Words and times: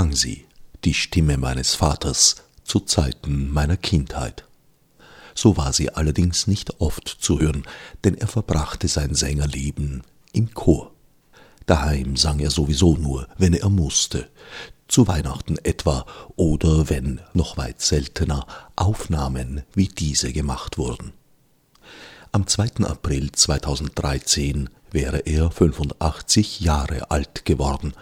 Klang 0.00 0.16
sie, 0.16 0.46
die 0.84 0.94
Stimme 0.94 1.36
meines 1.36 1.74
Vaters, 1.74 2.36
zu 2.64 2.80
Zeiten 2.80 3.50
meiner 3.52 3.76
Kindheit. 3.76 4.46
So 5.34 5.58
war 5.58 5.74
sie 5.74 5.90
allerdings 5.90 6.46
nicht 6.46 6.80
oft 6.80 7.06
zu 7.06 7.38
hören, 7.38 7.64
denn 8.02 8.14
er 8.14 8.26
verbrachte 8.26 8.88
sein 8.88 9.14
Sängerleben 9.14 10.02
im 10.32 10.54
Chor. 10.54 10.92
Daheim 11.66 12.16
sang 12.16 12.38
er 12.38 12.50
sowieso 12.50 12.96
nur, 12.96 13.28
wenn 13.36 13.52
er 13.52 13.68
musste, 13.68 14.30
zu 14.88 15.06
Weihnachten 15.06 15.58
etwa 15.64 16.06
oder 16.34 16.88
wenn, 16.88 17.20
noch 17.34 17.58
weit 17.58 17.82
seltener, 17.82 18.46
Aufnahmen 18.76 19.64
wie 19.74 19.88
diese 19.88 20.32
gemacht 20.32 20.78
wurden. 20.78 21.12
Am 22.32 22.46
2. 22.46 22.86
April 22.86 23.32
2013 23.32 24.70
wäre 24.92 25.18
er 25.18 25.50
85 25.50 26.60
Jahre 26.60 27.10
alt 27.10 27.44
geworden. 27.44 27.94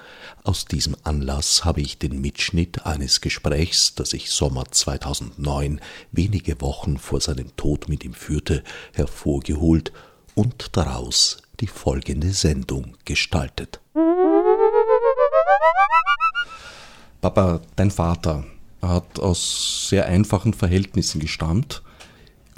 Aus 0.44 0.64
diesem 0.64 0.96
Anlass 1.04 1.64
habe 1.64 1.80
ich 1.80 1.98
den 1.98 2.20
Mitschnitt 2.20 2.86
eines 2.86 3.20
Gesprächs, 3.20 3.94
das 3.94 4.12
ich 4.12 4.30
Sommer 4.30 4.64
2009, 4.70 5.80
wenige 6.12 6.60
Wochen 6.60 6.98
vor 6.98 7.20
seinem 7.20 7.54
Tod 7.56 7.88
mit 7.88 8.04
ihm 8.04 8.14
führte, 8.14 8.62
hervorgeholt 8.94 9.92
und 10.34 10.76
daraus 10.76 11.38
die 11.60 11.66
folgende 11.66 12.32
Sendung 12.32 12.96
gestaltet. 13.04 13.80
Papa, 17.20 17.60
dein 17.76 17.90
Vater 17.90 18.44
hat 18.80 19.18
aus 19.18 19.88
sehr 19.88 20.06
einfachen 20.06 20.54
Verhältnissen 20.54 21.20
gestammt 21.20 21.82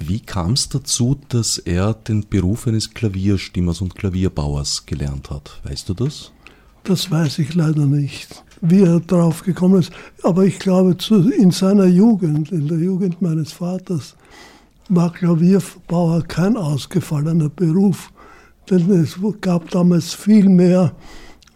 wie 0.07 0.19
kam 0.19 0.53
es 0.53 0.69
dazu, 0.69 1.17
dass 1.29 1.57
er 1.57 1.93
den 1.93 2.27
Beruf 2.27 2.67
eines 2.67 2.93
Klavierstimmers 2.93 3.81
und 3.81 3.95
Klavierbauers 3.95 4.85
gelernt 4.85 5.29
hat? 5.29 5.59
Weißt 5.63 5.89
du 5.89 5.93
das? 5.93 6.31
Das 6.83 7.11
weiß 7.11 7.39
ich 7.39 7.53
leider 7.53 7.85
nicht, 7.85 8.43
wie 8.61 8.81
er 8.81 8.99
darauf 8.99 9.43
gekommen 9.43 9.79
ist. 9.79 9.91
Aber 10.23 10.45
ich 10.45 10.59
glaube, 10.59 10.97
in 11.37 11.51
seiner 11.51 11.85
Jugend, 11.85 12.51
in 12.51 12.67
der 12.67 12.79
Jugend 12.79 13.21
meines 13.21 13.51
Vaters, 13.51 14.15
war 14.89 15.13
Klavierbauer 15.13 16.23
kein 16.23 16.57
ausgefallener 16.57 17.49
Beruf. 17.49 18.11
Denn 18.69 18.89
es 18.91 19.17
gab 19.41 19.69
damals 19.69 20.13
viel 20.13 20.49
mehr 20.49 20.93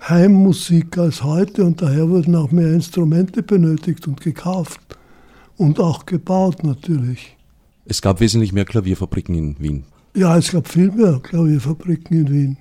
Heimmusik 0.08 0.98
als 0.98 1.24
heute 1.24 1.64
und 1.64 1.82
daher 1.82 2.08
wurden 2.10 2.36
auch 2.36 2.52
mehr 2.52 2.72
Instrumente 2.74 3.42
benötigt 3.42 4.08
und 4.08 4.22
gekauft 4.22 4.80
und 5.58 5.80
auch 5.80 6.06
gebaut 6.06 6.64
natürlich. 6.64 7.35
Es 7.86 8.02
gab 8.02 8.20
wesentlich 8.20 8.52
mehr 8.52 8.66
Klavierfabriken 8.66 9.36
in 9.36 9.56
Wien. 9.60 9.84
Ja, 10.16 10.38
es 10.38 10.52
gab 10.52 10.68
viel 10.68 10.92
mehr 10.92 11.20
Klavierfabriken 11.22 12.18
in 12.18 12.32
Wien. 12.32 12.58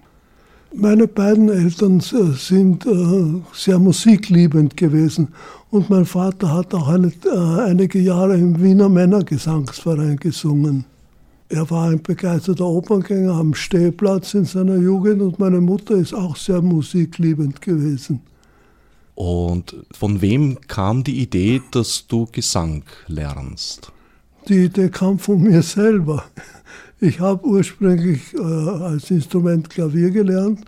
Meine 0.77 1.07
beiden 1.07 1.49
Eltern 1.49 2.01
äh, 2.01 2.37
sind 2.37 2.85
äh, 2.85 3.41
sehr 3.55 3.79
musikliebend 3.79 4.77
gewesen 4.77 5.29
und 5.71 5.89
mein 5.89 6.05
Vater 6.05 6.53
hat 6.53 6.75
auch 6.75 6.89
eine, 6.89 7.13
äh, 7.25 7.61
einige 7.63 8.01
Jahre 8.01 8.37
im 8.37 8.61
Wiener 8.61 8.89
Männergesangsverein 8.89 10.17
gesungen. 10.17 10.85
Er 11.49 11.71
war 11.71 11.91
ein 11.91 12.03
begeisterter 12.03 12.67
Operngänger 12.67 13.35
am 13.35 13.55
Stehplatz 13.55 14.35
in 14.35 14.47
seiner 14.47 14.77
Jugend 14.77 15.23
und 15.23 15.39
meine 15.39 15.61
Mutter 15.61 15.95
ist 15.95 16.13
auch 16.13 16.37
sehr 16.37 16.61
musikliebend 16.61 17.63
gewesen. 17.63 18.21
Und 19.15 19.77
von 19.93 20.21
wem 20.21 20.59
kam 20.67 21.05
die 21.05 21.21
Idee, 21.21 21.63
dass 21.71 22.09
du 22.09 22.27
Gesang 22.33 22.83
lernst? 23.07 23.93
Die 24.49 24.65
Idee 24.65 24.91
kam 24.91 25.19
von 25.19 25.43
mir 25.43 25.63
selber. 25.63 26.25
Ich 27.01 27.19
habe 27.19 27.47
ursprünglich 27.47 28.35
äh, 28.35 28.43
als 28.43 29.11
Instrument 29.11 29.71
Klavier 29.71 30.11
gelernt 30.11 30.61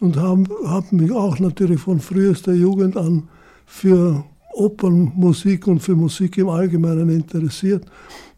und 0.00 0.16
habe 0.16 0.44
hab 0.64 0.90
mich 0.90 1.12
auch 1.12 1.38
natürlich 1.38 1.80
von 1.80 2.00
frühester 2.00 2.54
Jugend 2.54 2.96
an 2.96 3.28
für 3.66 4.24
Opernmusik 4.54 5.66
und 5.66 5.80
für 5.80 5.96
Musik 5.96 6.38
im 6.38 6.48
Allgemeinen 6.48 7.10
interessiert. 7.10 7.84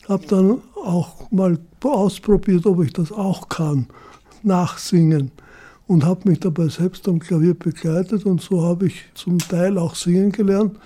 Habe 0.09 0.27
dann 0.27 0.59
auch 0.85 1.31
mal 1.31 1.59
ausprobiert, 1.85 2.67
ob 2.67 2.83
ich 2.83 2.93
das 2.93 3.13
auch 3.13 3.49
kann, 3.49 3.87
nachsingen. 4.43 5.31
Und 5.87 6.05
habe 6.05 6.29
mich 6.29 6.41
dabei 6.41 6.67
selbst 6.69 7.07
am 7.07 7.21
Klavier 7.21 7.55
begleitet 7.55 8.27
und 8.27 8.41
so 8.41 8.63
habe 8.63 8.87
ich 8.87 9.05
zum 9.15 9.39
Teil 9.39 9.79
auch 9.79 9.95
singen 9.95 10.33
gelernt. 10.33 10.77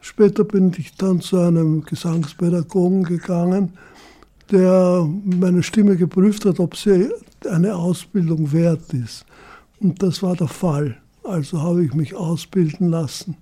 Später 0.00 0.44
bin 0.44 0.72
ich 0.78 0.94
dann 0.94 1.20
zu 1.20 1.38
einem 1.38 1.82
Gesangspädagogen 1.84 3.02
gegangen, 3.04 3.72
der 4.50 5.08
meine 5.24 5.62
Stimme 5.62 5.96
geprüft 5.96 6.44
hat, 6.44 6.60
ob 6.60 6.76
sie 6.76 7.08
eine 7.50 7.74
Ausbildung 7.74 8.52
wert 8.52 8.92
ist. 8.94 9.24
Und 9.80 10.02
das 10.02 10.22
war 10.22 10.36
der 10.36 10.48
Fall. 10.48 10.96
Also 11.24 11.60
habe 11.60 11.84
ich 11.84 11.92
mich 11.92 12.14
ausbilden 12.14 12.90
lassen. 12.90 13.36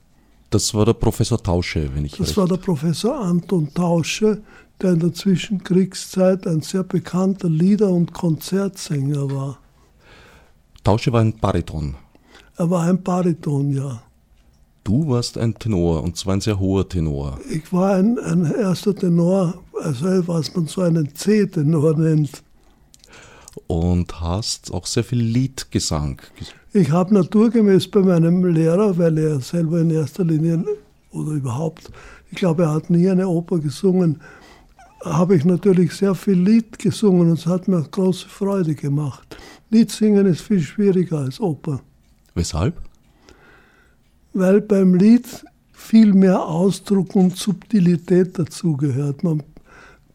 Das 0.50 0.72
war 0.72 0.87
der 0.87 0.94
Professor 0.94 1.42
Tausche, 1.42 1.91
wenn 1.94 2.04
ich 2.04 2.12
Das 2.16 2.28
recht. 2.28 2.37
war 2.38 2.48
der 2.48 2.56
Professor 2.56 3.21
Anton 3.21 3.69
Tausche, 3.75 4.41
der 4.80 4.92
in 4.92 5.00
der 5.00 5.12
Zwischenkriegszeit 5.12 6.47
ein 6.47 6.62
sehr 6.62 6.83
bekannter 6.84 7.48
Lieder- 7.48 7.91
und 7.91 8.12
Konzertsänger 8.12 9.30
war. 9.30 9.59
Tausche 10.83 11.12
war 11.12 11.21
ein 11.21 11.36
Bariton. 11.39 11.95
Er 12.57 12.71
war 12.71 12.84
ein 12.84 13.03
Bariton, 13.03 13.72
ja. 13.72 14.03
Du 14.84 15.09
warst 15.09 15.39
ein 15.39 15.54
Tenor 15.54 16.03
und 16.03 16.19
zwar 16.19 16.34
ein 16.34 16.42
sehr 16.42 16.60
hoher 16.60 16.86
Tenor. 16.86 17.41
Ich 17.51 17.72
war 17.72 17.95
ein, 17.95 18.19
ein 18.19 18.45
erster 18.45 18.95
Tenor, 18.95 19.54
also 19.83 20.28
was 20.28 20.54
man 20.54 20.66
so 20.66 20.83
einen 20.83 21.15
C-Tenor 21.15 21.97
nennt. 21.97 22.42
Und 23.66 24.21
hast 24.21 24.75
auch 24.75 24.84
sehr 24.84 25.03
viel 25.03 25.22
Liedgesang. 25.22 26.21
Ich 26.75 26.91
habe 26.91 27.15
naturgemäß 27.15 27.89
bei 27.91 28.01
meinem 28.01 28.45
Lehrer, 28.45 28.98
weil 28.98 29.16
er 29.16 29.41
selber 29.41 29.81
in 29.81 29.89
erster 29.89 30.22
Linie 30.22 30.63
oder 31.13 31.31
überhaupt, 31.31 31.91
ich 32.31 32.36
glaube, 32.36 32.65
er 32.65 32.75
hat 32.75 32.91
nie 32.91 33.09
eine 33.09 33.27
Oper 33.27 33.60
gesungen, 33.60 34.21
habe 35.03 35.36
ich 35.36 35.47
natürlich 35.47 35.92
sehr 35.92 36.15
viel 36.15 36.39
Lied 36.39 36.78
gesungen 36.78 37.31
und 37.31 37.39
es 37.39 37.47
hat 37.47 37.69
mir 37.69 37.83
große 37.83 38.28
Freude 38.28 38.75
gemacht. 38.75 39.36
Lied 39.71 39.91
singen 39.91 40.27
ist 40.27 40.42
viel 40.42 40.60
schwieriger 40.60 41.21
als 41.21 41.41
Oper. 41.41 41.81
Weshalb? 42.34 42.83
Weil 44.34 44.60
beim 44.60 44.95
Lied 44.95 45.45
viel 45.72 46.13
mehr 46.13 46.45
Ausdruck 46.45 47.15
und 47.15 47.36
Subtilität 47.36 48.39
dazugehört. 48.39 49.22
Man 49.22 49.42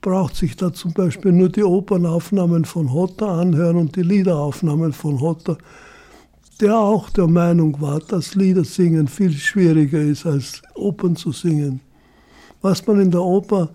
braucht 0.01 0.36
sich 0.36 0.56
da 0.56 0.74
zum 0.74 0.94
Beispiel 0.94 1.31
nur 1.31 1.50
die 1.50 1.63
Opernaufnahmen 1.63 2.66
von 2.66 2.94
Hotter 2.94 3.30
anhören 3.30 3.77
und 3.77 3.95
die 3.95 4.04
Liederaufnahmen 4.04 4.94
von 4.94 5.19
Hotter, 5.19 5.57
der 6.60 6.77
auch 6.77 7.10
der 7.10 7.27
Meinung 7.27 7.80
war, 7.80 8.00
dass 8.00 8.36
Liedersingen 8.36 9.07
viel 9.07 9.31
schwieriger 9.31 10.01
ist 10.01 10.25
als 10.25 10.62
Opern 10.75 11.16
zu 11.16 11.31
singen. 11.31 11.80
Was 12.62 12.86
man 12.86 13.00
in 13.00 13.12
der 13.12 13.21
Oper 13.21 13.69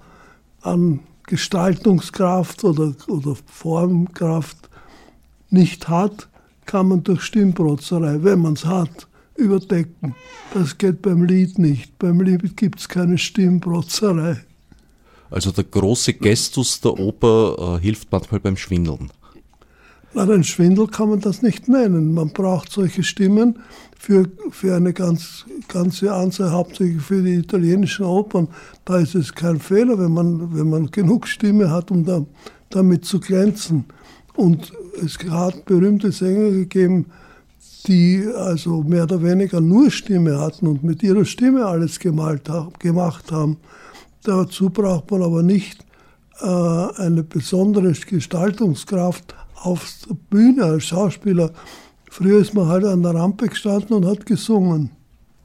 an 0.60 1.00
Gestaltungskraft 1.26 2.64
oder, 2.64 2.94
oder 3.08 3.34
Formkraft 3.46 4.68
nicht 5.48 5.88
hat, 5.88 6.28
kann 6.66 6.88
man 6.88 7.02
durch 7.02 7.22
Stimmprotzerei, 7.22 8.22
wenn 8.22 8.40
man 8.40 8.54
es 8.54 8.66
hat, 8.66 9.06
überdecken. 9.36 10.14
Das 10.52 10.78
geht 10.78 11.02
beim 11.02 11.24
Lied 11.24 11.58
nicht. 11.58 11.98
Beim 11.98 12.20
Lied 12.20 12.56
gibt 12.56 12.80
es 12.80 12.88
keine 12.88 13.18
Stimmprotzerei. 13.18 14.44
Also 15.30 15.50
der 15.50 15.64
große 15.64 16.14
Gestus 16.14 16.80
der 16.80 16.98
Oper 16.98 17.78
äh, 17.78 17.82
hilft 17.82 18.12
manchmal 18.12 18.40
beim 18.40 18.56
Schwindeln. 18.56 19.10
Na, 20.16 20.22
ein 20.22 20.44
Schwindel 20.44 20.86
kann 20.86 21.08
man 21.08 21.18
das 21.18 21.42
nicht 21.42 21.66
nennen. 21.66 22.14
Man 22.14 22.28
braucht 22.28 22.70
solche 22.70 23.02
Stimmen 23.02 23.58
für, 23.98 24.30
für 24.50 24.76
eine 24.76 24.92
ganz, 24.92 25.44
ganze 25.66 26.12
Anzahl, 26.12 26.52
hauptsächlich 26.52 27.02
für 27.02 27.20
die 27.20 27.34
italienischen 27.34 28.04
Opern. 28.04 28.46
Da 28.84 28.98
ist 28.98 29.16
es 29.16 29.34
kein 29.34 29.58
Fehler, 29.58 29.98
wenn 29.98 30.12
man, 30.12 30.56
wenn 30.56 30.70
man 30.70 30.92
genug 30.92 31.26
Stimme 31.26 31.68
hat, 31.68 31.90
um 31.90 32.04
da, 32.04 32.24
damit 32.70 33.04
zu 33.04 33.18
glänzen. 33.18 33.86
Und 34.36 34.72
es 35.04 35.18
hat 35.28 35.64
berühmte 35.64 36.12
Sänger 36.12 36.50
gegeben, 36.50 37.06
die 37.86 38.24
also 38.34 38.82
mehr 38.82 39.04
oder 39.04 39.22
weniger 39.22 39.60
nur 39.60 39.90
Stimme 39.90 40.38
hatten 40.38 40.66
und 40.66 40.82
mit 40.82 41.02
ihrer 41.02 41.24
Stimme 41.24 41.66
alles 41.66 41.98
gemalt, 41.98 42.50
gemacht 42.78 43.30
haben. 43.30 43.58
Dazu 44.22 44.70
braucht 44.70 45.10
man 45.10 45.22
aber 45.22 45.42
nicht 45.42 45.84
äh, 46.40 46.46
eine 46.46 47.22
besondere 47.22 47.92
Gestaltungskraft 47.92 49.34
auf 49.54 49.92
der 50.08 50.16
Bühne 50.30 50.64
als 50.64 50.84
Schauspieler. 50.84 51.50
Früher 52.10 52.40
ist 52.40 52.54
man 52.54 52.68
halt 52.68 52.84
an 52.84 53.02
der 53.02 53.14
Rampe 53.14 53.48
gestanden 53.48 53.96
und 53.96 54.06
hat 54.06 54.24
gesungen. 54.24 54.90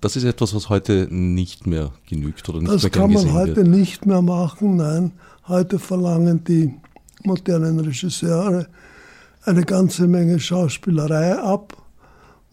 Das 0.02 0.16
ist 0.16 0.24
etwas, 0.24 0.56
was 0.56 0.70
heute 0.70 1.08
nicht 1.12 1.68
mehr 1.68 1.92
genügt 2.08 2.48
oder 2.48 2.60
nicht 2.60 2.72
das 2.72 2.84
mehr 2.84 2.92
Das 2.92 3.00
kann 3.00 3.12
man 3.12 3.34
heute 3.34 3.58
wird. 3.58 3.68
nicht 3.68 4.06
mehr 4.06 4.22
machen, 4.22 4.78
nein. 4.78 5.12
Heute 5.48 5.78
verlangen 5.78 6.44
die 6.46 6.74
modernen 7.24 7.80
Regisseure 7.80 8.68
eine 9.44 9.64
ganze 9.64 10.08
Menge 10.08 10.40
Schauspielerei 10.40 11.38
ab. 11.38 11.76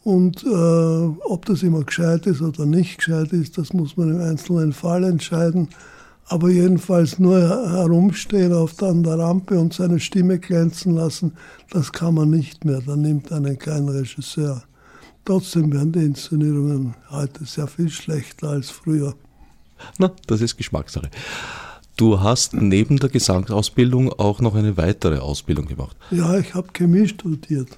Und 0.06 0.44
äh, 0.44 1.20
ob 1.25 1.47
das 1.47 1.64
immer 1.64 1.82
gescheit 1.82 2.29
ist 2.29 2.41
oder 2.41 2.64
nicht 2.64 2.99
gescheit 2.99 3.32
ist, 3.32 3.58
das 3.58 3.73
muss 3.73 3.97
man 3.97 4.14
im 4.14 4.20
einzelnen 4.20 4.73
Fall 4.73 5.03
entscheiden. 5.03 5.70
Aber 6.26 6.49
jedenfalls 6.49 7.19
nur 7.19 7.41
herumstehen 7.41 8.53
auf 8.53 8.75
der, 8.75 8.91
an 8.91 9.03
der 9.03 9.19
Rampe 9.19 9.58
und 9.58 9.75
seine 9.75 9.99
Stimme 9.99 10.38
glänzen 10.38 10.94
lassen, 10.94 11.32
das 11.70 11.91
kann 11.91 12.14
man 12.14 12.31
nicht 12.31 12.64
mehr. 12.64 12.81
Da 12.87 12.94
nimmt 12.94 13.32
einen 13.32 13.58
kein 13.58 13.88
Regisseur. 13.88 14.62
Trotzdem 15.25 15.73
werden 15.73 15.91
die 15.91 16.05
Inszenierungen 16.05 16.94
heute 17.11 17.44
sehr 17.44 17.67
viel 17.67 17.88
schlechter 17.88 18.50
als 18.50 18.70
früher. 18.70 19.12
Na, 19.99 20.12
das 20.29 20.41
ist 20.41 20.56
Geschmackssache. 20.56 21.11
Du 21.97 22.20
hast 22.20 22.55
neben 22.55 23.00
der 23.00 23.08
Gesangsausbildung 23.08 24.12
auch 24.12 24.41
noch 24.41 24.55
eine 24.55 24.76
weitere 24.76 25.19
Ausbildung 25.19 25.67
gemacht. 25.67 25.97
Ja, 26.12 26.38
ich 26.38 26.55
habe 26.55 26.69
Chemie 26.73 27.08
studiert. 27.08 27.70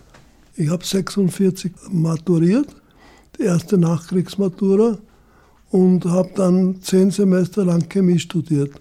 Ich 0.59 0.69
habe 0.71 0.85
46 0.85 1.73
maturiert, 1.91 2.69
die 3.39 3.45
erste 3.45 3.79
Nachkriegsmatura, 3.79 4.99
und 5.71 6.05
habe 6.05 6.31
dann 6.35 6.81
zehn 6.83 7.11
Semester 7.11 7.65
lang 7.65 7.89
Chemie 7.89 8.19
studiert. 8.19 8.73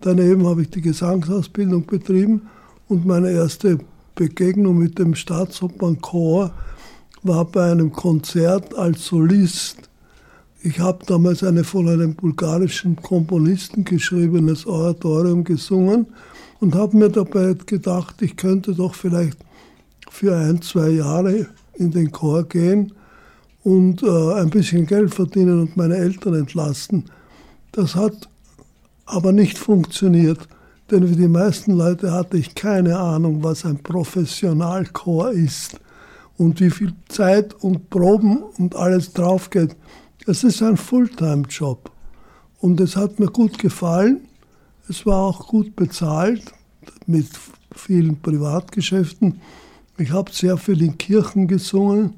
Daneben 0.00 0.46
habe 0.46 0.62
ich 0.62 0.70
die 0.70 0.80
Gesangsausbildung 0.80 1.84
betrieben 1.84 2.48
und 2.88 3.04
meine 3.04 3.30
erste 3.30 3.78
Begegnung 4.14 4.78
mit 4.78 4.98
dem 4.98 5.14
Staatsopernchor 5.14 6.52
war 7.24 7.44
bei 7.44 7.72
einem 7.72 7.92
Konzert 7.92 8.74
als 8.76 9.04
Solist 9.04 9.88
ich 10.60 10.80
habe 10.80 11.04
damals 11.06 11.44
eine 11.44 11.62
von 11.62 11.88
einem 11.88 12.16
bulgarischen 12.16 12.96
Komponisten 12.96 13.84
geschriebenes 13.84 14.66
Oratorium 14.66 15.44
gesungen 15.44 16.06
und 16.58 16.74
habe 16.74 16.96
mir 16.96 17.10
dabei 17.10 17.54
gedacht, 17.64 18.20
ich 18.22 18.36
könnte 18.36 18.74
doch 18.74 18.96
vielleicht 18.96 19.38
für 20.10 20.36
ein, 20.36 20.62
zwei 20.62 20.90
Jahre 20.90 21.46
in 21.74 21.90
den 21.90 22.10
Chor 22.10 22.44
gehen 22.44 22.92
und 23.64 24.02
äh, 24.02 24.34
ein 24.34 24.50
bisschen 24.50 24.86
Geld 24.86 25.14
verdienen 25.14 25.60
und 25.60 25.76
meine 25.76 25.96
Eltern 25.96 26.34
entlasten. 26.34 27.04
Das 27.72 27.94
hat 27.94 28.28
aber 29.06 29.32
nicht 29.32 29.58
funktioniert, 29.58 30.48
denn 30.90 31.08
wie 31.08 31.16
die 31.16 31.28
meisten 31.28 31.72
Leute 31.72 32.12
hatte 32.12 32.38
ich 32.38 32.54
keine 32.54 32.98
Ahnung, 32.98 33.42
was 33.42 33.64
ein 33.64 33.78
Professionalchor 33.82 35.30
ist 35.30 35.78
und 36.36 36.60
wie 36.60 36.70
viel 36.70 36.94
Zeit 37.08 37.54
und 37.62 37.90
Proben 37.90 38.42
und 38.58 38.74
alles 38.76 39.12
drauf 39.12 39.50
geht. 39.50 39.76
Es 40.26 40.44
ist 40.44 40.62
ein 40.62 40.76
Fulltime-Job 40.76 41.90
und 42.60 42.80
es 42.80 42.96
hat 42.96 43.18
mir 43.18 43.28
gut 43.28 43.58
gefallen. 43.58 44.20
Es 44.88 45.04
war 45.04 45.18
auch 45.22 45.48
gut 45.48 45.76
bezahlt 45.76 46.52
mit 47.06 47.28
vielen 47.74 48.20
Privatgeschäften. 48.20 49.40
Ich 49.98 50.12
habe 50.12 50.30
sehr 50.32 50.56
viel 50.56 50.80
in 50.82 50.96
Kirchen 50.96 51.48
gesungen 51.48 52.14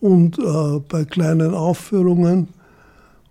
und 0.00 0.38
äh, 0.38 0.80
bei 0.88 1.04
kleinen 1.04 1.54
Aufführungen. 1.54 2.48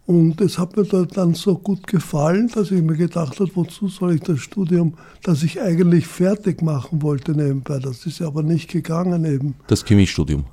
Und 0.06 0.42
es 0.42 0.60
hat 0.60 0.78
mir 0.78 0.86
dann 0.86 1.34
so 1.34 1.58
gut 1.58 1.88
gefallen, 1.88 2.50
dass 2.54 2.70
ich 2.70 2.82
mir 2.82 2.96
gedacht 2.96 3.40
habe, 3.40 3.50
wozu 3.56 3.88
soll 3.88 4.16
ich 4.16 4.22
das 4.22 4.40
Studium, 4.40 4.96
das 5.24 5.42
ich 5.42 5.60
eigentlich 5.60 6.06
fertig 6.06 6.62
machen 6.62 7.02
wollte 7.02 7.32
nebenbei. 7.32 7.80
Das 7.80 8.06
ist 8.06 8.22
aber 8.22 8.44
nicht 8.44 8.70
gegangen 8.70 9.26
eben. 9.26 9.56
Das 9.68 9.86
Chemiestudium? 9.86 10.46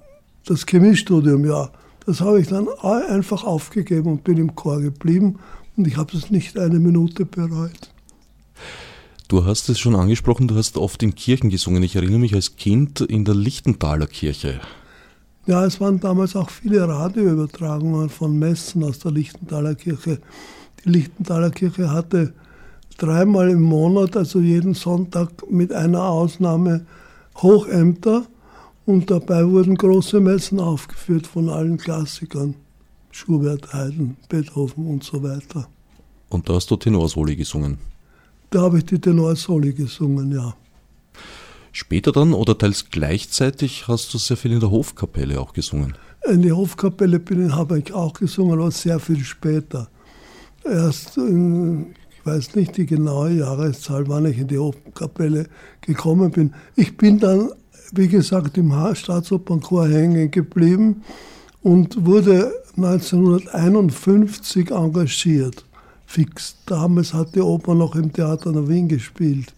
Das 0.46 0.64
Chemiestudium, 0.64 1.44
ja. 1.44 1.70
Das 2.06 2.23
habe 2.23 2.40
ich 2.40 2.49
dann 2.49 2.69
einfach 3.08 3.44
aufgegeben 3.44 4.12
und 4.12 4.25
bin 4.25 4.38
im 4.38 4.55
Chor 4.55 4.81
geblieben 4.81 5.38
und 5.76 5.87
ich 5.87 5.99
habe 5.99 6.17
es 6.17 6.31
nicht 6.31 6.58
eine 6.58 6.79
Minute 6.79 7.26
bereut. 7.26 7.93
Du 9.28 9.44
hast 9.44 9.69
es 9.69 9.78
schon 9.78 9.94
angesprochen, 9.94 10.48
du 10.48 10.56
hast 10.56 10.78
oft 10.78 11.02
in 11.02 11.14
Kirchen 11.14 11.50
gesungen. 11.50 11.82
Ich 11.82 11.96
erinnere 11.96 12.19
mich 12.19 12.34
als 12.34 12.56
Kind 12.56 13.02
in 13.02 13.26
der 13.26 13.34
Lichtenthaler 13.34 14.06
Kirche. 14.06 14.58
Ja, 15.46 15.66
es 15.66 15.82
waren 15.82 16.00
damals 16.00 16.34
auch 16.34 16.48
viele 16.48 16.88
Radioübertragungen 16.88 18.08
von 18.08 18.38
Messen 18.38 18.82
aus 18.82 19.00
der 19.00 19.12
Lichtenthaler 19.12 19.75
Kirche. 19.75 20.19
Die 20.82 20.88
Lichtenthaler 20.88 21.50
Kirche 21.50 21.90
hatte 21.90 22.32
dreimal 22.96 23.50
im 23.50 23.60
Monat, 23.60 24.16
also 24.16 24.40
jeden 24.40 24.73
Sonntag 24.73 25.50
mit 25.50 25.75
einer 25.75 26.04
Ausnahme, 26.04 26.87
Hochämter 27.37 28.25
und 28.87 29.11
dabei 29.11 29.47
wurden 29.47 29.76
große 29.76 30.20
Messen 30.20 30.58
aufgeführt 30.58 31.26
von 31.26 31.50
allen 31.50 31.76
Klassikern. 31.76 32.54
Schubert, 33.11 33.75
Haydn, 33.75 34.16
Beethoven 34.30 34.87
und 34.87 35.04
so 35.04 35.23
weiter. 35.23 35.68
Und 36.30 36.49
da 36.49 36.54
hast 36.54 36.70
du 36.70 36.76
Tenorsoli 36.76 37.37
gesungen? 37.37 37.76
Da 38.50 38.62
habe 38.62 38.78
ich 38.78 38.87
die 38.87 39.00
Tenorsoli 39.00 39.73
gesungen, 39.73 40.33
ja. 40.33 40.55
Später 41.73 42.12
dann 42.12 42.33
oder 42.33 42.57
teils 42.57 42.87
gleichzeitig 42.90 43.88
hast 43.88 44.12
du 44.14 44.19
sehr 44.19 44.37
viel 44.37 44.52
in 44.52 44.61
der 44.61 44.71
Hofkapelle 44.71 45.40
auch 45.40 45.52
gesungen? 45.52 45.95
In 46.26 46.43
die 46.43 46.52
Hofkapelle 46.52 47.21
bin, 47.21 47.55
habe 47.55 47.78
ich 47.78 47.93
auch 47.93 48.14
gesungen, 48.14 48.59
aber 48.59 48.71
sehr 48.71 48.99
viel 48.99 49.23
später. 49.23 49.88
Erst, 50.64 51.17
in, 51.17 51.95
ich 52.11 52.26
weiß 52.26 52.57
nicht 52.57 52.76
die 52.76 52.87
genaue 52.87 53.33
Jahreszahl, 53.33 54.09
wann 54.09 54.26
ich 54.26 54.38
in 54.38 54.49
die 54.49 54.59
Hofkapelle 54.59 55.49
gekommen 55.81 56.31
bin. 56.31 56.55
Ich 56.75 56.97
bin 56.97 57.21
dann 57.21 57.50
wie 57.93 58.09
gesagt, 58.09 58.57
im 58.59 58.73
Staatsopernchor 58.95 59.88
hängen 59.88 60.31
geblieben 60.31 61.02
und 61.62 62.07
wurde 62.07 62.52
1951 62.76 64.71
engagiert, 64.71 65.64
fix. 66.08 66.56
Damals 66.64 67.12
hat 67.12 67.34
die 67.34 67.40
Oper 67.40 67.74
noch 67.74 67.94
im 67.94 68.12
Theater 68.12 68.50
in 68.50 68.68
Wien 68.68 68.88
gespielt. 68.88 69.54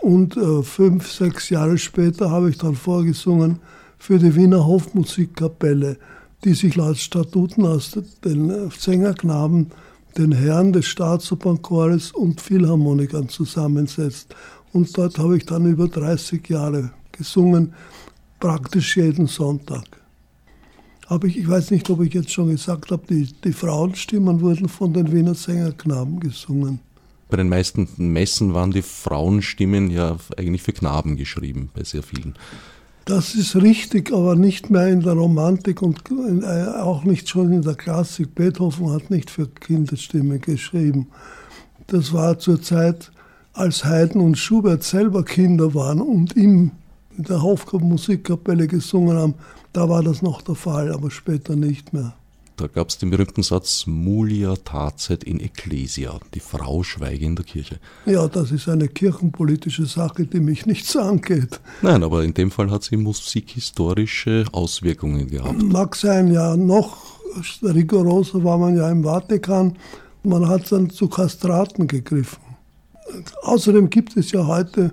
Und 0.00 0.36
äh, 0.36 0.62
fünf, 0.62 1.10
sechs 1.10 1.50
Jahre 1.50 1.78
später 1.78 2.30
habe 2.30 2.50
ich 2.50 2.58
dann 2.58 2.76
vorgesungen 2.76 3.58
für 3.98 4.18
die 4.18 4.34
Wiener 4.36 4.64
Hofmusikkapelle, 4.64 5.96
die 6.44 6.54
sich 6.54 6.76
laut 6.76 6.98
Statuten 6.98 7.66
aus 7.66 7.98
den 8.24 8.70
Sängerknaben, 8.70 9.70
den 10.16 10.30
Herren 10.30 10.72
des 10.72 10.86
Staatsopernchores 10.86 12.12
und 12.12 12.40
Philharmonikern 12.40 13.28
zusammensetzt. 13.28 14.34
Und 14.72 14.96
dort 14.96 15.18
habe 15.18 15.36
ich 15.36 15.46
dann 15.46 15.66
über 15.66 15.88
30 15.88 16.48
Jahre 16.48 16.92
gesungen, 17.10 17.72
praktisch 18.38 18.96
jeden 18.96 19.26
Sonntag. 19.26 20.03
Aber 21.06 21.26
ich, 21.26 21.38
ich 21.38 21.48
weiß 21.48 21.70
nicht, 21.70 21.88
ob 21.90 22.02
ich 22.02 22.14
jetzt 22.14 22.32
schon 22.32 22.48
gesagt 22.48 22.90
habe, 22.90 23.02
die, 23.08 23.28
die 23.44 23.52
Frauenstimmen 23.52 24.40
wurden 24.40 24.68
von 24.68 24.92
den 24.92 25.12
Wiener 25.12 25.34
Sängerknaben 25.34 26.20
gesungen. 26.20 26.80
Bei 27.28 27.36
den 27.36 27.48
meisten 27.48 27.88
Messen 27.96 28.54
waren 28.54 28.70
die 28.70 28.82
Frauenstimmen 28.82 29.90
ja 29.90 30.16
eigentlich 30.36 30.62
für 30.62 30.72
Knaben 30.72 31.16
geschrieben, 31.16 31.70
bei 31.74 31.82
sehr 31.82 32.02
vielen. 32.02 32.34
Das 33.06 33.34
ist 33.34 33.56
richtig, 33.56 34.12
aber 34.12 34.34
nicht 34.34 34.70
mehr 34.70 34.88
in 34.88 35.00
der 35.00 35.12
Romantik 35.12 35.82
und 35.82 36.02
äh, 36.10 36.68
auch 36.80 37.04
nicht 37.04 37.28
schon 37.28 37.52
in 37.52 37.62
der 37.62 37.74
Klassik. 37.74 38.34
Beethoven 38.34 38.90
hat 38.92 39.10
nicht 39.10 39.30
für 39.30 39.46
Kinderstimmen 39.46 40.40
geschrieben. 40.40 41.08
Das 41.86 42.14
war 42.14 42.38
zur 42.38 42.62
Zeit 42.62 43.12
als 43.52 43.84
Haydn 43.84 44.20
und 44.20 44.38
Schubert 44.38 44.82
selber 44.84 45.22
Kinder 45.22 45.74
waren 45.74 46.00
und 46.00 46.34
ihm 46.34 46.70
in 47.16 47.24
der 47.24 47.42
Hofmusikkapelle 47.42 48.66
gesungen 48.68 49.16
haben, 49.16 49.34
da 49.74 49.88
war 49.88 50.02
das 50.02 50.22
noch 50.22 50.40
der 50.40 50.54
Fall, 50.54 50.92
aber 50.92 51.10
später 51.10 51.56
nicht 51.56 51.92
mehr. 51.92 52.14
Da 52.56 52.68
gab 52.68 52.88
es 52.88 52.98
den 52.98 53.10
berühmten 53.10 53.42
Satz 53.42 53.84
Mulia 53.86 54.54
tacet 54.54 55.24
in 55.24 55.40
ecclesia, 55.40 56.20
die 56.34 56.40
Frau 56.40 56.84
schweige 56.84 57.24
in 57.24 57.34
der 57.34 57.44
Kirche. 57.44 57.80
Ja, 58.06 58.28
das 58.28 58.52
ist 58.52 58.68
eine 58.68 58.86
kirchenpolitische 58.86 59.86
Sache, 59.86 60.24
die 60.24 60.38
mich 60.38 60.64
nichts 60.64 60.96
angeht. 60.96 61.60
Nein, 61.82 62.04
aber 62.04 62.22
in 62.22 62.32
dem 62.32 62.52
Fall 62.52 62.70
hat 62.70 62.84
sie 62.84 62.96
musikhistorische 62.96 64.44
Auswirkungen 64.52 65.28
gehabt. 65.28 65.60
Mag 65.64 65.96
sein, 65.96 66.32
ja. 66.32 66.56
Noch 66.56 66.96
rigoroser 67.60 68.44
war 68.44 68.58
man 68.58 68.76
ja 68.76 68.88
im 68.88 69.02
Vatikan. 69.02 69.76
Man 70.22 70.48
hat 70.48 70.70
dann 70.70 70.90
zu 70.90 71.08
Kastraten 71.08 71.88
gegriffen. 71.88 72.38
Außerdem 73.42 73.90
gibt 73.90 74.16
es 74.16 74.30
ja 74.30 74.46
heute 74.46 74.92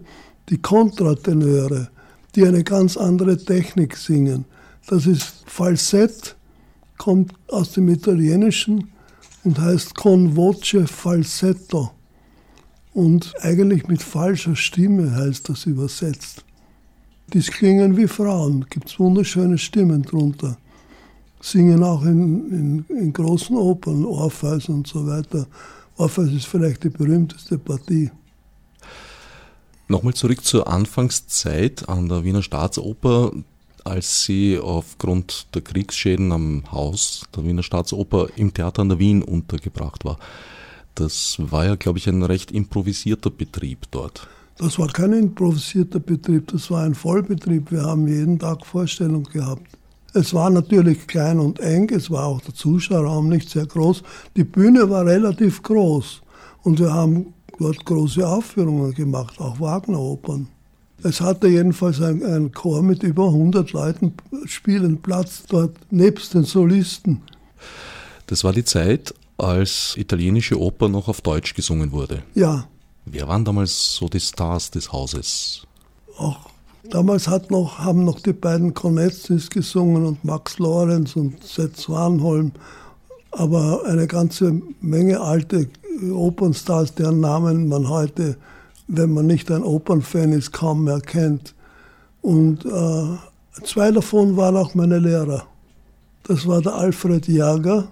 die 0.50 0.58
Kontratenöre, 0.58 1.90
die 2.36 2.48
eine 2.48 2.64
ganz 2.64 2.98
andere 2.98 3.38
Technik 3.38 3.96
singen. 3.96 4.46
Das 4.88 5.06
ist 5.06 5.44
Falsett, 5.46 6.36
kommt 6.98 7.34
aus 7.48 7.72
dem 7.74 7.90
Italienischen 7.90 8.92
und 9.44 9.60
heißt 9.60 9.96
con 9.96 10.36
voce 10.36 10.76
falsetto. 10.86 11.92
Und 12.94 13.34
eigentlich 13.42 13.88
mit 13.88 14.02
falscher 14.02 14.56
Stimme 14.56 15.16
heißt 15.16 15.50
das 15.50 15.66
übersetzt. 15.66 16.44
Die 17.34 17.40
klingen 17.40 17.96
wie 17.96 18.08
Frauen, 18.08 18.66
gibt 18.70 18.90
es 18.90 19.00
wunderschöne 19.00 19.58
Stimmen 19.58 20.04
drunter. 20.04 20.58
Singen 21.40 21.84
auch 21.84 22.04
in, 22.04 22.86
in, 22.90 22.98
in 22.98 23.14
großen 23.14 23.56
Opern, 23.56 24.06
Orpheus 24.06 24.68
und 24.68 24.88
so 24.88 25.08
weiter. 25.08 25.48
Orpheus 25.98 26.32
ist 26.32 26.46
vielleicht 26.46 26.84
die 26.84 26.90
berühmteste 26.90 27.58
Partie. 27.58 28.12
Nochmal 29.88 30.14
zurück 30.14 30.44
zur 30.44 30.68
Anfangszeit 30.68 31.88
an 31.90 32.10
der 32.10 32.24
Wiener 32.24 32.44
Staatsoper 32.44 33.32
als 33.84 34.24
sie 34.24 34.60
aufgrund 34.60 35.48
der 35.56 35.62
Kriegsschäden 35.62 36.32
am 36.32 36.64
Haus 36.72 37.26
der 37.36 37.46
Wiener 37.46 37.64
Staatsoper 37.64 38.28
im 38.36 38.54
Theater 38.54 38.82
an 38.82 38.90
der 38.90 39.00
Wien 39.00 39.24
untergebracht 39.24 40.06
war. 40.06 40.18
Das 40.96 41.38
war 41.40 41.66
ja, 41.66 41.76
glaube 41.76 42.00
ich, 42.00 42.08
ein 42.08 42.24
recht 42.24 42.52
improvisierter 42.52 43.30
Betrieb 43.30 43.86
dort. 43.92 44.28
Das 44.58 44.78
war 44.78 44.88
kein 44.90 45.14
improvisierter 45.14 46.00
Betrieb, 46.00 46.48
das 46.48 46.70
war 46.70 46.84
ein 46.84 46.94
Vollbetrieb. 46.94 47.72
Wir 47.72 47.84
haben 47.84 48.08
jeden 48.08 48.38
Tag 48.38 48.66
Vorstellung 48.66 49.24
gehabt. 49.24 49.66
Es 50.14 50.34
war 50.34 50.50
natürlich 50.50 51.08
klein 51.08 51.40
und 51.40 51.60
eng, 51.62 51.90
es 51.90 52.12
war 52.12 52.26
auch 52.26 52.42
der 52.42 52.54
Zuschauerraum 52.54 53.30
nicht 53.30 53.50
sehr 53.50 53.66
groß. 53.66 54.04
Die 54.36 54.44
Bühne 54.44 54.90
war 54.90 55.06
relativ 55.06 55.64
groß 55.64 56.22
und 56.64 56.80
wir 56.80 56.94
haben 56.94 57.34
dort 57.58 57.86
große 57.86 58.28
Aufführungen 58.28 58.94
gemacht, 58.94 59.40
auch 59.40 59.60
Wagner-Opern. 59.60 60.48
Es 61.04 61.22
hatte 61.22 61.48
jedenfalls 61.48 62.02
ein, 62.02 62.24
ein 62.24 62.52
Chor 62.52 62.84
mit 62.84 63.04
über 63.04 63.28
100 63.28 63.72
Leuten 63.72 64.14
spielen 64.46 65.02
Platz 65.02 65.44
dort, 65.48 65.76
nebst 65.92 66.34
den 66.34 66.44
Solisten. 66.44 67.22
Das 68.28 68.44
war 68.44 68.54
die 68.54 68.64
Zeit, 68.64 69.14
als 69.38 69.96
italienische 69.98 70.60
Oper 70.60 70.90
noch 70.90 71.08
auf 71.08 71.22
Deutsch 71.22 71.54
gesungen 71.56 71.92
wurde. 71.92 72.22
Ja. 72.36 72.68
Wer 73.06 73.28
waren 73.28 73.44
damals 73.44 73.96
so 73.96 74.08
die 74.08 74.20
Stars 74.20 74.70
des 74.70 74.92
Hauses? 74.92 75.66
Auch 76.18 76.52
damals 76.90 77.28
hat 77.28 77.50
noch, 77.50 77.80
haben 77.80 78.06
noch 78.06 78.20
die 78.20 78.34
beiden 78.34 78.76
Cornetzis 78.76 79.50
gesungen 79.50 80.06
und 80.06 80.24
Max 80.24 80.60
Lorenz 80.60 81.16
und 81.16 81.44
Seth 81.44 81.78
Swanholm. 81.78 82.52
Aber 83.32 83.86
eine 83.86 84.08
ganze 84.08 84.62
Menge 84.82 85.20
alte 85.20 85.68
Opernstars, 86.14 86.94
deren 86.96 87.22
Namen 87.22 87.68
man 87.68 87.90
heute 87.90 88.38
wenn 88.94 89.14
man 89.14 89.26
nicht 89.26 89.50
ein 89.52 89.64
Opernfan 89.64 90.34
ist, 90.34 90.52
kaum 90.52 90.84
mehr 90.84 91.00
kennt. 91.00 91.56
Und 92.22 92.66
äh, 92.66 93.64
zwei 93.64 93.92
davon 93.92 94.36
waren 94.36 94.58
auch 94.58 94.76
meine 94.76 95.00
Lehrer. 95.00 95.48
Das 96.24 96.46
war 96.46 96.62
der 96.62 96.76
Alfred 96.76 97.28
Jager 97.28 97.88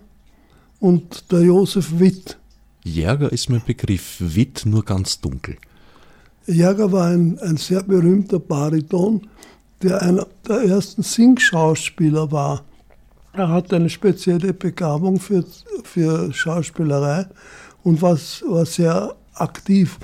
und 0.79 1.31
der 1.31 1.41
Josef 1.41 1.99
Witt. 1.99 2.37
Jäger 2.83 3.31
ist 3.31 3.49
mein 3.49 3.63
Begriff, 3.65 4.17
Witt 4.19 4.63
nur 4.65 4.83
ganz 4.83 5.19
dunkel. 5.21 5.55
Jäger 6.45 6.91
war 6.91 7.07
ein, 7.07 7.39
ein 7.39 7.57
sehr 7.57 7.81
berühmter 7.83 8.39
Bariton, 8.39 9.27
der 9.81 10.01
einer 10.01 10.27
der 10.47 10.63
ersten 10.63 11.03
Singschauspieler 11.03 12.31
war. 12.31 12.63
Er 13.33 13.49
hatte 13.49 13.77
eine 13.77 13.89
spezielle 13.89 14.53
Begabung 14.53 15.19
für, 15.19 15.45
für 15.83 16.33
Schauspielerei 16.33 17.27
und 17.83 18.01
war, 18.01 18.17
war 18.47 18.65
sehr 18.65 19.15
aktiv 19.33 19.97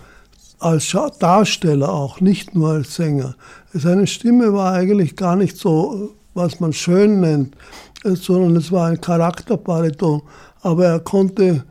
als 0.66 0.96
Darsteller 1.20 1.94
auch, 1.94 2.22
nicht 2.22 2.56
nur 2.56 2.72
als 2.72 2.96
Sänger. 2.96 3.36
Seine 3.72 4.08
Stimme 4.08 4.52
war 4.52 4.74
eigentlich 4.74 5.16
gar 5.16 5.36
nicht 5.36 5.58
so, 5.58 6.16
was 6.34 6.60
man 6.60 6.74
schön 6.74 7.20
nennt, 7.20 7.56
äh, 8.04 8.16
sondern 8.16 8.56
es 8.56 8.72
war 8.72 8.88
ein 8.88 9.00
Charakterbariton. 9.00 10.24
Aber 10.62 10.86
er 10.86 11.00
konnte 11.00 11.64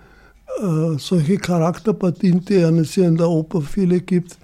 äh, 0.60 0.98
solche 0.98 1.38
Charakterpartien, 1.38 2.44
die 2.44 2.54
es 2.54 2.92
hier 2.92 3.08
in 3.08 3.16
der 3.16 3.28
Oper 3.28 3.62
viele 3.62 4.00
gibt, 4.00 4.38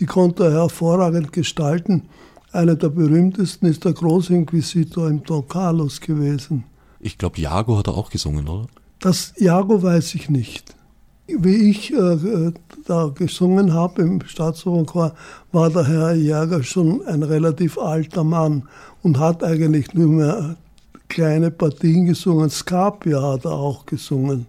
die 0.00 0.06
konnte 0.06 0.44
er 0.44 0.52
hervorragend 0.52 1.30
gestalten. 1.34 2.08
Einer 2.52 2.76
der 2.76 2.88
berühmtesten 2.88 3.66
ist 3.66 3.84
der 3.84 3.92
Großinquisitor 3.92 5.08
im 5.08 5.22
Don 5.24 5.46
Carlos 5.46 6.00
gewesen. 6.00 6.64
Ich 7.00 7.18
glaube, 7.18 7.38
Jago 7.38 7.76
hat 7.76 7.86
er 7.86 7.98
auch 7.98 8.08
gesungen, 8.08 8.48
oder? 8.48 8.66
Das 8.98 9.34
Jago 9.36 9.82
weiß 9.82 10.14
ich 10.14 10.30
nicht. 10.30 10.74
Wie 11.38 11.70
ich 11.70 11.92
äh, 11.92 12.52
da 12.86 13.10
gesungen 13.14 13.72
habe 13.72 14.02
im 14.02 14.20
Staatsopernchor, 14.22 15.12
war 15.52 15.70
der 15.70 15.86
Herr 15.86 16.14
Jäger 16.14 16.62
schon 16.62 17.04
ein 17.06 17.22
relativ 17.22 17.78
alter 17.78 18.24
Mann 18.24 18.64
und 19.02 19.18
hat 19.18 19.44
eigentlich 19.44 19.94
nur 19.94 20.08
mehr 20.08 20.56
kleine 21.08 21.50
Partien 21.50 22.06
gesungen. 22.06 22.50
Scapia 22.50 23.20
hat 23.22 23.44
er 23.44 23.52
auch 23.52 23.86
gesungen 23.86 24.46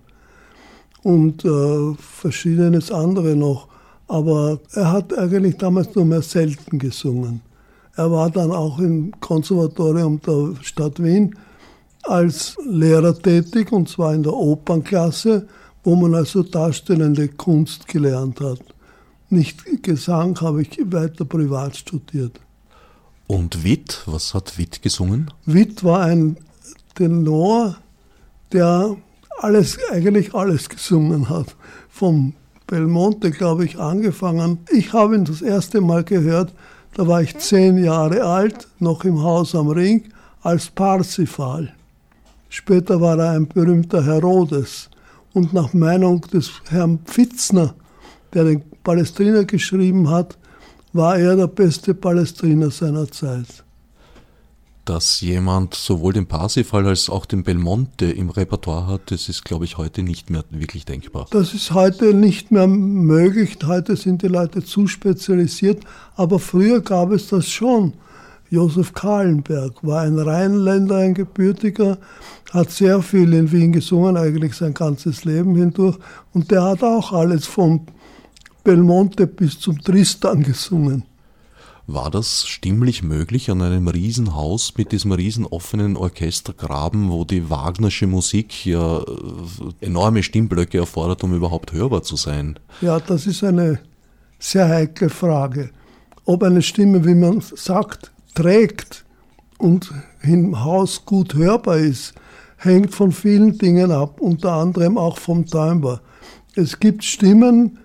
und 1.04 1.46
äh, 1.46 1.94
verschiedenes 1.98 2.92
andere 2.92 3.36
noch. 3.36 3.68
Aber 4.08 4.60
er 4.74 4.92
hat 4.92 5.18
eigentlich 5.18 5.58
damals 5.58 5.96
nur 5.96 6.06
mehr 6.06 6.22
selten 6.22 6.80
gesungen. 6.80 7.42
Er 7.96 8.12
war 8.12 8.30
dann 8.30 8.52
auch 8.52 8.80
im 8.80 9.12
Konservatorium 9.20 10.22
der 10.22 10.56
Stadt 10.62 11.02
Wien 11.02 11.36
als 12.04 12.58
Lehrer 12.68 13.18
tätig, 13.18 13.72
und 13.72 13.90
zwar 13.90 14.14
in 14.14 14.24
der 14.24 14.34
Opernklasse 14.34 15.48
wo 15.84 15.96
man 15.96 16.16
also 16.16 16.44
darstellende 16.44 17.28
Kunst 17.28 17.88
gelernt 17.88 18.40
hat. 18.40 18.60
Nicht 19.30 19.84
Gesang 19.84 20.40
habe 20.42 20.62
ich 20.62 20.78
weiter 20.92 21.26
privat 21.26 21.78
studiert. 21.78 22.40
Und 23.28 23.64
Witt, 23.64 24.02
was 24.06 24.34
hat 24.34 24.58
Witt 24.58 24.82
gesungen? 24.82 25.32
Witt 25.46 25.84
war 25.84 26.02
ein 26.02 26.38
Tenor, 26.96 27.78
der 28.52 28.98
alles, 29.40 29.78
eigentlich 29.90 30.36
alles 30.36 30.68
gesungen 30.68 31.30
hat. 31.30 31.56
Vom 31.90 32.34
Belmonte, 32.68 33.32
glaube 33.32 33.66
ich, 33.66 33.80
angefangen. 33.80 34.60
Ich 34.70 34.94
habe 34.94 35.16
ihn 35.16 35.26
das 35.26 35.42
erste 35.42 35.82
Mal 35.82 36.04
gehört, 36.04 36.54
da 36.94 37.08
war 37.08 37.22
ich 37.22 37.38
zehn 37.38 37.82
Jahre 37.84 38.24
alt, 38.24 38.68
noch 38.80 39.06
im 39.06 39.24
Haus 39.24 39.56
am 39.56 39.70
Ring, 39.70 40.12
als 40.42 40.70
Parsifal. 40.70 41.74
Später 42.50 43.00
war 43.00 43.18
er 43.18 43.32
ein 43.32 43.48
berühmter 43.48 44.04
Herodes. 44.04 44.90
Und 45.34 45.54
nach 45.54 45.74
Meinung 45.74 46.22
des 46.22 46.52
Herrn 46.70 47.00
Pfitzner, 47.06 47.74
der 48.34 48.44
den 48.46 48.64
Palästina 48.84 49.44
geschrieben 49.44 50.10
hat, 50.10 50.38
war 50.94 51.18
er 51.18 51.36
der 51.36 51.48
beste 51.48 51.94
Palästina 51.94 52.70
seiner 52.70 53.10
Zeit. 53.10 53.64
Dass 54.84 55.22
jemand 55.22 55.76
sowohl 55.76 56.12
den 56.14 56.26
Parsifal 56.26 56.88
als 56.88 57.10
auch 57.10 57.26
den 57.26 57.44
Belmonte 57.44 58.12
im 58.12 58.30
Repertoire 58.30 58.88
hat, 58.88 59.12
das 59.12 59.30
ist, 59.30 59.46
glaube 59.46 59.64
ich, 59.64 59.78
heute 59.78 60.02
nicht 60.02 60.30
mehr 60.30 60.44
wirklich 60.50 60.86
denkbar. 60.86 61.28
Das 61.30 61.54
ist 61.54 61.72
heute 61.72 62.14
nicht 62.14 62.52
mehr 62.52 62.68
möglich. 62.68 63.58
Heute 63.64 63.96
sind 63.96 64.24
die 64.24 64.28
Leute 64.28 64.64
zu 64.66 64.88
spezialisiert. 64.88 65.84
Aber 66.16 66.40
früher 66.40 66.82
gab 66.82 67.12
es 67.12 67.28
das 67.28 67.48
schon. 67.48 67.94
Josef 68.52 68.94
Kahlenberg 68.94 69.76
war 69.82 70.02
ein 70.02 70.20
Rheinländer, 70.20 70.98
ein 70.98 71.14
Gebürtiger, 71.14 71.98
hat 72.52 72.70
sehr 72.70 73.02
viel 73.02 73.34
in 73.34 73.50
Wien 73.54 73.72
gesungen, 73.72 74.18
eigentlich 74.18 74.56
sein 74.56 74.74
ganzes 74.74 75.24
Leben 75.24 75.56
hindurch. 75.56 75.98
Und 76.34 76.52
der 76.52 76.64
hat 76.64 76.84
auch 76.84 77.14
alles 77.14 77.46
vom 77.46 77.86
Belmonte 78.66 79.26
bis 79.26 79.58
zum 79.58 79.82
Tristan 79.82 80.44
gesungen. 80.44 81.06
War 81.88 82.12
das 82.12 82.46
stimmlich 82.46 83.04
möglich 83.04 83.50
an 83.50 83.62
einem 83.62 83.88
Riesenhaus 83.88 84.74
mit 84.78 84.92
diesem 84.92 85.14
riesen 85.14 85.46
offenen 85.46 85.96
Orchestergraben, 85.96 87.10
wo 87.10 87.24
die 87.24 87.50
Wagnersche 87.50 88.06
Musik 88.06 88.66
ja 88.66 89.00
äh, 89.00 89.04
enorme 89.80 90.24
Stimmblöcke 90.24 90.78
erfordert, 90.78 91.24
um 91.24 91.34
überhaupt 91.34 91.72
hörbar 91.72 92.04
zu 92.04 92.18
sein? 92.18 92.60
Ja, 92.82 93.00
das 93.00 93.28
ist 93.28 93.46
eine 93.46 93.80
sehr 94.40 94.68
heikle 94.68 95.10
Frage. 95.10 95.70
Ob 96.26 96.44
eine 96.44 96.62
Stimme, 96.62 97.06
wie 97.06 97.16
man 97.16 97.42
sagt, 97.56 98.12
trägt 98.34 99.06
und 99.58 99.92
im 100.24 100.64
Haus 100.64 101.06
gut 101.06 101.34
hörbar 101.34 101.78
ist, 101.78 102.14
hängt 102.58 102.94
von 102.94 103.12
vielen 103.12 103.58
Dingen 103.58 103.92
ab, 103.92 104.22
unter 104.22 104.54
anderem 104.54 104.98
auch 104.98 105.18
vom 105.18 105.46
Timbre. 105.46 106.02
Es 106.56 106.80
gibt 106.80 107.04
Stimmen, 107.04 107.80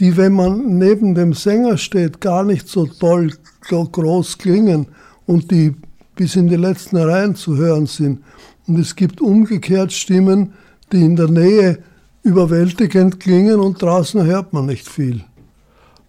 die, 0.00 0.16
wenn 0.16 0.32
man 0.32 0.78
neben 0.78 1.14
dem 1.14 1.32
Sänger 1.32 1.78
steht, 1.78 2.20
gar 2.20 2.44
nicht 2.44 2.68
so 2.68 2.86
toll, 2.86 3.32
so 3.68 3.84
groß 3.84 4.38
klingen 4.38 4.86
und 5.26 5.50
die 5.50 5.74
bis 6.16 6.36
in 6.36 6.48
die 6.48 6.56
letzten 6.56 6.96
Reihen 6.96 7.34
zu 7.34 7.56
hören 7.56 7.86
sind. 7.86 8.20
Und 8.66 8.78
es 8.78 8.96
gibt 8.96 9.20
umgekehrt 9.20 9.92
Stimmen, 9.92 10.54
die 10.92 11.04
in 11.04 11.16
der 11.16 11.28
Nähe 11.28 11.78
überwältigend 12.22 13.20
klingen 13.20 13.60
und 13.60 13.80
draußen 13.80 14.24
hört 14.24 14.52
man 14.52 14.66
nicht 14.66 14.88
viel. 14.88 15.24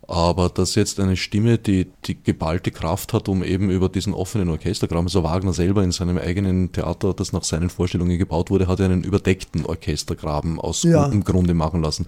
Aber 0.09 0.47
dass 0.47 0.75
jetzt 0.75 1.01
eine 1.01 1.17
Stimme, 1.17 1.57
die 1.57 1.87
die 2.05 2.15
geballte 2.21 2.71
Kraft 2.71 3.11
hat, 3.11 3.27
um 3.27 3.43
eben 3.43 3.69
über 3.69 3.89
diesen 3.89 4.13
offenen 4.13 4.47
Orchestergraben, 4.49 5.07
also 5.07 5.23
Wagner 5.23 5.51
selber 5.51 5.83
in 5.83 5.91
seinem 5.91 6.17
eigenen 6.17 6.71
Theater, 6.71 7.13
das 7.13 7.33
nach 7.33 7.43
seinen 7.43 7.69
Vorstellungen 7.69 8.17
gebaut 8.17 8.49
wurde, 8.49 8.67
hat 8.67 8.79
er 8.79 8.85
einen 8.85 9.03
überdeckten 9.03 9.65
Orchestergraben 9.65 10.61
aus 10.61 10.83
ja. 10.83 11.03
gutem 11.03 11.25
Grunde 11.25 11.53
machen 11.53 11.81
lassen. 11.81 12.05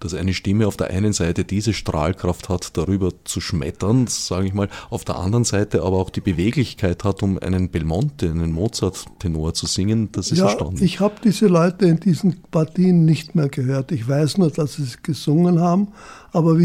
Dass 0.00 0.12
eine 0.12 0.34
Stimme 0.34 0.66
auf 0.66 0.76
der 0.76 0.90
einen 0.90 1.12
Seite 1.12 1.44
diese 1.44 1.72
Strahlkraft 1.72 2.48
hat, 2.48 2.76
darüber 2.76 3.12
zu 3.22 3.40
schmettern, 3.40 4.08
sage 4.08 4.48
ich 4.48 4.54
mal, 4.54 4.68
auf 4.90 5.04
der 5.04 5.16
anderen 5.16 5.44
Seite 5.44 5.82
aber 5.82 5.98
auch 5.98 6.10
die 6.10 6.20
Beweglichkeit 6.20 7.04
hat, 7.04 7.22
um 7.22 7.38
einen 7.38 7.70
Belmonte, 7.70 8.28
einen 8.28 8.50
Mozart-Tenor 8.50 9.54
zu 9.54 9.66
singen, 9.66 10.08
das 10.10 10.32
ist 10.32 10.38
ja, 10.38 10.46
erstaunlich. 10.46 10.82
Ich 10.82 10.98
habe 10.98 11.14
diese 11.22 11.46
Leute 11.46 11.86
in 11.86 12.00
diesen 12.00 12.42
Partien 12.50 13.04
nicht 13.04 13.36
mehr 13.36 13.48
gehört. 13.48 13.92
Ich 13.92 14.08
weiß 14.08 14.38
nur, 14.38 14.50
dass 14.50 14.74
sie 14.74 14.82
es 14.82 15.02
gesungen 15.04 15.60
haben, 15.60 15.88
aber 16.32 16.58
wie 16.58 16.64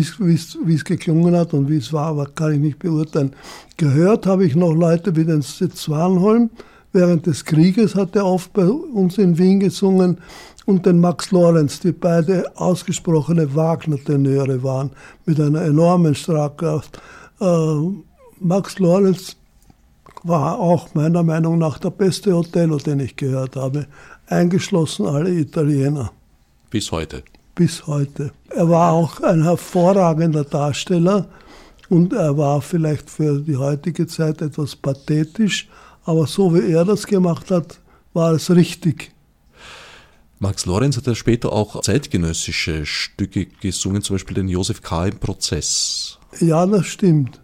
es 0.74 0.86
geklungen 0.86 1.36
hat 1.36 1.53
und 1.53 1.70
wie 1.70 1.77
es 1.77 1.94
war, 1.94 2.25
kann 2.36 2.53
ich 2.53 2.60
nicht 2.60 2.80
beurteilen. 2.80 3.34
Gehört 3.77 4.25
habe 4.25 4.46
ich 4.46 4.56
noch 4.56 4.74
Leute 4.74 5.15
wie 5.15 5.25
den 5.25 5.41
Sitz 5.41 5.89
Warnholm. 5.89 6.50
Während 6.94 7.25
des 7.25 7.46
Krieges 7.46 7.96
hat 7.96 8.15
er 8.15 8.25
oft 8.25 8.51
bei 8.51 8.65
uns 8.65 9.18
in 9.18 9.38
Wien 9.38 9.62
gesungen 9.62 10.18
und 10.65 10.86
den 10.86 11.00
Max 11.00 11.32
Lorenz, 11.32 11.80
die 11.80 11.94
beide 11.94 12.51
ausgesprochene 12.56 13.56
Wagner-Tenöre 13.56 14.62
waren, 14.62 14.91
mit 15.25 15.39
einer 15.39 15.62
enormen 15.62 16.15
Strahlkraft. 16.15 17.01
Äh, 17.39 17.75
Max 18.39 18.77
Lorenz 18.80 19.38
war 20.24 20.60
auch 20.60 20.94
meiner 20.94 21.24
Meinung 21.24 21.58
nach 21.58 21.80
der 21.80 21.89
beste 21.91 22.36
Othello, 22.36 22.77
den 22.77 23.00
ich 23.00 23.15
gehört 23.15 23.56
habe, 23.56 23.88
eingeschlossen 24.27 25.08
alle 25.08 25.32
Italiener. 25.32 26.12
Bis 26.70 26.91
heute 26.91 27.24
bis 27.55 27.88
heute. 27.88 28.31
Er 28.50 28.70
war 28.70 28.93
auch 28.93 29.22
ein 29.22 29.43
hervorragender 29.43 30.43
Darsteller 30.43 31.27
und 31.89 32.13
er 32.13 32.38
war 32.38 32.62
vielleicht 32.62 33.10
für 33.10 33.39
die 33.39 33.58
heutige 33.58 34.08
Zeit 34.08 34.41
etwas 34.41 34.75
pathetisch, 34.75 35.67
aber 36.05 36.27
so 36.27 36.53
wie 36.53 36.72
er 36.72 36.86
das 36.86 37.05
gemacht 37.05 37.51
hat, 37.51 37.79
war 38.13 38.34
es 38.34 38.50
richtig. 38.50 39.12
Max 40.39 40.65
Lorenz 40.65 40.98
hat 40.98 41.05
ja 41.05 41.13
später 41.13 41.53
auch 41.53 41.81
zeitgenössische 41.81 42.86
Stücke 42.86 43.46
gesungen, 43.46 44.01
zum 44.01 44.15
Beispiel 44.15 44.36
den 44.36 44.48
Josef 44.48 44.81
K. 44.81 45.08
im 45.08 45.20
Prozess. 45.20 46.17
Ja, 46.39 46.65
das 46.65 46.88
stimmt. 46.88 47.39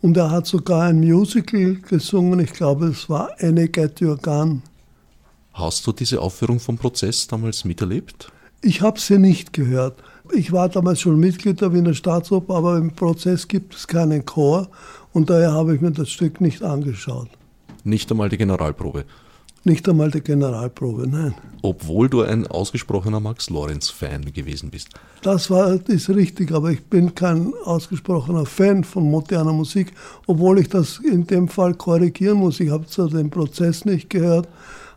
Und 0.00 0.16
er 0.16 0.30
hat 0.30 0.46
sogar 0.46 0.84
ein 0.84 1.00
Musical 1.00 1.74
gesungen, 1.74 2.40
ich 2.40 2.54
glaube, 2.54 2.86
es 2.86 3.10
war 3.10 3.30
Any 3.40 3.68
Get 3.68 4.00
Your 4.00 4.16
Gun. 4.16 4.62
Hast 5.52 5.86
du 5.86 5.92
diese 5.92 6.22
Aufführung 6.22 6.58
vom 6.58 6.78
Prozess 6.78 7.26
damals 7.26 7.66
miterlebt? 7.66 8.32
Ich 8.62 8.82
habe 8.82 9.00
sie 9.00 9.18
nicht 9.18 9.54
gehört. 9.54 10.02
Ich 10.34 10.52
war 10.52 10.68
damals 10.68 11.00
schon 11.00 11.18
Mitglied 11.18 11.62
der 11.62 11.72
Wiener 11.72 11.94
Staatsoper, 11.94 12.56
aber 12.56 12.76
im 12.76 12.90
Prozess 12.90 13.48
gibt 13.48 13.74
es 13.74 13.86
keinen 13.86 14.26
Chor 14.26 14.68
und 15.12 15.30
daher 15.30 15.52
habe 15.52 15.74
ich 15.74 15.80
mir 15.80 15.92
das 15.92 16.10
Stück 16.10 16.42
nicht 16.42 16.62
angeschaut. 16.62 17.28
Nicht 17.84 18.10
einmal 18.10 18.28
die 18.28 18.36
Generalprobe? 18.36 19.06
Nicht 19.64 19.88
einmal 19.88 20.10
die 20.10 20.20
Generalprobe, 20.20 21.06
nein. 21.06 21.34
Obwohl 21.62 22.10
du 22.10 22.20
ein 22.20 22.46
ausgesprochener 22.46 23.20
Max 23.20 23.48
Lorenz-Fan 23.48 24.30
gewesen 24.32 24.70
bist. 24.70 24.90
Das 25.22 25.50
war, 25.50 25.80
ist 25.88 26.10
richtig, 26.10 26.52
aber 26.52 26.70
ich 26.70 26.84
bin 26.84 27.14
kein 27.14 27.54
ausgesprochener 27.64 28.44
Fan 28.44 28.84
von 28.84 29.10
moderner 29.10 29.54
Musik, 29.54 29.92
obwohl 30.26 30.58
ich 30.58 30.68
das 30.68 30.98
in 30.98 31.26
dem 31.26 31.48
Fall 31.48 31.74
korrigieren 31.74 32.38
muss. 32.38 32.60
Ich 32.60 32.70
habe 32.70 32.86
zwar 32.86 33.08
den 33.08 33.30
Prozess 33.30 33.86
nicht 33.86 34.10
gehört, 34.10 34.48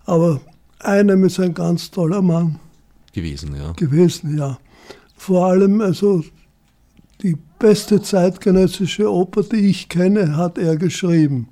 aber 0.05 0.41
einem 0.79 1.23
ist 1.23 1.39
ein 1.39 1.53
ganz 1.53 1.91
toller 1.91 2.21
Mann 2.21 2.59
gewesen, 3.13 3.56
ja. 3.56 3.71
Gewesen, 3.73 4.38
ja. 4.38 4.58
Vor 5.15 5.45
allem, 5.45 5.80
also 5.80 6.23
die 7.21 7.38
beste 7.60 8.02
zeitgenössische 8.02 9.10
Oper, 9.10 9.43
die 9.43 9.67
ich 9.67 9.88
kenne, 9.88 10.36
hat 10.36 10.58
er 10.58 10.76
geschrieben. 10.76 11.47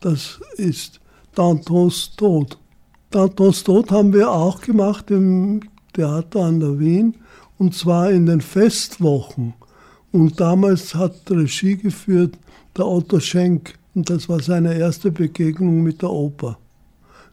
Das 0.00 0.40
ist 0.56 1.00
Dantons 1.34 2.14
Tod. 2.16 2.58
Dantons 3.10 3.64
Tod 3.64 3.90
haben 3.90 4.12
wir 4.12 4.30
auch 4.30 4.60
gemacht 4.60 5.10
im 5.10 5.60
Theater 5.92 6.44
an 6.44 6.60
der 6.60 6.78
Wien 6.78 7.16
und 7.58 7.74
zwar 7.74 8.10
in 8.10 8.26
den 8.26 8.40
Festwochen. 8.40 9.54
Und 10.12 10.40
damals 10.40 10.94
hat 10.94 11.30
Regie 11.30 11.76
geführt 11.76 12.38
der 12.76 12.86
Otto 12.86 13.18
Schenk 13.20 13.74
und 13.94 14.08
das 14.10 14.28
war 14.28 14.40
seine 14.40 14.78
erste 14.78 15.10
Begegnung 15.10 15.82
mit 15.82 16.02
der 16.02 16.10
Oper. 16.10 16.58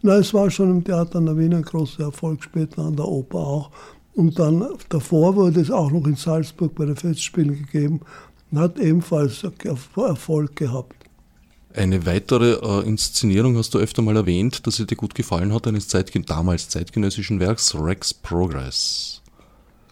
Na, 0.06 0.18
es 0.18 0.34
war 0.34 0.52
schon 0.52 0.70
im 0.70 0.84
Theater 0.84 1.20
an 1.20 1.28
der 1.28 1.38
Wien 1.38 1.54
ein 1.54 1.62
großer 1.62 2.04
Erfolg, 2.04 2.44
später 2.44 2.84
an 2.84 2.98
der 2.98 3.08
Oper 3.08 3.40
auch. 3.40 3.72
Und 4.16 4.38
dann 4.38 4.68
davor 4.90 5.38
wurde 5.38 5.62
es 5.62 5.72
auch 5.72 5.92
noch 5.92 6.06
in 6.06 6.18
Salzburg 6.18 6.76
bei 6.76 6.86
den 6.86 6.98
Festspielen 6.98 7.56
gegeben 7.56 8.02
und 8.52 8.60
hat 8.60 8.78
ebenfalls 8.80 9.46
Erfolg 9.96 10.58
gehabt. 10.58 10.94
Eine 11.74 12.06
weitere 12.06 12.56
äh, 12.56 12.86
Inszenierung 12.86 13.58
hast 13.58 13.74
du 13.74 13.80
öfter 13.80 14.02
mal 14.02 14.18
erwähnt, 14.18 14.68
dass 14.68 14.76
sie 14.76 14.86
dir 14.86 14.98
gut 14.98 15.16
gefallen 15.16 15.54
hat, 15.54 15.68
eines 15.68 15.88
Zeit, 15.88 16.12
damals 16.30 16.68
zeitgenössischen 16.68 17.40
Werks, 17.40 17.74
Rex 17.74 18.14
Progress. 18.14 19.22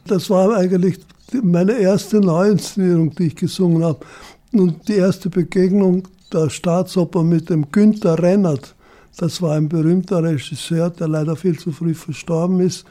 Das 0.05 0.29
war 0.29 0.57
eigentlich 0.57 0.99
meine 1.41 1.79
erste 1.79 2.19
Neuinszenierung, 2.19 3.15
die 3.15 3.27
ich 3.27 3.35
gesungen 3.37 3.85
habe. 3.85 4.05
Und 4.51 4.89
die 4.89 4.95
erste 4.95 5.29
Begegnung 5.29 6.05
der 6.33 6.49
Staatsoper 6.49 7.23
mit 7.23 7.49
dem 7.49 7.71
Günther 7.71 8.21
Rennert, 8.21 8.75
das 9.17 9.41
war 9.41 9.55
ein 9.55 9.69
berühmter 9.69 10.23
Regisseur, 10.23 10.89
der 10.89 11.07
leider 11.07 11.35
viel 11.35 11.57
zu 11.59 11.71
früh 11.71 11.93
verstorben 11.93 12.59
ist. 12.59 12.85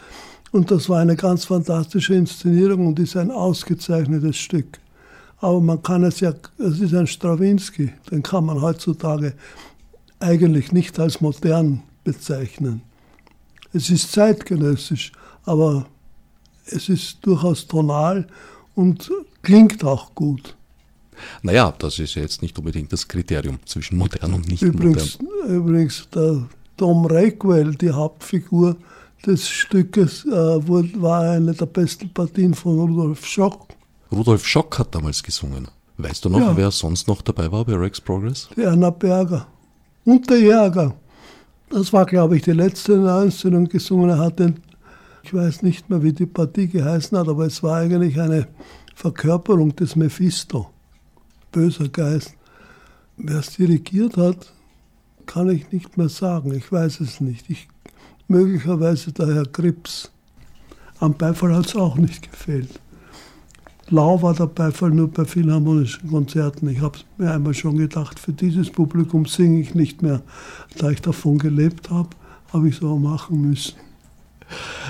Und 0.52 0.70
das 0.70 0.88
war 0.88 1.00
eine 1.00 1.16
ganz 1.16 1.44
fantastische 1.44 2.14
Inszenierung 2.14 2.88
und 2.88 2.98
ist 2.98 3.16
ein 3.16 3.30
ausgezeichnetes 3.30 4.36
Stück. 4.36 4.78
Aber 5.38 5.60
man 5.60 5.82
kann 5.82 6.04
es 6.04 6.20
ja, 6.20 6.34
es 6.58 6.80
ist 6.80 6.94
ein 6.94 7.06
Strawinski, 7.06 7.92
den 8.10 8.22
kann 8.22 8.44
man 8.44 8.60
heutzutage 8.60 9.34
eigentlich 10.18 10.72
nicht 10.72 10.98
als 10.98 11.20
modern 11.20 11.82
bezeichnen. 12.04 12.82
Es 13.72 13.88
ist 13.88 14.12
zeitgenössisch, 14.12 15.12
aber 15.44 15.86
es 16.66 16.88
ist 16.88 17.18
durchaus 17.22 17.66
tonal 17.66 18.26
und 18.74 19.10
klingt 19.42 19.84
auch 19.84 20.14
gut. 20.14 20.56
Naja, 21.42 21.72
das 21.78 21.98
ist 21.98 22.14
ja 22.14 22.22
jetzt 22.22 22.42
nicht 22.42 22.58
unbedingt 22.58 22.92
das 22.92 23.06
Kriterium 23.08 23.58
zwischen 23.64 23.98
modern 23.98 24.34
und 24.34 24.48
nicht 24.48 24.62
übrigens, 24.62 25.18
modern. 25.20 25.56
Übrigens, 25.56 26.08
der 26.14 26.46
Tom 26.76 27.06
Rockwell, 27.06 27.74
die 27.74 27.90
Hauptfigur 27.90 28.76
des 29.26 29.48
Stückes, 29.48 30.24
äh, 30.24 30.30
war 30.30 31.22
eine 31.22 31.52
der 31.52 31.66
besten 31.66 32.12
Partien 32.12 32.54
von 32.54 32.78
Rudolf 32.78 33.26
Schock. 33.26 33.68
Rudolf 34.10 34.46
Schock 34.46 34.78
hat 34.78 34.94
damals 34.94 35.22
gesungen. 35.22 35.68
Weißt 35.98 36.24
du 36.24 36.30
noch, 36.30 36.40
ja. 36.40 36.56
wer 36.56 36.70
sonst 36.70 37.06
noch 37.06 37.20
dabei 37.20 37.52
war 37.52 37.64
bei 37.64 37.74
Rex 37.74 38.00
Progress? 38.00 38.48
Die 38.56 38.64
Anna 38.64 38.90
Berger 38.90 39.46
und 40.04 40.28
der 40.30 40.38
Jäger. 40.38 40.94
Das 41.68 41.92
war, 41.92 42.06
glaube 42.06 42.36
ich, 42.36 42.42
die 42.42 42.52
letzte 42.52 42.96
Neuinszenierung 42.96 43.68
gesungen. 43.68 44.10
Er 44.10 44.18
hat 44.18 44.40
den, 44.40 44.60
ich 45.22 45.32
weiß 45.32 45.62
nicht 45.62 45.88
mehr, 45.88 46.02
wie 46.02 46.12
die 46.12 46.26
Partie 46.26 46.68
geheißen 46.68 47.16
hat, 47.16 47.28
aber 47.28 47.46
es 47.46 47.62
war 47.62 47.76
eigentlich 47.76 48.20
eine 48.20 48.48
Verkörperung 48.94 49.76
des 49.76 49.94
Mephisto 49.96 50.70
böser 51.52 51.88
Geist. 51.88 52.34
Wer 53.16 53.38
es 53.38 53.56
dirigiert 53.56 54.16
hat, 54.16 54.52
kann 55.26 55.50
ich 55.50 55.70
nicht 55.72 55.96
mehr 55.96 56.08
sagen. 56.08 56.54
Ich 56.54 56.70
weiß 56.70 57.00
es 57.00 57.20
nicht. 57.20 57.50
Ich, 57.50 57.68
möglicherweise 58.28 59.12
der 59.12 59.34
Herr 59.34 59.46
Krips. 59.46 60.10
Am 60.98 61.14
Beifall 61.14 61.54
hat 61.54 61.66
es 61.66 61.76
auch 61.76 61.96
nicht 61.96 62.30
gefehlt. 62.30 62.80
Lau 63.88 64.22
war 64.22 64.34
der 64.34 64.46
Beifall 64.46 64.90
nur 64.90 65.08
bei 65.08 65.24
philharmonischen 65.24 66.08
Konzerten. 66.10 66.68
Ich 66.68 66.80
habe 66.80 66.98
mir 67.18 67.32
einmal 67.32 67.54
schon 67.54 67.76
gedacht, 67.76 68.20
für 68.20 68.32
dieses 68.32 68.70
Publikum 68.70 69.26
singe 69.26 69.60
ich 69.60 69.74
nicht 69.74 70.00
mehr. 70.02 70.22
Da 70.78 70.90
ich 70.90 71.02
davon 71.02 71.38
gelebt 71.38 71.90
habe, 71.90 72.10
habe 72.52 72.68
ich 72.68 72.76
so 72.76 72.96
machen 72.98 73.40
müssen. 73.48 73.74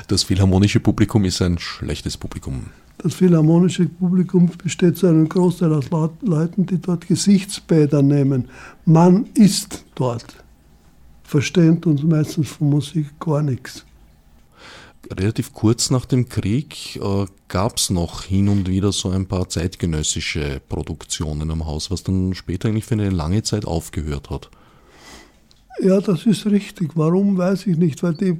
Das 0.09 0.23
philharmonische 0.23 0.81
Publikum 0.81 1.25
ist 1.25 1.41
ein 1.41 1.59
schlechtes 1.59 2.17
Publikum. 2.17 2.67
Das 3.03 3.15
philharmonische 3.15 3.87
Publikum 3.87 4.51
besteht 4.63 4.99
zu 4.99 5.07
einem 5.07 5.27
Großteil 5.27 5.73
aus 5.73 5.87
Leuten, 6.21 6.67
die 6.67 6.79
dort 6.79 7.07
Gesichtsbäder 7.07 8.03
nehmen. 8.03 8.49
Man 8.85 9.27
ist 9.35 9.87
dort. 9.95 10.27
Verstehen 11.23 11.83
uns 11.85 12.03
meistens 12.03 12.49
von 12.49 12.69
Musik 12.69 13.19
gar 13.19 13.43
nichts. 13.43 13.87
Relativ 15.11 15.55
kurz 15.55 15.89
nach 15.89 16.05
dem 16.05 16.29
Krieg 16.29 16.97
äh, 16.97 17.25
gab 17.49 17.79
es 17.79 17.89
noch 17.89 18.25
hin 18.25 18.51
und 18.51 18.69
wieder 18.69 18.93
so 18.93 19.09
ein 19.09 19.27
paar 19.27 19.49
zeitgenössische 19.49 20.61
Produktionen 20.69 21.51
am 21.51 21.65
Haus, 21.65 21.91
was 21.91 22.03
dann 22.03 22.35
später 22.35 22.69
eigentlich 22.69 22.85
für 22.85 22.95
eine 22.95 23.09
lange 23.09 23.43
Zeit 23.43 23.65
aufgehört 23.65 24.29
hat. 24.29 24.51
Ja, 25.81 26.01
das 26.03 26.27
ist 26.27 26.45
richtig. 26.45 26.91
Warum, 26.97 27.39
weiß 27.39 27.67
ich 27.67 27.79
nicht, 27.79 28.03
weil 28.03 28.13
die, 28.13 28.39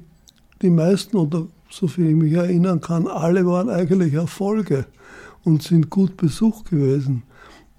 die 0.61 0.69
meisten 0.69 1.17
oder 1.17 1.47
so 1.71 1.87
viel 1.87 2.11
ich 2.11 2.17
mich 2.17 2.33
erinnern 2.33 2.81
kann, 2.81 3.07
alle 3.07 3.47
waren 3.47 3.69
eigentlich 3.69 4.15
Erfolge. 4.15 4.87
und 5.45 5.63
sind 5.63 5.91
gut 5.91 6.17
besucht 6.17 6.71
gewesen. 6.71 7.23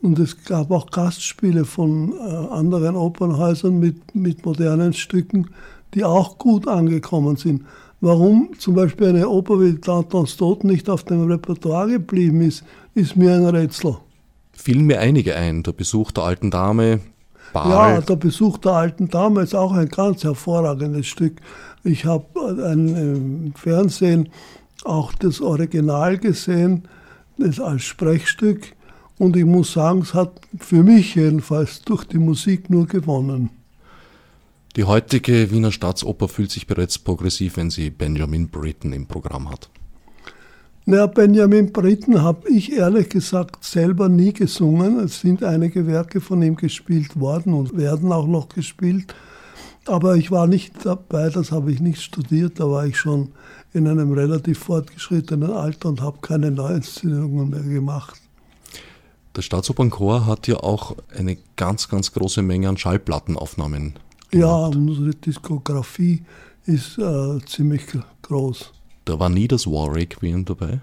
Und 0.02 0.18
es 0.18 0.44
gab 0.46 0.72
auch 0.72 0.90
Gastspiele 0.90 1.64
von 1.64 2.14
äh, 2.14 2.54
anderen 2.54 2.96
Opernhäusern 2.96 3.80
mit, 3.80 4.16
mit 4.16 4.46
modernen 4.46 4.94
Stücken, 4.94 5.52
die 5.94 6.04
auch 6.04 6.38
gut 6.38 6.68
angekommen 6.68 7.36
sind. 7.36 7.64
Warum 8.00 8.50
zum 8.58 8.74
Beispiel 8.74 9.10
eine 9.10 9.30
Oper 9.30 9.60
wie 9.62 9.74
Dantons 9.74 10.38
Tod 10.38 10.64
nicht 10.64 10.90
auf 10.90 11.04
dem 11.04 11.28
Repertoire 11.28 11.88
geblieben 11.88 12.42
ist, 12.42 12.64
ist 12.96 13.16
mir 13.16 13.36
ein 13.36 13.46
Rätsel. 13.46 13.98
Fielen 14.54 14.88
mir 14.88 15.00
einige 15.00 15.36
ein. 15.36 15.62
Der 15.62 15.74
Besuch 15.74 16.12
der 16.12 16.24
alten 16.24 16.50
Dame, 16.50 17.02
Ball. 17.54 17.70
Ja, 17.70 18.02
der 18.02 18.16
Besuch 18.16 18.58
der 18.60 18.74
alten 18.74 19.10
Dame 19.10 19.42
ist 19.42 19.54
auch 19.54 19.74
ein 19.74 19.90
ganz 19.90 20.24
hervorragendes 20.24 21.08
Stück. 21.08 21.42
Ich 21.84 22.06
habe 22.06 22.26
im 22.74 23.54
Fernsehen 23.56 24.30
auch 24.84 25.14
das 25.14 25.42
Original 25.42 26.18
gesehen, 26.18 26.88
das 27.38 27.60
als 27.60 27.84
Sprechstück. 27.84 28.74
Und 29.18 29.36
ich 29.36 29.46
muss 29.46 29.74
sagen, 29.74 30.02
es 30.02 30.14
hat 30.14 30.42
für 30.60 30.84
mich 30.84 31.16
jedenfalls 31.16 31.82
durch 31.82 32.06
die 32.06 32.18
Musik 32.18 32.70
nur 32.70 32.88
gewonnen. 32.88 33.50
Die 34.76 34.86
heutige 34.86 35.52
Wiener 35.52 35.72
Staatsoper 35.72 36.28
fühlt 36.28 36.50
sich 36.50 36.66
bereits 36.66 36.98
progressiv, 36.98 37.58
wenn 37.58 37.70
sie 37.70 37.90
Benjamin 37.90 38.50
Britten 38.50 38.94
im 38.94 39.06
Programm 39.06 39.50
hat. 39.50 39.70
Na, 40.86 41.06
Benjamin 41.06 41.72
Britten 41.72 42.22
habe 42.22 42.50
ich 42.50 42.72
ehrlich 42.72 43.10
gesagt 43.10 43.64
selber 43.64 44.10
nie 44.10 44.34
gesungen. 44.34 45.00
Es 45.00 45.20
sind 45.20 45.44
einige 45.44 45.86
Werke 45.86 46.22
von 46.22 46.42
ihm 46.42 46.56
gespielt 46.56 47.20
worden 47.20 47.54
und 47.54 47.78
werden 47.78 48.12
auch 48.12 48.28
noch 48.28 48.50
gespielt. 48.50 49.14
Aber 49.86 50.16
ich 50.16 50.30
war 50.30 50.48
nicht 50.48 50.86
dabei, 50.86 51.30
das 51.30 51.52
habe 51.52 51.72
ich 51.72 51.80
nicht 51.80 52.02
studiert. 52.02 52.60
Da 52.60 52.70
war 52.70 52.86
ich 52.86 52.98
schon 52.98 53.30
in 53.74 53.88
einem 53.88 54.12
relativ 54.12 54.60
fortgeschrittenen 54.60 55.52
Alter 55.52 55.90
und 55.90 56.02
habe 56.02 56.20
keine 56.22 56.52
Neuinszenierungen 56.52 57.50
mehr 57.50 57.62
gemacht. 57.64 58.22
Der 59.36 59.42
Staatsopernchor 59.42 60.26
hat 60.26 60.48
ja 60.48 60.58
auch 60.58 60.96
eine 61.18 61.38
ganz, 61.56 61.88
ganz 61.88 62.12
große 62.12 62.42
Menge 62.42 62.70
an 62.70 62.78
Schallplattenaufnahmen. 62.78 63.94
Gemacht. 63.94 64.02
Ja, 64.34 64.68
unsere 64.68 65.12
Diskografie 65.12 66.24
ist 66.66 66.98
äh, 66.98 67.40
ziemlich 67.46 67.84
groß. 68.22 68.72
Da 69.06 69.20
war 69.20 69.30
nie 69.30 69.48
das 69.48 69.66
War 69.66 69.94
Requiem 69.96 70.46
dabei? 70.46 70.80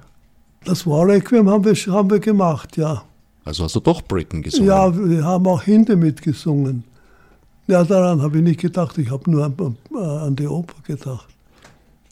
Das 0.65 0.87
War 0.87 1.07
Requiem 1.07 1.49
haben 1.49 1.65
wir, 1.65 1.75
haben 1.75 2.11
wir 2.11 2.21
gemacht, 2.21 2.77
ja. 2.77 3.05
Also 3.45 3.65
hast 3.65 3.77
du 3.77 3.81
doch 3.81 4.03
Britain 4.03 4.43
gesungen? 4.43 4.69
Ja, 4.69 4.95
wir 4.95 5.25
haben 5.25 5.47
auch 5.47 5.63
Hinde 5.63 5.97
mitgesungen. 5.97 6.85
Ja, 7.69 7.85
daran 7.85 8.21
habe 8.23 8.39
ich 8.39 8.43
nicht 8.43 8.61
gedacht, 8.61 8.99
ich 8.99 9.11
habe 9.11 9.31
nur 9.31 9.45
an, 9.45 9.77
an 9.97 10.35
die 10.35 10.49
Oper 10.49 10.83
gedacht. 10.83 11.29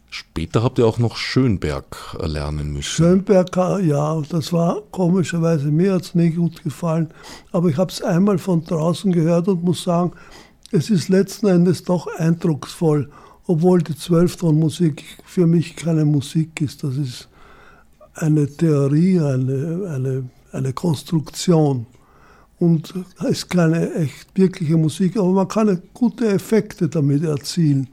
Später 0.09 0.63
habt 0.63 0.79
ihr 0.79 0.87
auch 0.87 0.99
noch 0.99 1.17
Schönberg 1.17 2.17
lernen 2.21 2.73
müssen. 2.73 3.05
Schönberg, 3.05 3.57
ja, 3.83 4.23
das 4.31 4.53
war 4.53 4.83
komischerweise, 4.93 5.67
mir 5.67 5.95
hat 5.95 6.03
es 6.03 6.15
nicht 6.15 6.37
gut 6.37 6.63
gefallen, 6.63 7.09
aber 7.51 7.69
ich 7.69 7.77
habe 7.77 7.91
es 7.91 8.01
einmal 8.01 8.39
von 8.39 8.65
draußen 8.65 9.11
gehört 9.11 9.49
und 9.49 9.65
muss 9.65 9.83
sagen, 9.83 10.13
es 10.71 10.91
ist 10.91 11.09
letzten 11.09 11.49
Endes 11.49 11.83
doch 11.83 12.07
eindrucksvoll 12.19 13.11
obwohl 13.47 13.83
die 13.83 13.97
Zwölftonmusik 13.97 15.05
für 15.25 15.47
mich 15.47 15.77
keine 15.77 16.05
Musik 16.05 16.61
ist. 16.61 16.83
Das 16.83 16.97
ist 16.97 17.29
eine 18.15 18.47
Theorie, 18.49 19.21
eine, 19.21 19.91
eine, 19.93 20.31
eine 20.53 20.73
Konstruktion. 20.73 21.87
Und 22.59 22.95
es 23.21 23.31
ist 23.31 23.51
keine 23.51 23.93
echt 23.95 24.29
wirkliche 24.35 24.77
Musik, 24.77 25.17
aber 25.17 25.31
man 25.31 25.49
kann 25.49 25.83
gute 25.93 26.29
Effekte 26.29 26.89
damit 26.89 27.23
erzielen, 27.23 27.89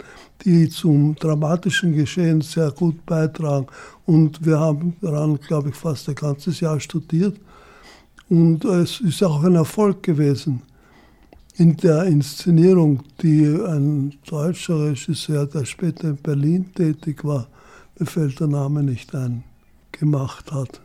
die 0.46 0.70
zum 0.70 1.16
dramatischen 1.16 1.94
Geschehen 1.94 2.42
sehr 2.42 2.72
gut 2.72 3.06
beitragen. 3.06 3.68
Und 4.06 4.46
wir 4.46 4.60
haben 4.60 4.96
daran, 5.02 5.40
glaube 5.40 5.70
ich, 5.70 5.76
fast 5.76 6.08
ein 6.08 6.16
ganzes 6.16 6.60
Jahr 6.62 6.80
studiert. 6.80 7.36
Und 8.30 8.64
es 8.64 9.02
ist 9.02 9.22
auch 9.24 9.44
ein 9.44 9.56
Erfolg 9.56 10.02
gewesen 10.02 10.62
in 11.56 11.78
der 11.78 12.06
Inszenierung, 12.06 13.04
die 13.22 13.46
ein 13.46 14.14
deutscher 14.26 14.88
Regisseur, 14.88 15.46
der 15.46 15.66
später 15.66 16.10
in 16.10 16.18
Berlin 16.18 16.74
tätig 16.74 17.24
war, 17.24 17.48
mir 18.00 18.08
fällt 18.08 18.40
der 18.40 18.48
Name 18.48 18.82
nicht 18.84 19.14
ein, 19.14 19.44
gemacht 19.92 20.52
hat. 20.52 20.82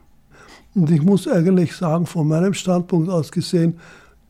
Und 0.79 0.93
ich 0.93 1.03
muss 1.03 1.27
eigentlich 1.27 1.75
sagen, 1.75 2.07
von 2.07 2.29
meinem 2.29 2.55
Standpunkt 2.55 3.11
aus 3.11 3.33
gesehen, 3.33 3.81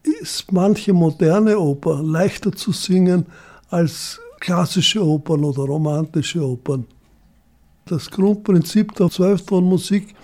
ist 0.02 0.50
manche 0.50 0.94
moderne 0.94 1.58
Oper 1.58 2.02
leichter 2.02 2.52
zu 2.52 2.72
singen 2.72 3.26
als 3.68 4.18
klassische 4.40 5.04
Opern 5.04 5.44
oder 5.44 5.64
romantische 5.64 6.42
Opern. 6.42 6.86
Das 7.84 8.10
Grundprinzip 8.10 8.94
der 8.94 9.10
Zwölftonmusik 9.10 10.14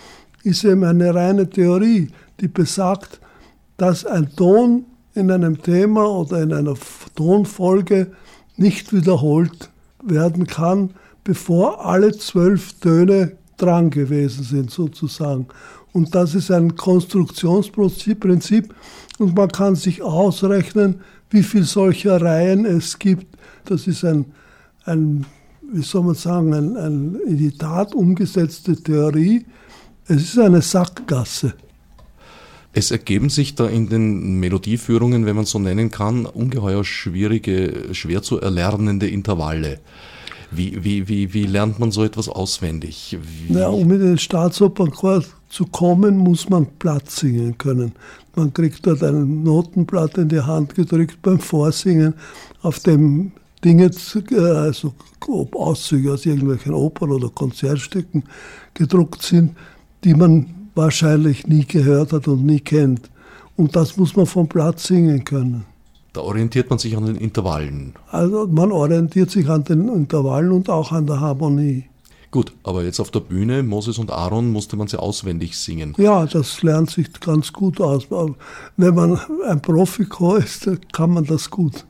ist 0.44 0.64
eben 0.64 0.84
eine 0.84 1.14
reine 1.14 1.50
Theorie, 1.50 2.08
die 2.40 2.48
besagt, 2.48 3.20
dass 3.76 4.06
ein 4.06 4.34
Ton 4.34 4.86
in 5.12 5.30
einem 5.30 5.60
Thema 5.60 6.06
oder 6.06 6.40
in 6.40 6.54
einer 6.54 6.74
Tonfolge 7.14 8.12
nicht 8.56 8.94
wiederholt 8.94 9.68
werden 10.02 10.46
kann, 10.46 10.94
bevor 11.22 11.84
alle 11.84 12.12
zwölf 12.12 12.72
Töne 12.80 13.32
dran 13.58 13.90
gewesen 13.90 14.42
sind, 14.42 14.70
sozusagen. 14.70 15.48
Und 15.94 16.12
das 16.12 16.34
ist 16.34 16.50
ein 16.50 16.74
Konstruktionsprinzip 16.74 18.74
und 19.18 19.36
man 19.36 19.48
kann 19.48 19.76
sich 19.76 20.02
ausrechnen, 20.02 21.00
wie 21.30 21.44
viele 21.44 21.64
solcher 21.64 22.20
Reihen 22.20 22.66
es 22.66 22.98
gibt. 22.98 23.38
Das 23.64 23.86
ist 23.86 24.04
ein, 24.04 24.26
ein 24.84 25.24
wie 25.72 25.82
soll 25.82 26.02
man 26.02 26.16
sagen, 26.16 26.52
ein, 26.52 26.76
ein 26.76 27.16
in 27.26 27.38
die 27.38 27.56
Tat 27.56 27.94
umgesetzte 27.94 28.74
Theorie. 28.74 29.46
Es 30.06 30.22
ist 30.22 30.38
eine 30.38 30.62
Sackgasse. 30.62 31.54
Es 32.72 32.90
ergeben 32.90 33.30
sich 33.30 33.54
da 33.54 33.68
in 33.68 33.88
den 33.88 34.40
Melodieführungen, 34.40 35.26
wenn 35.26 35.36
man 35.36 35.44
so 35.44 35.60
nennen 35.60 35.92
kann, 35.92 36.26
ungeheuer 36.26 36.84
schwierige, 36.84 37.94
schwer 37.94 38.22
zu 38.22 38.40
erlernende 38.40 39.08
Intervalle. 39.08 39.78
Wie, 40.50 40.82
wie, 40.82 41.08
wie, 41.08 41.34
wie 41.34 41.46
lernt 41.46 41.78
man 41.78 41.92
so 41.92 42.02
etwas 42.02 42.28
auswendig? 42.28 43.16
Wie 43.22 43.54
ja, 43.54 43.68
um 43.68 43.92
in 43.92 44.00
den 44.00 44.18
Staatsopernchor 44.18 45.22
zu 45.54 45.66
kommen, 45.66 46.16
muss 46.16 46.50
man 46.50 46.66
Platz 46.80 47.20
singen 47.20 47.56
können. 47.56 47.92
Man 48.34 48.52
kriegt 48.52 48.84
dort 48.84 49.04
ein 49.04 49.44
Notenblatt 49.44 50.18
in 50.18 50.28
die 50.28 50.40
Hand 50.40 50.74
gedrückt 50.74 51.22
beim 51.22 51.38
Vorsingen, 51.38 52.14
auf 52.62 52.80
dem 52.80 53.30
Dinge, 53.64 53.88
äh, 54.32 54.36
also 54.36 54.94
ob 55.28 55.54
Auszüge 55.54 56.12
aus 56.12 56.26
irgendwelchen 56.26 56.74
Opern 56.74 57.12
oder 57.12 57.28
Konzertstücken 57.28 58.24
gedruckt 58.74 59.22
sind, 59.22 59.56
die 60.02 60.14
man 60.14 60.46
wahrscheinlich 60.74 61.46
nie 61.46 61.64
gehört 61.64 62.12
hat 62.12 62.26
und 62.26 62.44
nie 62.44 62.58
kennt. 62.58 63.08
Und 63.56 63.76
das 63.76 63.96
muss 63.96 64.16
man 64.16 64.26
vom 64.26 64.48
Platz 64.48 64.88
singen 64.88 65.24
können. 65.24 65.64
Da 66.12 66.22
orientiert 66.22 66.68
man 66.68 66.80
sich 66.80 66.96
an 66.96 67.06
den 67.06 67.16
Intervallen. 67.16 67.94
Also 68.10 68.48
man 68.48 68.72
orientiert 68.72 69.30
sich 69.30 69.48
an 69.48 69.62
den 69.62 69.88
Intervallen 69.88 70.50
und 70.50 70.68
auch 70.68 70.90
an 70.90 71.06
der 71.06 71.20
Harmonie. 71.20 71.84
Gut, 72.34 72.52
aber 72.64 72.82
jetzt 72.82 72.98
auf 72.98 73.12
der 73.12 73.20
Bühne, 73.20 73.62
Moses 73.62 73.96
und 73.96 74.10
Aaron, 74.10 74.50
musste 74.50 74.74
man 74.74 74.88
sie 74.88 74.98
auswendig 74.98 75.56
singen. 75.56 75.94
Ja, 75.98 76.26
das 76.26 76.64
lernt 76.64 76.90
sich 76.90 77.12
ganz 77.20 77.52
gut 77.52 77.80
aus. 77.80 78.08
Wenn 78.76 78.92
man 78.96 79.20
ein 79.46 79.62
Profikor 79.62 80.38
ist, 80.38 80.68
kann 80.92 81.10
man 81.10 81.24
das 81.26 81.48
gut. 81.48 81.84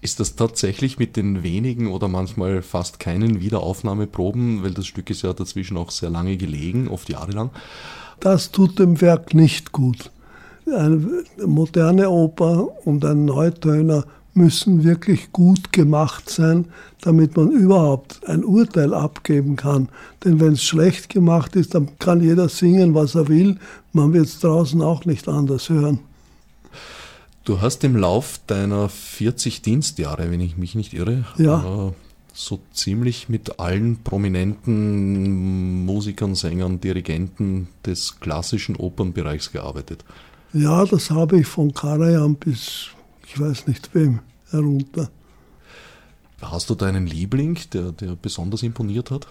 Ist 0.00 0.20
das 0.20 0.36
tatsächlich 0.36 1.00
mit 1.00 1.16
den 1.16 1.42
wenigen 1.42 1.88
oder 1.88 2.06
manchmal 2.06 2.62
fast 2.62 3.00
keinen 3.00 3.40
Wiederaufnahmeproben, 3.40 4.62
weil 4.62 4.70
das 4.70 4.86
Stück 4.86 5.10
ist 5.10 5.22
ja 5.22 5.32
dazwischen 5.32 5.76
auch 5.76 5.90
sehr 5.90 6.10
lange 6.10 6.36
gelegen, 6.36 6.86
oft 6.86 7.08
jahrelang, 7.08 7.50
das 8.20 8.52
tut 8.52 8.78
dem 8.78 9.00
Werk 9.00 9.34
nicht 9.34 9.72
gut. 9.72 10.12
Eine 10.66 11.24
moderne 11.44 12.08
Oper 12.08 12.68
und 12.86 13.04
ein 13.04 13.24
Neutöner 13.24 14.04
müssen 14.38 14.84
wirklich 14.84 15.32
gut 15.32 15.72
gemacht 15.72 16.30
sein, 16.30 16.66
damit 17.02 17.36
man 17.36 17.50
überhaupt 17.50 18.26
ein 18.26 18.44
Urteil 18.44 18.94
abgeben 18.94 19.56
kann. 19.56 19.90
Denn 20.24 20.40
wenn 20.40 20.54
es 20.54 20.62
schlecht 20.62 21.10
gemacht 21.10 21.56
ist, 21.56 21.74
dann 21.74 21.98
kann 21.98 22.22
jeder 22.22 22.48
singen, 22.48 22.94
was 22.94 23.14
er 23.14 23.28
will. 23.28 23.58
Man 23.92 24.14
wird 24.14 24.26
es 24.26 24.40
draußen 24.40 24.80
auch 24.80 25.04
nicht 25.04 25.28
anders 25.28 25.68
hören. 25.68 25.98
Du 27.44 27.60
hast 27.60 27.84
im 27.84 27.96
Lauf 27.96 28.40
deiner 28.46 28.88
40 28.88 29.62
Dienstjahre, 29.62 30.30
wenn 30.30 30.40
ich 30.40 30.56
mich 30.56 30.74
nicht 30.74 30.94
irre, 30.94 31.24
ja. 31.38 31.88
Äh, 31.88 31.92
so 32.32 32.60
ziemlich 32.72 33.28
mit 33.28 33.58
allen 33.58 34.02
prominenten 34.04 35.84
Musikern, 35.84 36.34
Sängern, 36.34 36.80
Dirigenten 36.80 37.68
des 37.84 38.20
klassischen 38.20 38.76
Opernbereichs 38.76 39.50
gearbeitet. 39.50 40.04
Ja, 40.52 40.84
das 40.84 41.10
habe 41.10 41.40
ich 41.40 41.46
von 41.46 41.74
Karajan 41.74 42.36
bis 42.36 42.90
ich 43.28 43.38
weiß 43.38 43.66
nicht 43.66 43.94
wem 43.94 44.20
herunter. 44.50 45.10
Hast 46.40 46.70
du 46.70 46.74
deinen 46.74 47.06
Liebling, 47.06 47.58
der, 47.72 47.92
der 47.92 48.16
besonders 48.16 48.62
imponiert 48.62 49.10
hat? 49.10 49.26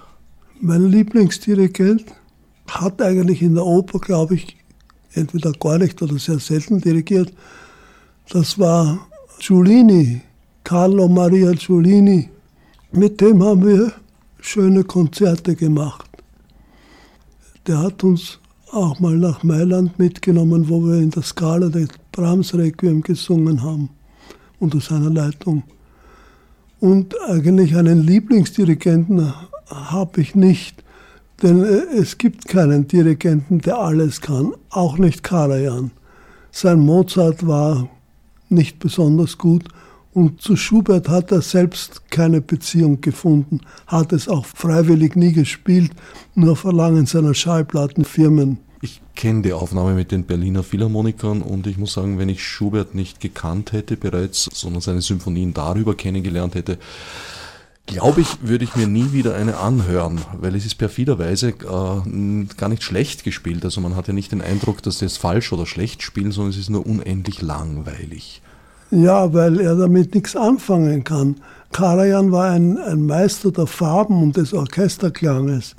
Mein 0.60 0.86
Lieblingsdirigent 0.86 2.06
hat 2.68 3.02
eigentlich 3.02 3.42
in 3.42 3.56
der 3.56 3.66
Oper, 3.66 4.00
glaube 4.00 4.36
ich, 4.36 4.58
entweder 5.14 5.52
gar 5.54 5.78
nicht 5.78 6.02
oder 6.02 6.18
sehr 6.20 6.40
selten 6.40 6.82
dirigiert. 6.82 7.32
Das 8.30 8.60
war 8.60 9.08
Giulini, 9.40 10.22
Carlo 10.64 11.08
Maria 11.08 11.54
Giulini. 11.54 12.30
Mit 12.92 13.22
dem 13.22 13.44
haben 13.44 13.66
wir 13.66 13.94
schöne 14.40 14.84
Konzerte 14.84 15.56
gemacht. 15.56 16.10
Der 17.68 17.80
hat 17.80 18.04
uns 18.04 18.40
auch 18.72 19.00
mal 19.00 19.16
nach 19.16 19.44
Mailand 19.44 19.98
mitgenommen, 19.98 20.68
wo 20.70 20.82
wir 20.82 20.96
in 20.96 21.12
der 21.12 21.24
Skala 21.24 21.70
des 21.70 21.90
Brahms 22.12 22.54
Requiem 22.54 23.02
gesungen 23.02 23.62
haben, 23.62 23.90
unter 24.60 24.80
seiner 24.80 25.10
Leitung. 25.10 25.64
Und 26.80 27.20
eigentlich 27.28 27.76
einen 27.76 28.02
Lieblingsdirigenten 28.02 29.34
habe 29.70 30.22
ich 30.22 30.36
nicht, 30.36 30.84
denn 31.42 31.64
äh, 31.64 31.98
es 31.98 32.18
gibt 32.18 32.48
keinen 32.48 32.88
Dirigenten, 32.88 33.60
der 33.60 33.80
alles 33.80 34.22
kann, 34.22 34.54
auch 34.70 34.98
nicht 34.98 35.24
Karajan. 35.24 35.92
Sein 36.52 36.80
Mozart 36.80 37.46
war 37.46 37.90
nicht 38.50 38.80
besonders 38.80 39.38
gut 39.38 39.66
und 40.14 40.42
zu 40.42 40.56
Schubert 40.56 41.10
hat 41.10 41.32
er 41.32 41.42
selbst 41.42 42.10
keine 42.10 42.42
Beziehung 42.42 43.02
gefunden, 43.02 43.62
hat 43.86 44.14
es 44.14 44.28
auch 44.28 44.46
freiwillig 44.46 45.16
nie 45.16 45.34
gespielt, 45.34 45.92
nur 46.34 46.56
Verlangen 46.56 47.06
seiner 47.06 47.34
Schallplattenfirmen. 47.34 48.58
Ich 49.18 49.24
kenne 49.24 49.42
die 49.42 49.54
Aufnahme 49.54 49.96
mit 49.96 50.12
den 50.12 50.26
Berliner 50.26 50.62
Philharmonikern 50.62 51.42
und 51.42 51.66
ich 51.66 51.80
muss 51.80 51.94
sagen, 51.94 52.20
wenn 52.20 52.30
ich 52.30 52.44
Schubert 52.44 52.94
nicht 52.94 53.20
gekannt 53.20 53.72
hätte 53.72 53.98
bereits, 53.98 54.48
sondern 54.54 54.80
seine 54.80 55.02
Symphonien 55.02 55.56
darüber 55.56 55.96
kennengelernt 55.96 56.54
hätte, 56.54 56.78
glaube 57.88 58.22
ich, 58.22 58.28
würde 58.44 58.64
ich 58.64 58.76
mir 58.76 58.86
nie 58.86 59.14
wieder 59.14 59.34
eine 59.34 59.58
anhören, 59.58 60.22
weil 60.40 60.56
es 60.56 60.68
ist 60.68 60.76
perfiderweise 60.76 61.50
äh, 61.50 62.46
gar 62.58 62.70
nicht 62.70 62.84
schlecht 62.84 63.24
gespielt. 63.24 63.66
Also 63.66 63.82
man 63.82 63.96
hat 63.96 64.08
ja 64.08 64.14
nicht 64.14 64.34
den 64.34 64.44
Eindruck, 64.44 64.84
dass 64.84 65.00
sie 65.00 65.06
es 65.06 65.18
falsch 65.18 65.52
oder 65.52 65.66
schlecht 65.66 66.04
spielen, 66.04 66.32
sondern 66.32 66.52
es 66.52 66.60
ist 66.60 66.70
nur 66.70 66.86
unendlich 66.86 67.42
langweilig. 67.42 68.44
Ja, 68.92 69.34
weil 69.34 69.60
er 69.60 69.76
damit 69.76 70.14
nichts 70.14 70.36
anfangen 70.36 71.04
kann. 71.04 71.38
Karajan 71.72 72.32
war 72.32 72.52
ein, 72.52 72.78
ein 72.78 73.08
Meister 73.08 73.52
der 73.52 73.66
Farben 73.66 74.22
und 74.22 74.38
des 74.38 74.54
Orchesterklanges. 74.54 75.76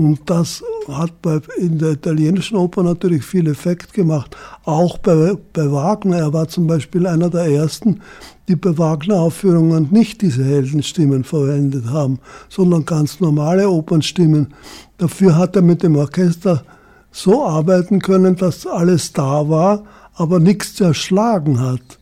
Und 0.00 0.30
das 0.30 0.64
hat 0.88 1.20
bei, 1.20 1.40
in 1.58 1.76
der 1.76 1.90
italienischen 1.90 2.56
Oper 2.56 2.82
natürlich 2.82 3.22
viel 3.22 3.46
Effekt 3.46 3.92
gemacht. 3.92 4.34
Auch 4.64 4.96
bei, 4.96 5.34
bei 5.52 5.70
Wagner. 5.70 6.16
Er 6.16 6.32
war 6.32 6.48
zum 6.48 6.66
Beispiel 6.66 7.06
einer 7.06 7.28
der 7.28 7.44
ersten, 7.44 8.00
die 8.48 8.56
bei 8.56 8.78
Wagner-Aufführungen 8.78 9.88
nicht 9.90 10.22
diese 10.22 10.42
Heldenstimmen 10.42 11.22
verwendet 11.22 11.90
haben, 11.90 12.18
sondern 12.48 12.86
ganz 12.86 13.20
normale 13.20 13.68
Opernstimmen. 13.68 14.54
Dafür 14.96 15.36
hat 15.36 15.54
er 15.54 15.60
mit 15.60 15.82
dem 15.82 15.96
Orchester 15.96 16.64
so 17.10 17.44
arbeiten 17.44 18.00
können, 18.00 18.36
dass 18.36 18.66
alles 18.66 19.12
da 19.12 19.50
war, 19.50 19.84
aber 20.14 20.40
nichts 20.40 20.76
zerschlagen 20.76 21.60
hat. 21.60 21.99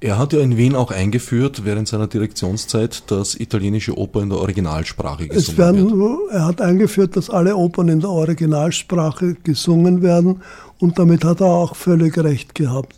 Er 0.00 0.16
hat 0.16 0.32
ja 0.32 0.38
in 0.38 0.56
Wien 0.56 0.76
auch 0.76 0.92
eingeführt, 0.92 1.64
während 1.64 1.88
seiner 1.88 2.06
Direktionszeit, 2.06 3.10
dass 3.10 3.34
italienische 3.34 3.98
Oper 3.98 4.22
in 4.22 4.28
der 4.28 4.38
Originalsprache 4.38 5.26
gesungen 5.26 5.58
werden, 5.58 5.98
wird. 5.98 6.32
Er 6.32 6.44
hat 6.44 6.60
eingeführt, 6.60 7.16
dass 7.16 7.30
alle 7.30 7.56
Opern 7.56 7.88
in 7.88 8.00
der 8.00 8.10
Originalsprache 8.10 9.34
gesungen 9.42 10.00
werden 10.02 10.40
und 10.78 11.00
damit 11.00 11.24
hat 11.24 11.40
er 11.40 11.48
auch 11.48 11.74
völlig 11.74 12.16
recht 12.16 12.54
gehabt. 12.54 12.94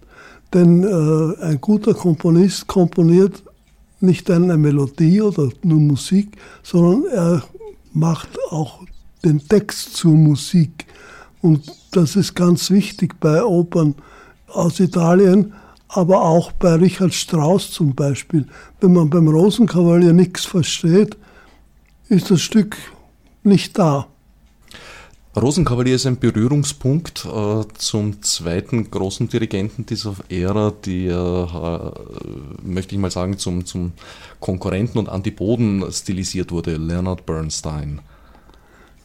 Denn 0.53 0.83
äh, 0.83 1.43
ein 1.43 1.61
guter 1.61 1.95
Komponist 1.95 2.67
komponiert 2.67 3.43
nicht 4.01 4.31
eine 4.31 4.59
Melodie 4.59 5.23
oder 5.23 5.49
nur 5.63 5.81
Musik, 5.81 6.37
sondern 6.63 7.05
er 7.13 7.43
macht 7.93 8.29
auch 8.51 8.81
den 9.25 9.47
Text 9.47 9.97
zur 9.97 10.13
Musik. 10.13 10.87
Und 11.41 11.73
das 11.93 12.17
ist 12.17 12.35
ganz 12.35 12.71
wichtig 12.71 13.19
bei 13.21 13.43
Opern 13.43 13.95
aus 14.49 14.81
Italien 14.81 15.55
aber 15.93 16.23
auch 16.23 16.53
bei 16.53 16.75
Richard 16.75 17.13
Strauss 17.15 17.71
zum 17.71 17.95
Beispiel. 17.95 18.47
Wenn 18.81 18.93
man 18.93 19.11
beim 19.11 19.29
Rosenkavalier 19.29 20.13
nichts 20.13 20.45
versteht, 20.45 21.17
ist 22.09 22.31
das 22.31 22.41
Stück 22.41 22.77
nicht 23.43 23.79
da. 23.79 24.07
Rosenkavalier 25.37 25.95
ist 25.95 26.07
ein 26.07 26.19
Berührungspunkt 26.19 27.25
äh, 27.25 27.63
zum 27.75 28.21
zweiten 28.21 28.91
großen 28.91 29.29
Dirigenten 29.29 29.87
dieser 29.87 30.15
Ära, 30.29 30.73
die, 30.85 31.07
äh, 31.07 31.47
möchte 32.63 32.97
ich 32.97 33.01
mal 33.01 33.13
sagen, 33.13 33.39
zum, 33.39 33.65
zum 33.65 33.93
Konkurrenten 34.41 34.99
und 34.99 35.09
Antipoden 35.09 35.85
stilisiert 35.93 36.51
wurde, 36.51 36.77
Leonard 36.77 37.27
Bernstein. 37.27 38.01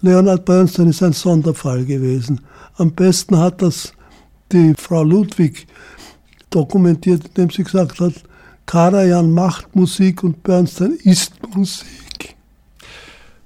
Leonard 0.02 0.46
Bernstein 0.46 0.90
ist 0.90 1.04
ein 1.04 1.14
Sonderfall 1.14 1.86
gewesen. 1.86 2.42
Am 2.78 2.92
besten 2.92 3.38
hat 3.38 3.62
das 3.62 3.94
die 4.52 4.74
Frau 4.78 5.04
Ludwig 5.04 5.68
dokumentiert, 6.56 7.28
indem 7.28 7.50
sie 7.50 7.64
gesagt 7.64 8.00
hat, 8.00 8.14
Karajan 8.66 9.32
macht 9.32 9.76
Musik 9.76 10.24
und 10.24 10.42
Bernstein 10.42 10.98
ist 11.04 11.34
Musik. 11.54 12.36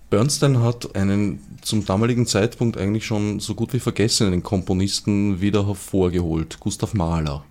Bernstein 0.10 0.62
hat 0.62 0.96
einen 0.96 1.40
zum 1.62 1.86
damaligen 1.86 2.26
Zeitpunkt 2.26 2.78
eigentlich 2.78 3.06
schon 3.06 3.40
so 3.40 3.54
gut 3.54 3.74
wie 3.74 3.80
vergessenen 3.80 4.44
Komponisten 4.44 5.42
wieder 5.42 5.68
hervorgeholt, 5.68 6.60
Gustav 6.60 6.94
Mahler. 6.94 7.44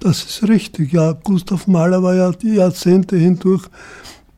Das 0.00 0.24
ist 0.24 0.48
richtig, 0.48 0.92
ja. 0.92 1.12
Gustav 1.12 1.66
Mahler 1.66 2.02
war 2.02 2.14
ja 2.14 2.32
die 2.32 2.54
Jahrzehnte 2.54 3.16
hindurch 3.16 3.64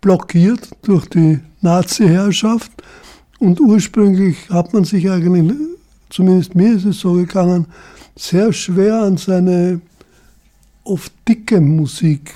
blockiert 0.00 0.70
durch 0.82 1.06
die 1.08 1.40
Nazi-Herrschaft 1.60 2.70
und 3.38 3.60
ursprünglich 3.60 4.36
hat 4.50 4.72
man 4.72 4.84
sich 4.84 5.08
eigentlich, 5.10 5.56
zumindest 6.10 6.54
mir 6.54 6.76
ist 6.76 6.84
es 6.84 7.00
so 7.00 7.14
gegangen, 7.14 7.66
sehr 8.16 8.52
schwer 8.52 9.02
an 9.02 9.16
seine 9.16 9.80
oft 10.86 11.12
dicke 11.28 11.60
Musik. 11.60 12.34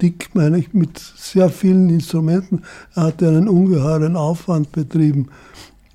Dick 0.00 0.30
meine 0.34 0.58
ich 0.58 0.72
mit 0.72 0.98
sehr 0.98 1.50
vielen 1.50 1.90
Instrumenten. 1.90 2.62
Er 2.94 3.04
hatte 3.04 3.28
einen 3.28 3.48
ungeheuren 3.48 4.16
Aufwand 4.16 4.72
betrieben, 4.72 5.28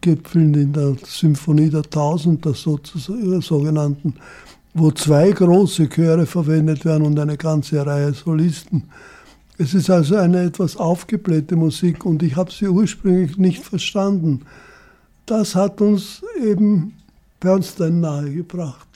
gipfelnd 0.02 0.56
in 0.58 0.74
der 0.74 0.96
Symphonie 1.04 1.70
der 1.70 1.84
Tausend, 1.84 2.46
der 2.46 2.54
sogenannten, 2.54 4.14
wo 4.76 4.92
zwei 4.92 5.32
große 5.32 5.90
Chöre 5.90 6.26
verwendet 6.28 6.86
werden 6.86 7.06
und 7.06 7.18
eine 7.18 7.38
ganze 7.38 7.84
Reihe 7.84 8.14
Solisten. 8.14 8.84
Es 9.58 9.74
ist 9.74 9.90
also 9.90 10.18
eine 10.18 10.44
etwas 10.44 10.76
aufgeblähte 10.76 11.56
Musik 11.56 12.06
und 12.06 12.22
ich 12.22 12.36
habe 12.36 12.52
sie 12.52 12.68
ursprünglich 12.68 13.38
nicht 13.38 13.64
verstanden. 13.64 14.42
Das 15.26 15.56
hat 15.56 15.82
uns 15.82 16.22
eben 16.44 16.94
Bernstein 17.40 18.02
nahegebracht. 18.02 18.95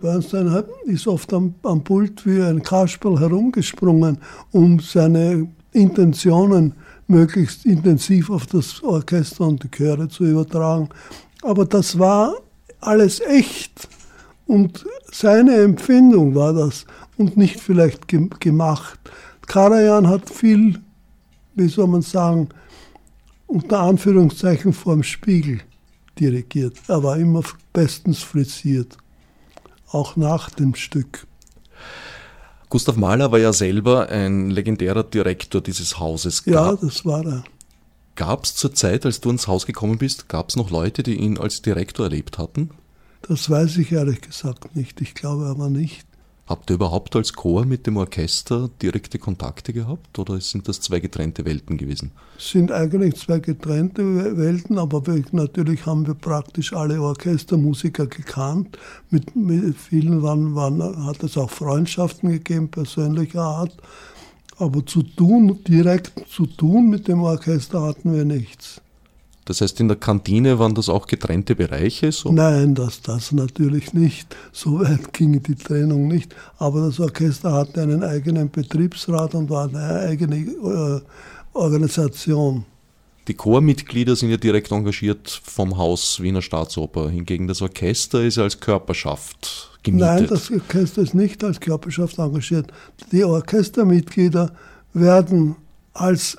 Bernstein 0.00 0.64
ist 0.86 1.06
oft 1.06 1.32
am, 1.34 1.54
am 1.62 1.84
Pult 1.84 2.24
wie 2.24 2.42
ein 2.42 2.62
Kasperl 2.62 3.20
herumgesprungen, 3.20 4.18
um 4.50 4.80
seine 4.80 5.46
Intentionen 5.72 6.74
möglichst 7.06 7.66
intensiv 7.66 8.30
auf 8.30 8.46
das 8.46 8.82
Orchester 8.82 9.46
und 9.46 9.62
die 9.62 9.70
Chöre 9.70 10.08
zu 10.08 10.24
übertragen. 10.24 10.88
Aber 11.42 11.66
das 11.66 11.98
war 11.98 12.34
alles 12.80 13.20
echt 13.20 13.88
und 14.46 14.86
seine 15.12 15.56
Empfindung 15.56 16.34
war 16.34 16.54
das 16.54 16.86
und 17.18 17.36
nicht 17.36 17.60
vielleicht 17.60 18.08
gemacht. 18.08 18.98
Karajan 19.46 20.08
hat 20.08 20.30
viel, 20.30 20.80
wie 21.54 21.68
soll 21.68 21.88
man 21.88 22.02
sagen, 22.02 22.48
unter 23.46 23.80
Anführungszeichen 23.80 24.72
vorm 24.72 25.02
Spiegel 25.02 25.60
dirigiert. 26.18 26.76
Er 26.88 27.02
war 27.02 27.18
immer 27.18 27.42
bestens 27.72 28.22
frisiert 28.22 28.96
auch 29.92 30.16
nach 30.16 30.50
dem 30.50 30.74
Stück. 30.74 31.26
Gustav 32.68 32.96
Mahler 32.96 33.32
war 33.32 33.38
ja 33.40 33.52
selber 33.52 34.08
ein 34.08 34.50
legendärer 34.50 35.02
Direktor 35.02 35.60
dieses 35.60 35.98
Hauses. 35.98 36.44
Ja, 36.46 36.76
das 36.76 37.04
war 37.04 37.26
er. 37.26 37.44
Gab 38.14 38.44
es 38.44 38.54
zur 38.54 38.74
Zeit, 38.74 39.06
als 39.06 39.20
du 39.20 39.30
ins 39.30 39.48
Haus 39.48 39.66
gekommen 39.66 39.98
bist, 39.98 40.28
gab 40.28 40.50
es 40.50 40.56
noch 40.56 40.70
Leute, 40.70 41.02
die 41.02 41.14
ihn 41.14 41.38
als 41.38 41.62
Direktor 41.62 42.06
erlebt 42.06 42.38
hatten? 42.38 42.70
Das 43.22 43.50
weiß 43.50 43.78
ich 43.78 43.92
ehrlich 43.92 44.20
gesagt 44.20 44.76
nicht. 44.76 45.00
Ich 45.00 45.14
glaube 45.14 45.46
aber 45.46 45.68
nicht. 45.68 46.06
Habt 46.50 46.68
ihr 46.68 46.74
überhaupt 46.74 47.14
als 47.14 47.32
Chor 47.32 47.64
mit 47.64 47.86
dem 47.86 47.96
Orchester 47.96 48.68
direkte 48.82 49.20
Kontakte 49.20 49.72
gehabt 49.72 50.18
oder 50.18 50.40
sind 50.40 50.66
das 50.66 50.80
zwei 50.80 50.98
getrennte 50.98 51.44
Welten 51.44 51.76
gewesen? 51.76 52.10
Es 52.36 52.50
sind 52.50 52.72
eigentlich 52.72 53.14
zwei 53.14 53.38
getrennte 53.38 54.36
Welten, 54.36 54.76
aber 54.76 55.06
wir, 55.06 55.22
natürlich 55.30 55.86
haben 55.86 56.08
wir 56.08 56.14
praktisch 56.14 56.72
alle 56.72 57.00
Orchestermusiker 57.00 58.08
gekannt. 58.08 58.76
Mit, 59.10 59.36
mit 59.36 59.76
vielen 59.76 60.24
waren, 60.24 60.56
waren, 60.56 61.06
hat 61.06 61.22
es 61.22 61.38
auch 61.38 61.50
Freundschaften 61.50 62.30
gegeben, 62.30 62.68
persönlicher 62.68 63.42
Art. 63.42 63.76
Aber 64.58 64.84
zu 64.84 65.04
tun, 65.04 65.60
direkt 65.68 66.28
zu 66.28 66.46
tun 66.46 66.90
mit 66.90 67.06
dem 67.06 67.20
Orchester 67.22 67.80
hatten 67.80 68.12
wir 68.12 68.24
nichts. 68.24 68.80
Das 69.50 69.60
heißt, 69.60 69.80
in 69.80 69.88
der 69.88 69.96
Kantine 69.96 70.60
waren 70.60 70.76
das 70.76 70.88
auch 70.88 71.08
getrennte 71.08 71.56
Bereiche? 71.56 72.12
So? 72.12 72.30
Nein, 72.30 72.76
das, 72.76 73.02
das 73.02 73.32
natürlich 73.32 73.92
nicht. 73.94 74.36
So 74.52 74.78
weit 74.78 75.12
ging 75.12 75.42
die 75.42 75.56
Trennung 75.56 76.06
nicht. 76.06 76.36
Aber 76.58 76.86
das 76.86 77.00
Orchester 77.00 77.52
hatte 77.52 77.82
einen 77.82 78.04
eigenen 78.04 78.48
Betriebsrat 78.48 79.34
und 79.34 79.50
war 79.50 79.68
eine 79.68 80.06
eigene 80.08 80.36
äh, 80.36 81.00
Organisation. 81.52 82.64
Die 83.26 83.34
Chormitglieder 83.34 84.14
sind 84.14 84.30
ja 84.30 84.36
direkt 84.36 84.70
engagiert 84.70 85.40
vom 85.42 85.76
Haus 85.76 86.20
Wiener 86.22 86.42
Staatsoper. 86.42 87.10
Hingegen 87.10 87.48
das 87.48 87.60
Orchester 87.60 88.22
ist 88.22 88.38
als 88.38 88.60
Körperschaft 88.60 89.80
gemietet. 89.82 90.08
Nein, 90.08 90.26
das 90.28 90.48
Orchester 90.52 91.02
ist 91.02 91.14
nicht 91.14 91.42
als 91.42 91.58
Körperschaft 91.58 92.20
engagiert. 92.20 92.72
Die 93.10 93.24
Orchestermitglieder 93.24 94.52
werden 94.94 95.56
als 95.92 96.38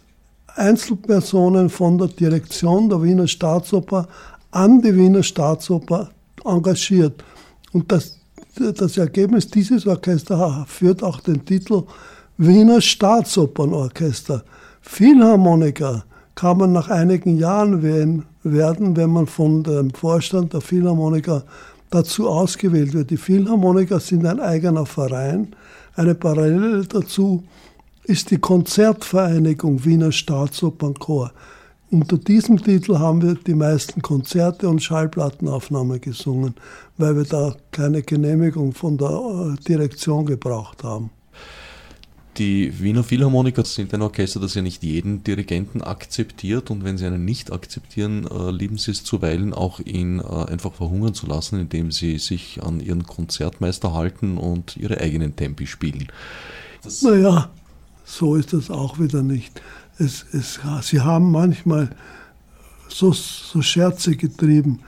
Einzelpersonen 0.55 1.69
von 1.69 1.97
der 1.97 2.07
Direktion 2.07 2.89
der 2.89 3.01
Wiener 3.01 3.27
Staatsoper 3.27 4.07
an 4.51 4.81
die 4.81 4.95
Wiener 4.95 5.23
Staatsoper 5.23 6.09
engagiert. 6.45 7.23
Und 7.71 7.91
das, 7.91 8.17
das 8.55 8.97
Ergebnis 8.97 9.47
dieses 9.47 9.87
Orchesters 9.87 10.67
führt 10.67 11.03
auch 11.03 11.21
den 11.21 11.45
Titel 11.45 11.83
Wiener 12.37 12.81
Staatsopernorchester. 12.81 14.43
Philharmoniker 14.81 16.03
kann 16.35 16.57
man 16.57 16.71
nach 16.71 16.89
einigen 16.89 17.37
Jahren 17.37 17.83
werden, 18.43 18.95
wenn 18.97 19.09
man 19.09 19.27
von 19.27 19.63
dem 19.63 19.93
Vorstand 19.93 20.53
der 20.53 20.61
Philharmoniker 20.61 21.43
dazu 21.91 22.27
ausgewählt 22.27 22.93
wird. 22.93 23.09
Die 23.09 23.17
Philharmoniker 23.17 23.99
sind 23.99 24.25
ein 24.25 24.39
eigener 24.39 24.85
Verein. 24.85 25.55
Eine 25.95 26.15
Parallele 26.15 26.85
dazu 26.85 27.43
ist 28.03 28.31
die 28.31 28.37
Konzertvereinigung 28.39 29.85
Wiener 29.85 30.11
Staatsopernchor. 30.11 31.31
Unter 31.91 32.17
diesem 32.17 32.63
Titel 32.63 32.99
haben 32.99 33.21
wir 33.21 33.35
die 33.35 33.53
meisten 33.53 34.01
Konzerte 34.01 34.69
und 34.69 34.81
Schallplattenaufnahmen 34.81 35.99
gesungen, 35.99 36.55
weil 36.97 37.17
wir 37.17 37.25
da 37.25 37.55
keine 37.71 38.01
Genehmigung 38.01 38.73
von 38.73 38.97
der 38.97 39.09
äh, 39.09 39.63
Direktion 39.63 40.25
gebraucht 40.25 40.83
haben. 40.83 41.09
Die 42.37 42.79
Wiener 42.79 43.03
Philharmoniker 43.03 43.65
sind 43.65 43.93
ein 43.93 44.01
Orchester, 44.01 44.39
das 44.39 44.55
ja 44.55 44.61
nicht 44.61 44.83
jeden 44.83 45.21
Dirigenten 45.25 45.81
akzeptiert 45.81 46.71
und 46.71 46.85
wenn 46.85 46.97
sie 46.97 47.05
einen 47.05 47.25
nicht 47.25 47.51
akzeptieren, 47.51 48.25
äh, 48.25 48.51
lieben 48.51 48.77
sie 48.77 48.91
es 48.91 49.03
zuweilen 49.03 49.53
auch, 49.53 49.81
ihn 49.81 50.19
äh, 50.19 50.23
einfach 50.23 50.73
verhungern 50.73 51.13
zu 51.13 51.27
lassen, 51.27 51.59
indem 51.59 51.91
sie 51.91 52.19
sich 52.19 52.63
an 52.63 52.79
ihren 52.79 53.03
Konzertmeister 53.03 53.93
halten 53.93 54.37
und 54.37 54.77
ihre 54.77 55.01
eigenen 55.01 55.35
Tempi 55.35 55.67
spielen. 55.67 56.07
Das 56.83 57.01
naja, 57.01 57.51
so 58.05 58.35
ist 58.35 58.53
das 58.53 58.69
auch 58.69 58.99
wieder 58.99 59.23
nicht. 59.23 59.61
Es, 59.97 60.25
es, 60.33 60.59
sie 60.81 61.01
haben 61.01 61.31
manchmal 61.31 61.89
so, 62.87 63.11
so 63.13 63.61
Scherze 63.61 64.15
getrieben. 64.15 64.79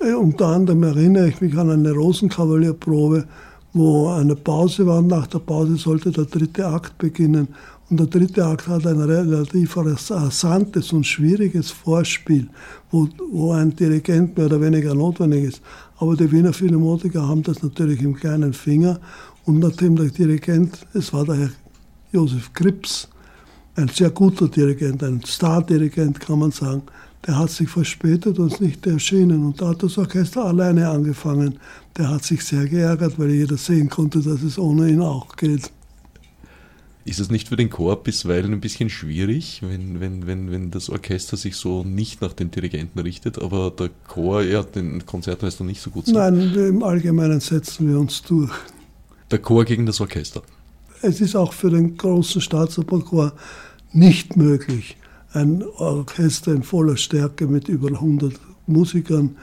Äh, 0.00 0.12
unter 0.12 0.46
anderem 0.46 0.82
erinnere 0.82 1.28
ich 1.28 1.40
mich 1.40 1.56
an 1.56 1.70
eine 1.70 1.92
Rosenkavalierprobe, 1.92 3.24
wo 3.72 4.08
eine 4.08 4.36
Pause 4.36 4.86
war. 4.86 5.02
Nach 5.02 5.26
der 5.26 5.40
Pause 5.40 5.76
sollte 5.76 6.10
der 6.10 6.24
dritte 6.24 6.66
Akt 6.66 6.98
beginnen. 6.98 7.48
Und 7.90 8.00
der 8.00 8.06
dritte 8.06 8.44
Akt 8.44 8.68
hat 8.68 8.86
ein 8.86 9.00
relativ 9.00 9.76
rasantes 9.76 10.92
und 10.92 11.06
schwieriges 11.06 11.70
Vorspiel, 11.70 12.48
wo, 12.90 13.08
wo 13.32 13.52
ein 13.52 13.74
Dirigent 13.74 14.36
mehr 14.36 14.46
oder 14.46 14.60
weniger 14.60 14.94
notwendig 14.94 15.44
ist. 15.44 15.62
Aber 15.98 16.14
die 16.14 16.30
Wiener 16.30 16.52
Philharmoniker 16.52 17.26
haben 17.26 17.42
das 17.42 17.62
natürlich 17.62 18.02
im 18.02 18.14
kleinen 18.14 18.52
Finger. 18.52 19.00
Und 19.46 19.60
nachdem 19.60 19.96
der 19.96 20.10
Dirigent, 20.10 20.86
es 20.92 21.12
war 21.14 21.24
der 21.24 21.36
Herr 21.36 21.50
Josef 22.12 22.52
Krips, 22.52 23.08
ein 23.76 23.88
sehr 23.88 24.10
guter 24.10 24.48
Dirigent, 24.48 25.02
ein 25.02 25.22
Stardirigent 25.24 26.18
kann 26.20 26.38
man 26.38 26.50
sagen, 26.50 26.82
der 27.26 27.38
hat 27.38 27.50
sich 27.50 27.68
verspätet 27.68 28.38
und 28.38 28.52
ist 28.52 28.60
nicht 28.60 28.86
erschienen. 28.86 29.44
Und 29.44 29.60
da 29.60 29.68
hat 29.68 29.82
das 29.82 29.98
Orchester 29.98 30.44
alleine 30.44 30.88
angefangen. 30.88 31.58
Der 31.96 32.08
hat 32.08 32.24
sich 32.24 32.44
sehr 32.44 32.66
geärgert, 32.66 33.18
weil 33.18 33.30
jeder 33.30 33.56
sehen 33.56 33.88
konnte, 33.88 34.20
dass 34.20 34.42
es 34.42 34.58
ohne 34.58 34.88
ihn 34.88 35.00
auch 35.00 35.36
geht. 35.36 35.70
Ist 37.04 37.20
es 37.20 37.30
nicht 37.30 37.48
für 37.48 37.56
den 37.56 37.70
Chor 37.70 38.02
bisweilen 38.02 38.52
ein 38.52 38.60
bisschen 38.60 38.90
schwierig, 38.90 39.62
wenn, 39.62 39.98
wenn, 39.98 40.26
wenn, 40.26 40.50
wenn 40.50 40.70
das 40.70 40.90
Orchester 40.90 41.38
sich 41.38 41.56
so 41.56 41.82
nicht 41.82 42.20
nach 42.20 42.34
den 42.34 42.50
Dirigenten 42.50 42.98
richtet, 42.98 43.38
aber 43.38 43.70
der 43.70 43.88
Chor 44.06 44.42
ja 44.42 44.62
den 44.62 45.06
Konzertmeister 45.06 45.64
nicht 45.64 45.80
so 45.80 45.90
gut 45.90 46.06
sieht? 46.06 46.14
Nein, 46.14 46.54
im 46.54 46.82
Allgemeinen 46.82 47.40
setzen 47.40 47.88
wir 47.88 47.98
uns 47.98 48.22
durch. 48.22 48.52
Der 49.30 49.38
Chor 49.38 49.64
gegen 49.64 49.86
das 49.86 50.00
Orchester? 50.02 50.42
Es 51.02 51.20
ist 51.20 51.36
auch 51.36 51.52
für 51.52 51.70
den 51.70 51.96
großen 51.96 52.40
Staatsoperchor 52.40 53.32
nicht 53.92 54.36
möglich, 54.36 54.96
ein 55.32 55.62
Orchester 55.76 56.52
in 56.52 56.62
voller 56.62 56.96
Stärke 56.96 57.46
mit 57.46 57.68
über 57.68 57.88
100 57.88 58.34
Musikern 58.66 59.36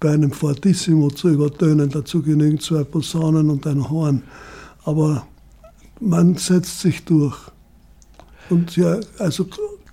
bei 0.00 0.12
einem 0.12 0.32
Fortissimo 0.32 1.10
zu 1.10 1.30
übertönen. 1.30 1.88
Dazu 1.88 2.22
genügen 2.22 2.60
zwei 2.60 2.84
Posaunen 2.84 3.48
und 3.48 3.66
ein 3.66 3.88
Horn. 3.88 4.22
Aber 4.84 5.26
man 6.00 6.36
setzt 6.36 6.80
sich 6.80 7.04
durch. 7.04 7.38
Und 8.50 8.76
ja, 8.76 8.98
also 9.18 9.46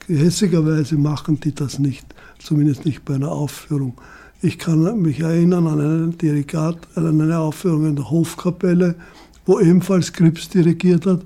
gehässigerweise 0.08 0.98
machen 0.98 1.40
die 1.40 1.56
das 1.56 1.80
nicht, 1.80 2.06
zumindest 2.40 2.86
nicht 2.86 3.06
bei 3.06 3.16
einer 3.16 3.32
Aufführung. 3.32 3.94
Ich 4.42 4.58
kann 4.58 5.02
mich 5.02 5.22
erinnern 5.22 5.68
an 5.68 5.80
einen 5.80 6.18
Dirigat, 6.18 6.78
an 6.96 7.22
eine 7.22 7.38
Aufführung 7.40 7.86
in 7.86 7.96
der 7.96 8.10
Hofkapelle, 8.10 8.96
wo 9.46 9.60
ebenfalls 9.60 10.12
Krips 10.12 10.50
dirigiert 10.50 11.06
hat. 11.06 11.22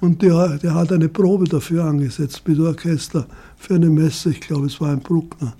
Und 0.00 0.22
der, 0.22 0.58
der 0.58 0.74
hat 0.74 0.92
eine 0.92 1.08
Probe 1.08 1.44
dafür 1.44 1.84
angesetzt 1.84 2.42
mit 2.46 2.58
Orchester 2.58 3.26
für 3.56 3.76
eine 3.76 3.88
Messe, 3.88 4.30
ich 4.30 4.40
glaube 4.40 4.66
es 4.66 4.80
war 4.80 4.90
ein 4.90 5.00
Bruckner. 5.00 5.54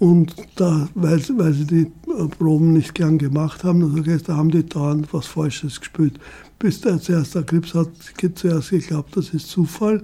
Und 0.00 0.34
da, 0.56 0.88
weil, 0.94 1.22
weil 1.36 1.52
sie 1.52 1.66
die 1.66 1.92
Proben 2.38 2.72
nicht 2.72 2.94
gern 2.94 3.16
gemacht 3.16 3.62
haben, 3.62 3.80
das 3.80 3.98
Orchester, 3.98 4.36
haben 4.36 4.50
die 4.50 4.66
dauernd 4.66 5.12
was 5.12 5.26
Falsches 5.26 5.78
gespielt. 5.78 6.18
Bis 6.58 6.80
der 6.80 7.00
zuerst 7.00 7.34
der 7.34 7.44
Krips 7.44 7.74
hat 7.74 7.88
zuerst 8.34 8.70
geglaubt, 8.70 9.16
das 9.16 9.30
ist 9.30 9.48
Zufall, 9.48 10.02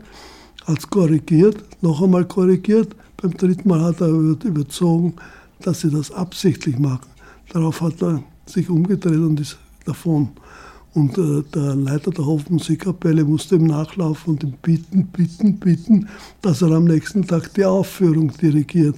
hat 0.64 0.78
es 0.78 0.88
korrigiert, 0.88 1.64
noch 1.80 2.02
einmal 2.02 2.24
korrigiert, 2.24 2.94
beim 3.20 3.36
dritten 3.36 3.68
Mal 3.68 3.82
hat 3.82 4.00
er 4.00 4.08
überzogen, 4.08 5.14
dass 5.62 5.80
sie 5.80 5.90
das 5.90 6.10
absichtlich 6.10 6.78
machen. 6.78 7.08
Darauf 7.52 7.80
hat 7.80 8.00
er 8.00 8.22
sich 8.46 8.70
umgedreht 8.70 9.18
und 9.18 9.40
ist 9.40 9.58
davon. 9.84 10.30
Und 10.92 11.16
äh, 11.18 11.42
der 11.54 11.76
Leiter 11.76 12.10
der 12.10 12.26
Hofmusikkapelle 12.26 13.24
musste 13.24 13.56
ihm 13.56 13.66
nachlaufen 13.66 14.34
und 14.34 14.42
ihm 14.42 14.54
bitten, 14.60 15.06
bitten, 15.06 15.58
bitten, 15.58 16.08
dass 16.42 16.62
er 16.62 16.72
am 16.72 16.84
nächsten 16.84 17.26
Tag 17.26 17.54
die 17.54 17.64
Aufführung 17.64 18.32
dirigiert 18.36 18.96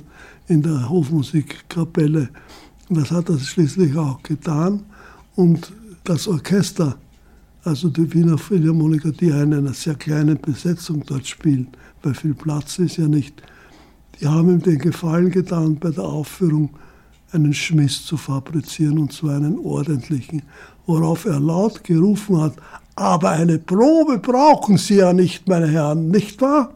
in 0.49 0.63
der 0.63 0.89
Hofmusikkapelle. 0.89 2.31
Und 2.89 2.99
das 2.99 3.11
hat 3.11 3.29
er 3.29 3.39
schließlich 3.39 3.97
auch 3.97 4.23
getan. 4.23 4.83
Und 5.37 5.73
das 6.05 6.27
Orchester, 6.29 6.97
also 7.65 7.89
die 7.89 8.13
Wiener 8.13 8.39
Philharmoniker, 8.39 9.13
die 9.13 9.29
in 9.29 9.53
einer 9.53 9.75
sehr 9.75 9.95
kleinen 9.95 10.41
Besetzung 10.41 11.05
dort 11.07 11.27
spielen, 11.27 11.69
weil 12.03 12.15
viel 12.15 12.35
Platz 12.35 12.79
ist 12.79 12.97
ja 12.97 13.07
nicht, 13.07 13.43
die 14.21 14.27
haben 14.27 14.51
ihm 14.51 14.63
den 14.63 14.79
Gefallen 14.79 15.31
getan, 15.31 15.77
bei 15.77 15.91
der 15.91 16.05
Aufführung 16.05 16.71
einen 17.33 17.55
Schmiss 17.55 18.05
zu 18.05 18.17
fabrizieren, 18.17 18.99
und 18.99 19.13
zwar 19.13 19.37
einen 19.37 19.59
ordentlichen 19.59 20.43
worauf 20.87 21.25
er 21.25 21.41
laut 21.41 21.85
gerufen 21.85 22.41
hat, 22.41 22.55
aber 22.95 23.31
eine 23.31 23.59
Probe 23.59 24.19
brauchen 24.19 24.79
Sie 24.79 24.97
ja 24.97 25.13
nicht, 25.13 25.49
meine 25.49 25.69
Herren, 25.69 26.09
nicht 26.09 26.41
wahr? 26.41 26.75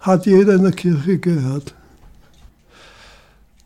Hat 0.00 0.26
jeder 0.26 0.54
in 0.54 0.62
der 0.62 0.72
Kirche 0.72 1.18
gehört. 1.18 1.74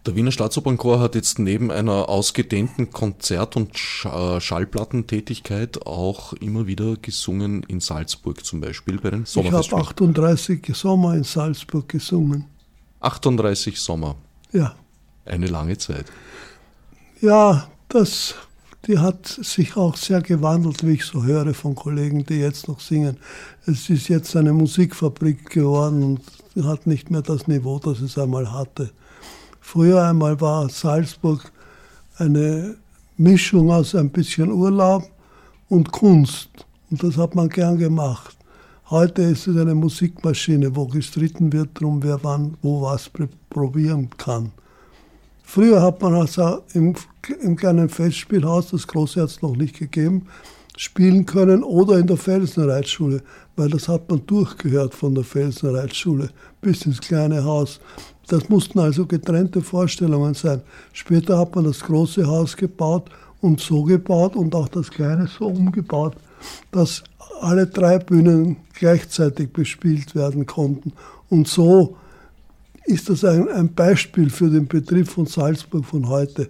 Der 0.05 0.17
Wiener 0.17 0.33
Staatsopernchor 0.33 1.01
hat 1.01 1.15
jetzt 1.15 1.39
neben 1.39 1.71
einer 1.71 2.11
ausgedehnten 2.11 2.91
Konzert- 2.91 3.57
und 3.57 3.71
äh, 4.05 4.39
Schallplattentätigkeit 4.39 5.87
auch 5.87 6.35
immer 6.35 6.67
wieder 6.67 6.97
gesungen 6.97 7.63
in 7.69 7.81
Salzburg 7.81 8.45
zum 8.45 8.61
Beispiel 8.61 8.99
bei 8.99 9.11
den 9.11 9.25
Sommerfestspielen. 9.25 9.83
Ich 9.83 9.89
habe 9.89 9.95
38 9.95 10.75
Sommer 10.75 11.15
in 11.15 11.25
Salzburg 11.25 11.89
gesungen. 11.89 12.45
38 13.01 13.81
Sommer? 13.81 14.17
Ja. 14.53 14.75
Eine 15.25 15.47
lange 15.47 15.79
Zeit. 15.79 16.07
Ja, 17.21 17.69
das 17.89 18.35
die 18.87 18.99
hat 18.99 19.27
sich 19.27 19.77
auch 19.77 19.97
sehr 19.97 20.21
gewandelt, 20.21 20.87
wie 20.87 20.93
ich 20.93 21.05
so 21.05 21.25
höre 21.25 21.55
von 21.55 21.75
Kollegen, 21.75 22.27
die 22.27 22.35
jetzt 22.35 22.69
noch 22.69 22.81
singen. 22.81 23.17
Es 23.67 23.89
ist 23.89 24.09
jetzt 24.09 24.37
eine 24.37 24.53
Musikfabrik 24.53 25.49
geworden 25.49 26.21
und 26.55 26.65
hat 26.67 26.87
nicht 26.87 27.11
mehr 27.11 27.23
das 27.23 27.49
Niveau, 27.49 27.79
das 27.79 28.01
es 28.01 28.19
einmal 28.19 28.53
hatte. 28.53 28.91
Früher 29.61 30.03
einmal 30.03 30.39
war 30.41 30.69
Salzburg 30.69 31.51
eine 32.19 32.77
Mischung 33.17 33.71
aus 33.71 33.95
ein 33.95 34.11
bisschen 34.11 34.53
Urlaub 34.53 35.05
und 35.71 35.91
Kunst. 35.91 36.51
Und 36.91 37.03
das 37.03 37.17
hat 37.17 37.35
man 37.35 37.49
gern 37.49 37.79
gemacht. 37.79 38.37
Heute 38.91 39.23
ist 39.23 39.47
es 39.47 39.57
eine 39.57 39.75
Musikmaschine, 39.75 40.77
wo 40.77 40.87
gestritten 40.87 41.51
wird 41.55 41.71
darum, 41.81 42.03
wer 42.03 42.23
wann 42.23 42.59
wo 42.61 42.83
was 42.83 43.11
probieren 43.49 44.11
kann. 44.19 44.53
Früher 45.45 45.83
hat 45.83 46.03
man 46.03 46.15
also 46.15 46.63
im, 46.73 46.95
im 47.41 47.55
kleinen 47.55 47.89
Festspielhaus, 47.89 48.71
das 48.71 48.87
große 48.87 49.21
hat 49.21 49.29
es 49.29 49.43
noch 49.43 49.55
nicht 49.55 49.79
gegeben, 49.79 50.27
spielen 50.77 51.27
können 51.27 51.63
oder 51.63 51.99
in 51.99 52.09
der 52.09 52.17
Felsenreitschule, 52.17 53.23
weil 53.55 53.69
das 53.69 53.87
hat 53.87 54.11
man 54.11 54.27
durchgehört 54.27 54.95
von 54.95 55.15
der 55.15 55.23
Felsenreitschule 55.23 56.31
bis 56.61 56.85
ins 56.87 57.01
kleine 57.01 57.45
Haus. 57.45 57.79
Das 58.27 58.49
mussten 58.49 58.81
also 58.81 59.07
getrennte 59.07 59.61
Vorstellungen 59.61 60.35
sein. 60.35 60.63
Später 60.93 61.39
hat 61.39 61.55
man 61.55 61.65
das 61.65 61.81
große 61.81 62.27
Haus 62.27 62.57
gebaut 62.57 63.11
und 63.41 63.61
so 63.61 63.85
gebaut 63.85 64.35
und 64.35 64.55
auch 64.55 64.69
das 64.69 64.91
kleine 64.91 65.29
so 65.29 65.47
umgebaut, 65.47 66.17
dass 66.73 67.05
alle 67.41 67.67
drei 67.67 67.99
Bühnen 67.99 68.57
gleichzeitig 68.73 69.53
bespielt 69.53 70.15
werden 70.15 70.47
konnten. 70.47 70.93
Und 71.29 71.47
so 71.47 71.97
ist 72.85 73.09
das 73.09 73.25
ein, 73.25 73.49
ein 73.49 73.75
Beispiel 73.75 74.31
für 74.31 74.51
den 74.51 74.67
Betrieb 74.67 75.09
von 75.09 75.27
Salzburg 75.27 75.85
von 75.85 76.09
heute. 76.09 76.49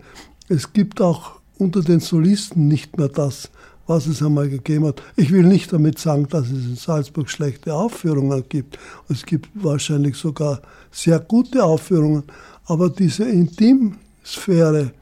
Es 0.49 0.73
gibt 0.73 1.01
auch 1.01 1.41
unter 1.59 1.81
den 1.81 2.01
Solisten 2.01 2.69
nicht 2.69 2.99
mehr 2.99 3.09
das, 3.09 3.51
was 3.87 4.07
es 4.07 4.23
einmal 4.23 4.49
gegeben 4.49 4.87
hat. 4.87 5.03
Ich 5.17 5.31
will 5.31 5.45
nicht 5.45 5.73
damit 5.73 5.99
sagen, 5.99 6.27
dass 6.29 6.47
es 6.47 6.65
in 6.65 6.77
Salzburg 6.77 7.31
schlechte 7.31 7.75
Aufführungen 7.75 8.45
gibt. 8.49 8.79
Es 9.09 9.25
gibt 9.25 9.49
wahrscheinlich 9.55 10.17
sogar 10.17 10.63
sehr 10.91 11.21
gute 11.21 11.65
Aufführungen, 11.65 12.25
aber 12.65 12.91
diese 12.91 13.25
intim 13.25 13.97
Sphäre, 14.25 14.93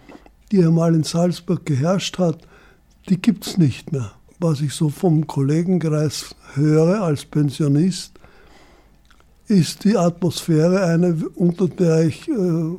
die 0.51 0.65
einmal 0.65 0.95
in 0.95 1.05
Salzburg 1.05 1.65
geherrscht 1.65 2.19
hat, 2.19 2.39
die 3.09 3.21
gibt 3.21 3.47
es 3.47 3.59
nicht 3.59 3.93
mehr. 3.93 4.13
Was 4.39 4.61
ich 4.61 4.75
so 4.75 4.89
vom 4.89 5.27
Kollegenkreis 5.27 6.35
höre 6.55 7.03
als 7.03 7.25
Pensionist, 7.25 8.12
ist 9.53 9.85
die 9.85 9.97
Atmosphäre 9.97 10.85
eine, 10.87 11.15
unter 11.35 11.69
der 11.69 12.07
ich 12.07 12.27
äh, 12.29 12.77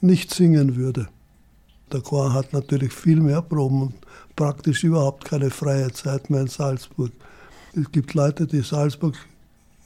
nicht 0.00 0.32
singen 0.32 0.76
würde. 0.76 1.08
Der 1.92 2.00
Chor 2.00 2.32
hat 2.32 2.52
natürlich 2.52 2.92
viel 2.92 3.20
mehr 3.20 3.42
Proben 3.42 3.82
und 3.82 3.94
praktisch 4.36 4.84
überhaupt 4.84 5.24
keine 5.24 5.50
freie 5.50 5.92
Zeit 5.92 6.30
mehr 6.30 6.42
in 6.42 6.46
Salzburg. 6.46 7.10
Es 7.74 7.90
gibt 7.90 8.14
Leute, 8.14 8.46
die 8.46 8.62
Salzburg 8.62 9.16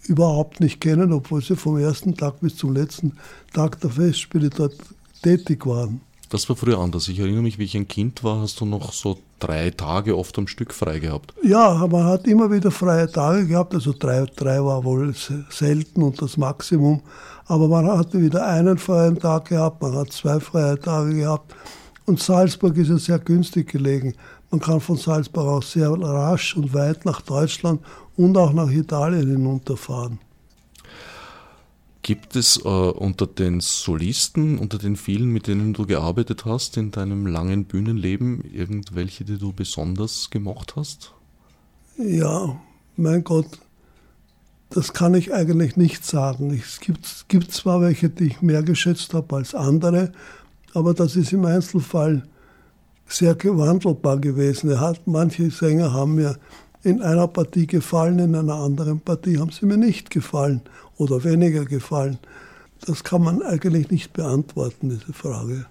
überhaupt 0.04 0.60
nicht 0.60 0.80
kennen, 0.80 1.12
obwohl 1.12 1.42
sie 1.42 1.56
vom 1.56 1.78
ersten 1.78 2.14
Tag 2.14 2.40
bis 2.40 2.56
zum 2.56 2.74
letzten 2.74 3.16
Tag 3.54 3.80
der 3.80 3.90
Festspiele 3.90 4.50
dort 4.50 4.76
tätig 5.22 5.66
waren. 5.66 6.02
Das 6.28 6.48
war 6.48 6.56
früher 6.56 6.78
anders. 6.78 7.08
Ich 7.08 7.20
erinnere 7.20 7.42
mich, 7.42 7.58
wie 7.58 7.64
ich 7.64 7.76
ein 7.76 7.86
Kind 7.86 8.24
war, 8.24 8.40
hast 8.40 8.60
du 8.60 8.64
noch 8.64 8.92
so 8.92 9.18
drei 9.38 9.70
Tage 9.70 10.16
oft 10.16 10.36
am 10.38 10.48
Stück 10.48 10.74
frei 10.74 10.98
gehabt. 10.98 11.34
Ja, 11.42 11.86
man 11.86 12.04
hat 12.04 12.26
immer 12.26 12.50
wieder 12.50 12.70
freie 12.70 13.10
Tage 13.10 13.46
gehabt. 13.46 13.74
Also 13.74 13.94
drei, 13.96 14.26
drei 14.34 14.62
war 14.64 14.82
wohl 14.84 15.14
selten 15.50 16.02
und 16.02 16.20
das 16.20 16.36
Maximum. 16.36 17.02
Aber 17.46 17.68
man 17.68 17.86
hatte 17.86 18.20
wieder 18.20 18.46
einen 18.46 18.76
freien 18.76 19.18
Tag 19.18 19.46
gehabt, 19.46 19.80
man 19.80 19.94
hat 19.94 20.12
zwei 20.12 20.40
freie 20.40 20.78
Tage 20.80 21.14
gehabt. 21.14 21.54
Und 22.06 22.20
Salzburg 22.20 22.76
ist 22.76 22.88
ja 22.88 22.98
sehr 22.98 23.18
günstig 23.20 23.70
gelegen. 23.70 24.14
Man 24.50 24.60
kann 24.60 24.80
von 24.80 24.96
Salzburg 24.96 25.46
aus 25.46 25.72
sehr 25.72 25.90
rasch 25.90 26.56
und 26.56 26.72
weit 26.74 27.04
nach 27.04 27.20
Deutschland 27.20 27.80
und 28.16 28.36
auch 28.36 28.52
nach 28.52 28.70
Italien 28.70 29.28
hinunterfahren. 29.28 30.18
Gibt 32.06 32.36
es 32.36 32.58
äh, 32.58 32.68
unter 32.68 33.26
den 33.26 33.58
Solisten, 33.58 34.58
unter 34.58 34.78
den 34.78 34.94
vielen, 34.94 35.32
mit 35.32 35.48
denen 35.48 35.72
du 35.72 35.86
gearbeitet 35.86 36.44
hast 36.44 36.76
in 36.76 36.92
deinem 36.92 37.26
langen 37.26 37.64
Bühnenleben, 37.64 38.44
irgendwelche, 38.44 39.24
die 39.24 39.38
du 39.38 39.52
besonders 39.52 40.30
gemocht 40.30 40.76
hast? 40.76 41.14
Ja, 41.98 42.60
mein 42.96 43.24
Gott, 43.24 43.58
das 44.70 44.92
kann 44.92 45.14
ich 45.14 45.34
eigentlich 45.34 45.76
nicht 45.76 46.04
sagen. 46.04 46.54
Es 46.54 46.78
gibt, 46.78 47.24
gibt 47.26 47.50
zwar 47.50 47.80
welche, 47.80 48.08
die 48.08 48.26
ich 48.26 48.40
mehr 48.40 48.62
geschätzt 48.62 49.12
habe 49.12 49.34
als 49.34 49.56
andere, 49.56 50.12
aber 50.74 50.94
das 50.94 51.16
ist 51.16 51.32
im 51.32 51.44
Einzelfall 51.44 52.22
sehr 53.08 53.34
gewandelbar 53.34 54.18
gewesen. 54.18 54.78
Hat, 54.78 55.08
manche 55.08 55.50
Sänger 55.50 55.92
haben 55.92 56.14
mir 56.14 56.38
in 56.84 57.02
einer 57.02 57.26
Partie 57.26 57.66
gefallen, 57.66 58.20
in 58.20 58.36
einer 58.36 58.54
anderen 58.54 59.00
Partie 59.00 59.40
haben 59.40 59.50
sie 59.50 59.66
mir 59.66 59.76
nicht 59.76 60.10
gefallen 60.10 60.60
oder 60.96 61.24
weniger 61.24 61.64
gefallen. 61.64 62.18
Das 62.86 63.04
kann 63.04 63.22
man 63.22 63.42
eigentlich 63.42 63.90
nicht 63.90 64.12
beantworten, 64.12 64.90
diese 64.90 65.12
Frage. 65.12 65.66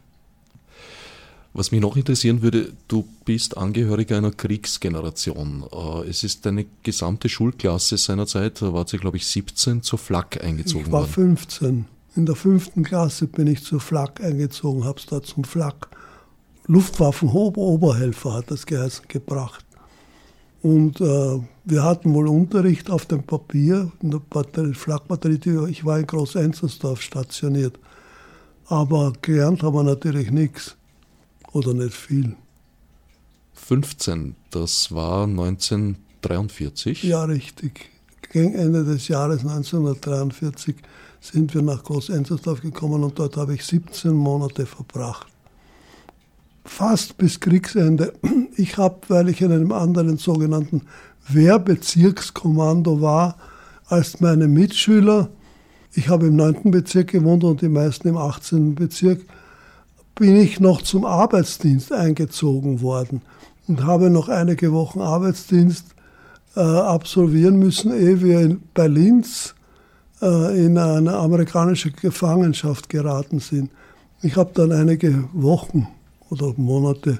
Was 1.53 1.71
mich 1.71 1.79
noch 1.79 1.95
interessieren 1.95 2.41
würde, 2.41 2.73
du 2.89 3.07
bist 3.23 3.57
Angehöriger 3.57 4.17
einer 4.17 4.31
Kriegsgeneration. 4.31 5.63
Äh, 5.71 6.09
es 6.09 6.23
ist 6.23 6.45
deine 6.45 6.65
gesamte 6.83 7.29
Schulklasse 7.29 7.97
seinerzeit, 7.97 8.61
da 8.61 8.73
war 8.73 8.85
sie 8.87 8.97
glaube 8.97 9.17
ich 9.17 9.25
17, 9.27 9.81
zur 9.81 9.97
Flak 9.97 10.43
eingezogen 10.43 10.87
Ich 10.87 10.91
war 10.91 11.01
worden. 11.01 11.11
15. 11.11 11.85
In 12.17 12.25
der 12.25 12.35
fünften 12.35 12.83
Klasse 12.83 13.27
bin 13.27 13.47
ich 13.47 13.63
zur 13.63 13.79
Flak 13.79 14.21
eingezogen, 14.21 14.83
habe 14.83 14.99
es 14.99 15.05
da 15.05 15.21
zum 15.23 15.43
Flak 15.45 15.89
Luftwaffenoberhelfer 16.67 18.33
hat 18.33 18.51
das 18.51 18.65
geheißen, 18.65 19.05
gebracht. 19.07 19.65
Und 20.61 20.99
äh, 20.99 21.39
wir 21.65 21.83
hatten 21.83 22.13
wohl 22.13 22.27
Unterricht 22.27 22.89
auf 22.89 23.05
dem 23.05 23.23
Papier, 23.23 23.91
in 24.01 24.11
der 24.11 24.19
Batterie, 24.19 24.73
Flakbatterie. 24.73 25.67
Ich 25.69 25.83
war 25.83 25.99
in 25.99 26.05
Groß-Enzersdorf 26.05 27.01
stationiert. 27.01 27.79
Aber 28.67 29.13
gelernt 29.21 29.63
haben 29.63 29.75
wir 29.75 29.83
natürlich 29.83 30.31
nichts. 30.31 30.75
Oder 31.51 31.73
nicht 31.73 31.93
viel. 31.93 32.35
15, 33.53 34.35
das 34.51 34.91
war 34.93 35.23
1943. 35.23 37.03
Ja, 37.03 37.23
richtig. 37.23 37.89
Gegen 38.31 38.53
Ende 38.53 38.83
des 38.83 39.07
Jahres 39.07 39.39
1943 39.39 40.75
sind 41.21 41.53
wir 41.55 41.61
nach 41.61 41.83
Groß-Enzersdorf 41.83 42.61
gekommen 42.61 43.03
und 43.03 43.17
dort 43.17 43.37
habe 43.37 43.55
ich 43.55 43.65
17 43.65 44.13
Monate 44.13 44.65
verbracht 44.65 45.27
fast 46.65 47.17
bis 47.17 47.39
Kriegsende. 47.39 48.13
Ich 48.57 48.77
habe, 48.77 48.97
weil 49.09 49.29
ich 49.29 49.41
in 49.41 49.51
einem 49.51 49.71
anderen 49.71 50.17
sogenannten 50.17 50.83
Wehrbezirkskommando 51.27 53.01
war, 53.01 53.37
als 53.87 54.21
meine 54.21 54.47
Mitschüler, 54.47 55.29
ich 55.93 56.09
habe 56.09 56.27
im 56.27 56.35
9. 56.35 56.71
Bezirk 56.71 57.11
gewohnt 57.11 57.43
und 57.43 57.61
die 57.61 57.69
meisten 57.69 58.07
im 58.07 58.17
18. 58.17 58.75
Bezirk, 58.75 59.21
bin 60.15 60.35
ich 60.35 60.59
noch 60.59 60.81
zum 60.81 61.05
Arbeitsdienst 61.05 61.91
eingezogen 61.91 62.81
worden 62.81 63.21
und 63.67 63.85
habe 63.85 64.09
noch 64.09 64.29
einige 64.29 64.71
Wochen 64.71 65.01
Arbeitsdienst 65.01 65.85
äh, 66.55 66.61
absolvieren 66.61 67.59
müssen, 67.59 67.93
ehe 67.93 68.21
wir 68.21 68.39
in, 68.39 68.61
bei 68.73 68.85
äh, 70.21 70.65
in 70.65 70.77
eine 70.77 71.15
amerikanische 71.15 71.91
Gefangenschaft 71.91 72.89
geraten 72.89 73.39
sind. 73.39 73.71
Ich 74.21 74.37
habe 74.37 74.51
dann 74.53 74.71
einige 74.71 75.27
Wochen 75.33 75.87
oder 76.29 76.53
Monate 76.57 77.19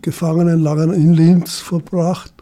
Gefangenenlager 0.00 0.92
in 0.94 1.12
Linz 1.14 1.58
verbracht, 1.58 2.32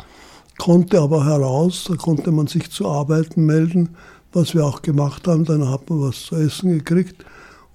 konnte 0.59 1.01
aber 1.01 1.25
heraus, 1.25 1.87
da 1.89 1.97
konnte 1.97 2.31
man 2.33 2.47
sich 2.47 2.71
zu 2.71 2.87
Arbeiten 2.87 3.47
melden, 3.47 3.97
was 4.33 4.55
wir 4.55 4.65
auch 4.65 4.83
gemacht 4.83 5.27
haben, 5.27 5.45
dann 5.45 5.69
hat 5.69 5.89
man 5.89 6.03
was 6.03 6.25
zu 6.25 6.37
essen 6.37 6.71
gekriegt 6.71 7.25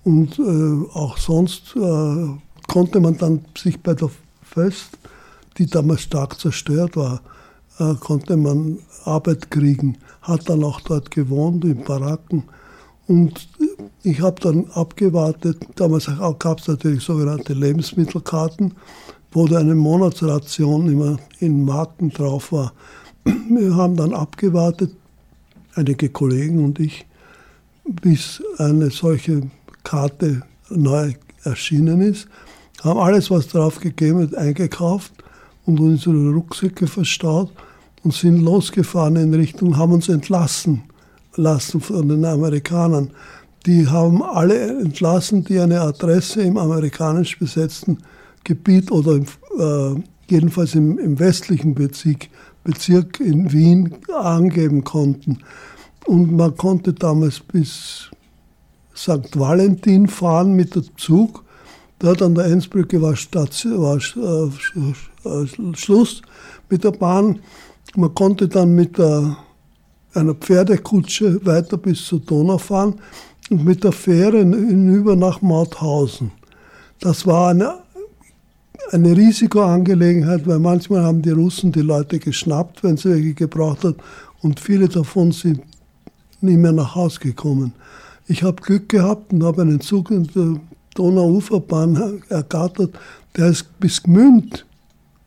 und 0.03 0.37
äh, 0.37 0.89
auch 0.93 1.17
sonst 1.17 1.75
äh, 1.75 2.27
konnte 2.67 2.99
man 2.99 3.17
dann 3.17 3.43
sich 3.57 3.81
bei 3.81 3.95
der 3.95 4.09
Fest, 4.43 4.99
die 5.57 5.65
damals 5.65 6.01
stark 6.01 6.39
zerstört 6.39 6.95
war, 6.95 7.21
äh, 7.79 7.95
konnte 7.95 8.37
man 8.37 8.77
Arbeit 9.03 9.49
kriegen, 9.49 9.97
hat 10.21 10.47
dann 10.47 10.63
auch 10.63 10.79
dort 10.81 11.09
gewohnt 11.09 11.65
in 11.65 11.83
Baracken 11.83 12.43
und 13.07 13.47
ich 14.03 14.21
habe 14.21 14.39
dann 14.41 14.65
abgewartet, 14.71 15.57
damals 15.75 16.09
gab 16.39 16.59
es 16.59 16.67
natürlich 16.67 17.03
sogenannte 17.03 17.53
Lebensmittelkarten, 17.53 18.73
wo 19.31 19.47
da 19.47 19.59
eine 19.59 19.75
Monatsration 19.75 20.91
immer 20.91 21.17
in 21.39 21.65
Marken 21.65 22.09
drauf 22.09 22.51
war. 22.51 22.73
Wir 23.49 23.75
haben 23.75 23.95
dann 23.95 24.13
abgewartet, 24.13 24.91
einige 25.75 26.09
Kollegen 26.09 26.63
und 26.63 26.79
ich, 26.79 27.05
bis 27.83 28.41
eine 28.57 28.89
solche 28.89 29.41
Karte 29.83 30.41
neu 30.69 31.13
erschienen 31.43 32.01
ist, 32.01 32.27
haben 32.81 32.99
alles, 32.99 33.29
was 33.29 33.47
drauf 33.47 33.79
gegeben 33.79 34.19
wird, 34.19 34.35
eingekauft 34.35 35.13
und 35.65 35.79
unsere 35.79 36.31
Rucksäcke 36.31 36.87
verstaut 36.87 37.51
und 38.03 38.13
sind 38.13 38.39
losgefahren 38.41 39.15
in 39.15 39.33
Richtung, 39.33 39.77
haben 39.77 39.93
uns 39.93 40.09
entlassen 40.09 40.83
lassen 41.35 41.81
von 41.81 42.07
den 42.07 42.25
Amerikanern. 42.25 43.11
Die 43.65 43.87
haben 43.87 44.21
alle 44.21 44.79
entlassen, 44.79 45.43
die 45.43 45.59
eine 45.59 45.81
Adresse 45.81 46.41
im 46.41 46.57
amerikanisch 46.57 47.39
besetzten 47.39 47.97
Gebiet 48.43 48.91
oder 48.91 49.13
im, 49.13 49.25
äh, 49.59 50.01
jedenfalls 50.27 50.75
im, 50.75 50.99
im 50.99 51.19
westlichen 51.19 51.73
Bezirk, 51.73 52.27
Bezirk 52.63 53.19
in 53.19 53.51
Wien 53.51 53.95
angeben 54.13 54.83
konnten. 54.83 55.39
Und 56.05 56.35
man 56.35 56.55
konnte 56.55 56.93
damals 56.93 57.39
bis 57.39 58.11
St. 58.95 59.37
Valentin 59.37 60.07
fahren 60.07 60.53
mit 60.53 60.75
dem 60.75 60.85
Zug. 60.97 61.43
Dort 61.99 62.21
an 62.21 62.35
der 62.35 62.45
Enzbrücke 62.45 63.01
war, 63.01 63.15
Station, 63.15 63.81
war 63.81 63.97
äh, 63.97 65.75
Schluss 65.75 66.21
mit 66.69 66.83
der 66.83 66.91
Bahn. 66.91 67.39
Man 67.95 68.13
konnte 68.13 68.47
dann 68.47 68.75
mit 68.75 68.97
der 68.97 69.37
einer 70.15 70.33
Pferdekutsche 70.33 71.45
weiter 71.45 71.77
bis 71.77 72.05
zur 72.05 72.19
Donau 72.19 72.57
fahren 72.57 72.95
und 73.49 73.65
mit 73.65 73.83
der 73.83 73.91
Fähre 73.91 74.39
hinüber 74.39 75.15
nach 75.15 75.41
Mauthausen. 75.41 76.31
Das 76.99 77.25
war 77.27 77.49
eine, 77.49 77.75
eine 78.91 79.15
Risikoangelegenheit, 79.15 80.47
weil 80.47 80.59
manchmal 80.59 81.03
haben 81.03 81.21
die 81.21 81.31
Russen 81.31 81.71
die 81.71 81.81
Leute 81.81 82.19
geschnappt, 82.19 82.83
wenn 82.83 82.97
sie 82.97 83.09
welche 83.09 83.33
gebraucht 83.33 83.83
hat, 83.83 83.95
und 84.41 84.59
viele 84.59 84.87
davon 84.87 85.31
sind 85.31 85.61
nie 86.41 86.57
mehr 86.57 86.71
nach 86.71 86.95
Hause 86.95 87.19
gekommen. 87.19 87.73
Ich 88.27 88.43
habe 88.43 88.61
Glück 88.61 88.89
gehabt 88.89 89.33
und 89.33 89.43
habe 89.43 89.61
einen 89.61 89.81
Zug 89.81 90.11
in 90.11 90.27
der 90.35 90.59
Donauuferbahn 90.95 92.21
ergattert, 92.29 92.97
der 93.35 93.47
ist 93.47 93.79
bis 93.79 94.01
Gmünd, 94.01 94.65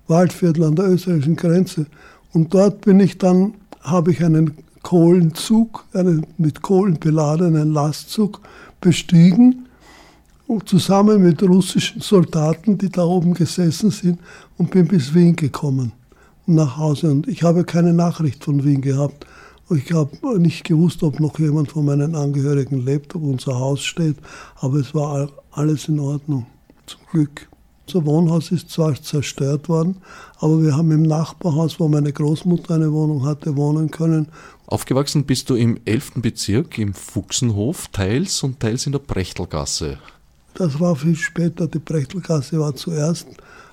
Waldviertel 0.06 0.64
an 0.64 0.76
der 0.76 0.86
österreichischen 0.86 1.36
Grenze. 1.36 1.86
Und 2.32 2.54
dort 2.54 2.80
bin 2.80 3.00
ich 3.00 3.18
dann, 3.18 3.54
habe 3.82 4.12
ich 4.12 4.24
einen 4.24 4.56
Kohlenzug, 4.88 5.84
einen 5.92 6.26
mit 6.38 6.62
Kohlen 6.62 6.98
beladenen 6.98 7.74
Lastzug 7.74 8.40
bestiegen, 8.80 9.66
zusammen 10.64 11.22
mit 11.22 11.42
russischen 11.42 12.00
Soldaten, 12.00 12.78
die 12.78 12.88
da 12.88 13.04
oben 13.04 13.34
gesessen 13.34 13.90
sind, 13.90 14.18
und 14.56 14.70
bin 14.70 14.88
bis 14.88 15.12
Wien 15.12 15.36
gekommen 15.36 15.92
und 16.46 16.54
nach 16.54 16.78
Hause. 16.78 17.10
Und 17.10 17.28
ich 17.28 17.42
habe 17.42 17.64
keine 17.64 17.92
Nachricht 17.92 18.42
von 18.42 18.64
Wien 18.64 18.80
gehabt. 18.80 19.26
Ich 19.68 19.92
habe 19.92 20.40
nicht 20.40 20.64
gewusst, 20.64 21.02
ob 21.02 21.20
noch 21.20 21.38
jemand 21.38 21.70
von 21.72 21.84
meinen 21.84 22.14
Angehörigen 22.14 22.82
lebt, 22.82 23.14
ob 23.14 23.24
unser 23.24 23.58
Haus 23.58 23.82
steht, 23.84 24.16
aber 24.56 24.78
es 24.78 24.94
war 24.94 25.28
alles 25.50 25.88
in 25.88 26.00
Ordnung. 26.00 26.46
zum 26.86 27.00
Glück. 27.12 27.46
Unser 27.86 28.06
Wohnhaus 28.06 28.52
ist 28.52 28.70
zwar 28.70 28.94
zerstört 28.94 29.68
worden, 29.68 29.96
aber 30.40 30.62
wir 30.62 30.76
haben 30.76 30.90
im 30.92 31.02
Nachbarhaus, 31.02 31.78
wo 31.78 31.88
meine 31.88 32.12
Großmutter 32.12 32.74
eine 32.74 32.92
Wohnung 32.92 33.26
hatte, 33.26 33.56
wohnen 33.56 33.90
können. 33.90 34.28
Aufgewachsen 34.70 35.24
bist 35.24 35.48
du 35.48 35.54
im 35.54 35.80
11. 35.86 36.12
Bezirk 36.16 36.76
im 36.76 36.92
Fuchsenhof, 36.92 37.88
teils 37.88 38.42
und 38.42 38.60
teils 38.60 38.84
in 38.84 38.92
der 38.92 38.98
Brechtelgasse. 38.98 39.98
Das 40.52 40.78
war 40.78 40.94
viel 40.94 41.16
später, 41.16 41.66
die 41.66 41.78
Brechtelgasse 41.78 42.60
war 42.60 42.76
zuerst. 42.76 43.28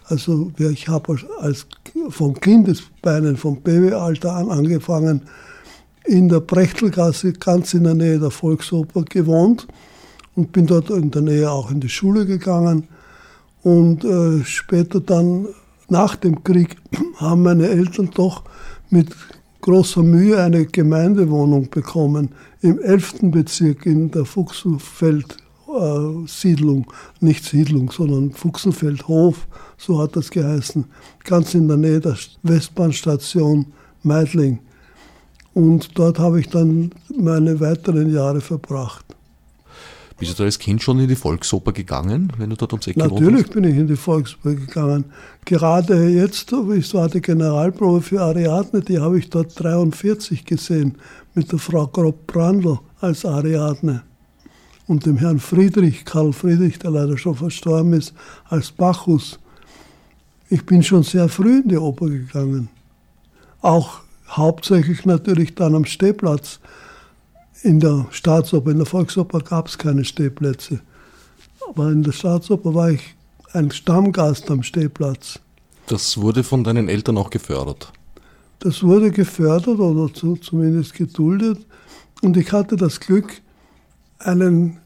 Also 0.05 0.53
ich 0.57 0.87
habe 0.87 1.17
als 1.39 1.67
von 2.11 2.39
Kindesbeinen, 2.39 3.35
vom 3.35 3.59
Babyalter 3.59 4.35
an 4.35 4.49
angefangen, 4.49 5.23
in 6.05 6.29
der 6.29 6.39
Brechtelgasse, 6.39 7.33
ganz 7.33 7.73
in 7.73 7.83
der 7.83 7.95
Nähe 7.95 8.17
der 8.17 8.31
Volksoper 8.31 9.03
gewohnt 9.03 9.67
und 10.35 10.53
bin 10.53 10.65
dort 10.65 10.91
in 10.91 11.11
der 11.11 11.23
Nähe 11.23 11.51
auch 11.51 11.71
in 11.71 11.81
die 11.81 11.89
Schule 11.89 12.25
gegangen. 12.25 12.87
Und 13.63 14.05
äh, 14.05 14.45
später 14.45 15.01
dann, 15.01 15.49
nach 15.89 16.15
dem 16.15 16.41
Krieg, 16.45 16.77
haben 17.17 17.43
meine 17.43 17.67
Eltern 17.67 18.11
doch 18.13 18.43
mit 18.89 19.13
großer 19.65 20.03
Mühe 20.03 20.39
eine 20.39 20.67
Gemeindewohnung 20.67 21.71
bekommen 21.71 22.29
im 22.61 22.79
11. 22.79 23.31
Bezirk 23.31 23.87
in 23.87 24.11
der 24.11 24.25
Fuchsenfeld-Siedlung. 24.25 26.81
Äh, 26.81 27.25
Nicht 27.25 27.45
Siedlung, 27.45 27.91
sondern 27.91 28.31
Fuchsenfeldhof, 28.31 29.47
so 29.75 29.99
hat 29.99 30.15
das 30.15 30.29
geheißen. 30.29 30.85
Ganz 31.23 31.55
in 31.55 31.67
der 31.67 31.77
Nähe 31.77 31.99
der 31.99 32.15
Westbahnstation 32.43 33.73
Meidling. 34.03 34.59
Und 35.55 35.97
dort 35.97 36.19
habe 36.19 36.41
ich 36.41 36.49
dann 36.49 36.91
meine 37.17 37.59
weiteren 37.59 38.13
Jahre 38.13 38.41
verbracht. 38.41 39.14
Bist 40.17 40.31
du 40.31 40.35
da 40.37 40.43
als 40.45 40.59
Kind 40.59 40.81
schon 40.81 40.99
in 40.99 41.09
die 41.09 41.15
Volksoper 41.15 41.73
gegangen, 41.73 42.31
wenn 42.37 42.49
du 42.49 42.55
dort 42.55 42.71
ums 42.71 42.87
Eck 42.87 42.95
Natürlich 42.95 43.49
bin 43.49 43.65
ich 43.65 43.75
in 43.75 43.87
die 43.87 43.97
Volksoper 43.97 44.53
gegangen. 44.53 45.05
Gerade 45.43 46.07
jetzt, 46.07 46.53
ich 46.53 46.93
war 46.93 47.09
die 47.09 47.21
Generalprobe 47.21 48.01
für 48.01 48.21
Ariadne, 48.21 48.81
die 48.81 48.99
habe 48.99 49.19
ich 49.19 49.29
dort 49.29 49.59
43 49.61 50.45
gesehen, 50.45 50.97
mit 51.33 51.51
der 51.51 51.59
Frau 51.59 51.87
Grob-Brandl 51.87 52.79
als 53.01 53.25
Ariadne. 53.25 54.03
Und 54.87 55.05
dem 55.05 55.17
Herrn 55.17 55.39
Friedrich, 55.39 56.05
Karl 56.05 56.31
Friedrich, 56.31 56.79
der 56.79 56.91
leider 56.91 57.17
schon 57.17 57.35
verstorben 57.35 57.91
ist, 57.93 58.13
als 58.45 58.71
Bacchus. 58.71 59.39
Ich 60.49 60.65
bin 60.65 60.81
schon 60.81 61.03
sehr 61.03 61.27
früh 61.27 61.59
in 61.59 61.67
die 61.67 61.77
Oper 61.77 62.07
gegangen. 62.07 62.69
Auch 63.61 63.99
hauptsächlich 64.29 65.05
natürlich 65.05 65.55
dann 65.55 65.75
am 65.75 65.85
Stehplatz 65.85 66.59
in 67.65 67.79
der 67.79 68.05
Staatsoper, 68.11 68.69
in 68.69 68.77
der 68.77 68.85
Volksoper 68.85 69.39
gab 69.39 69.67
es 69.67 69.77
keine 69.79 70.05
Stehplätze. 70.05 70.81
Aber 71.67 71.91
in 71.91 72.03
der 72.03 72.11
Staatsoper 72.11 72.75
war 72.75 72.91
ich 72.91 73.15
ein 73.53 73.71
Stammgast 73.71 74.51
am 74.51 74.61
Stehplatz. 74.61 75.39
Das 75.87 76.19
wurde 76.19 76.43
von 76.43 76.63
deinen 76.63 76.89
Eltern 76.89 77.17
auch 77.17 77.31
gefördert? 77.31 77.91
Das 78.59 78.83
wurde 78.83 79.09
gefördert 79.09 79.79
oder 79.79 80.13
zumindest 80.13 80.93
geduldet. 80.93 81.65
Und 82.21 82.37
ich 82.37 82.51
hatte 82.51 82.75
das 82.75 82.99
Glück, 82.99 83.41
einen 84.19 84.77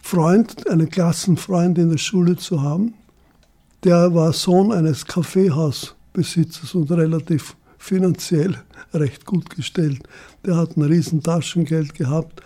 Freund, 0.00 0.68
einen 0.70 0.88
Klassenfreund 0.88 1.76
in 1.76 1.90
der 1.90 1.98
Schule 1.98 2.36
zu 2.36 2.62
haben. 2.62 2.94
Der 3.84 4.14
war 4.14 4.32
Sohn 4.32 4.72
eines 4.72 5.04
Kaffeehausbesitzers 5.04 6.74
und 6.74 6.90
relativ 6.90 7.56
finanziell 7.86 8.56
recht 8.92 9.24
gut 9.24 9.50
gestellt. 9.50 10.02
Der 10.44 10.56
hat 10.56 10.76
ein 10.76 10.82
riesen 10.82 11.22
Taschengeld 11.22 11.94
gehabt. 11.94 12.42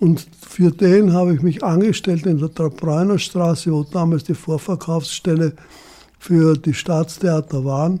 Und 0.00 0.26
für 0.40 0.70
den 0.70 1.12
habe 1.12 1.34
ich 1.34 1.42
mich 1.42 1.64
angestellt 1.64 2.26
in 2.26 2.38
der 2.38 2.52
Trabreuner 2.52 3.18
Straße, 3.18 3.72
wo 3.72 3.82
damals 3.84 4.24
die 4.24 4.34
Vorverkaufsstelle 4.34 5.54
für 6.18 6.56
die 6.56 6.74
Staatstheater 6.74 7.64
waren. 7.64 8.00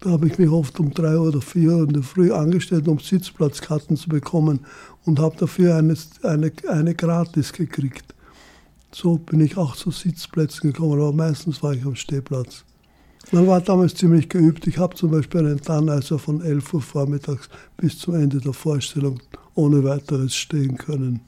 Da 0.00 0.10
habe 0.10 0.26
ich 0.26 0.38
mich 0.38 0.48
oft 0.48 0.78
um 0.80 0.92
drei 0.92 1.18
oder 1.18 1.40
vier 1.40 1.72
in 1.72 1.92
der 1.92 2.02
Früh 2.02 2.32
angestellt, 2.32 2.88
um 2.88 2.98
Sitzplatzkarten 2.98 3.96
zu 3.96 4.08
bekommen 4.08 4.60
und 5.04 5.18
habe 5.18 5.36
dafür 5.38 5.76
eine, 5.76 5.94
eine, 6.22 6.52
eine 6.68 6.94
gratis 6.94 7.52
gekriegt. 7.52 8.14
So 8.92 9.18
bin 9.18 9.40
ich 9.40 9.56
auch 9.56 9.76
zu 9.76 9.90
Sitzplätzen 9.90 10.72
gekommen, 10.72 11.00
aber 11.00 11.12
meistens 11.12 11.62
war 11.62 11.74
ich 11.74 11.84
am 11.84 11.96
Stehplatz. 11.96 12.64
Man 13.32 13.46
war 13.46 13.60
damals 13.60 13.94
ziemlich 13.94 14.28
geübt. 14.28 14.66
Ich 14.66 14.78
habe 14.78 14.96
zum 14.96 15.12
Beispiel 15.12 15.40
einen 15.40 15.60
Tannheiser 15.60 16.18
von 16.18 16.40
11 16.40 16.74
Uhr 16.74 16.82
vormittags 16.82 17.48
bis 17.76 17.98
zum 17.98 18.14
Ende 18.14 18.38
der 18.38 18.52
Vorstellung 18.52 19.20
ohne 19.54 19.84
weiteres 19.84 20.34
stehen 20.34 20.76
können. 20.76 21.20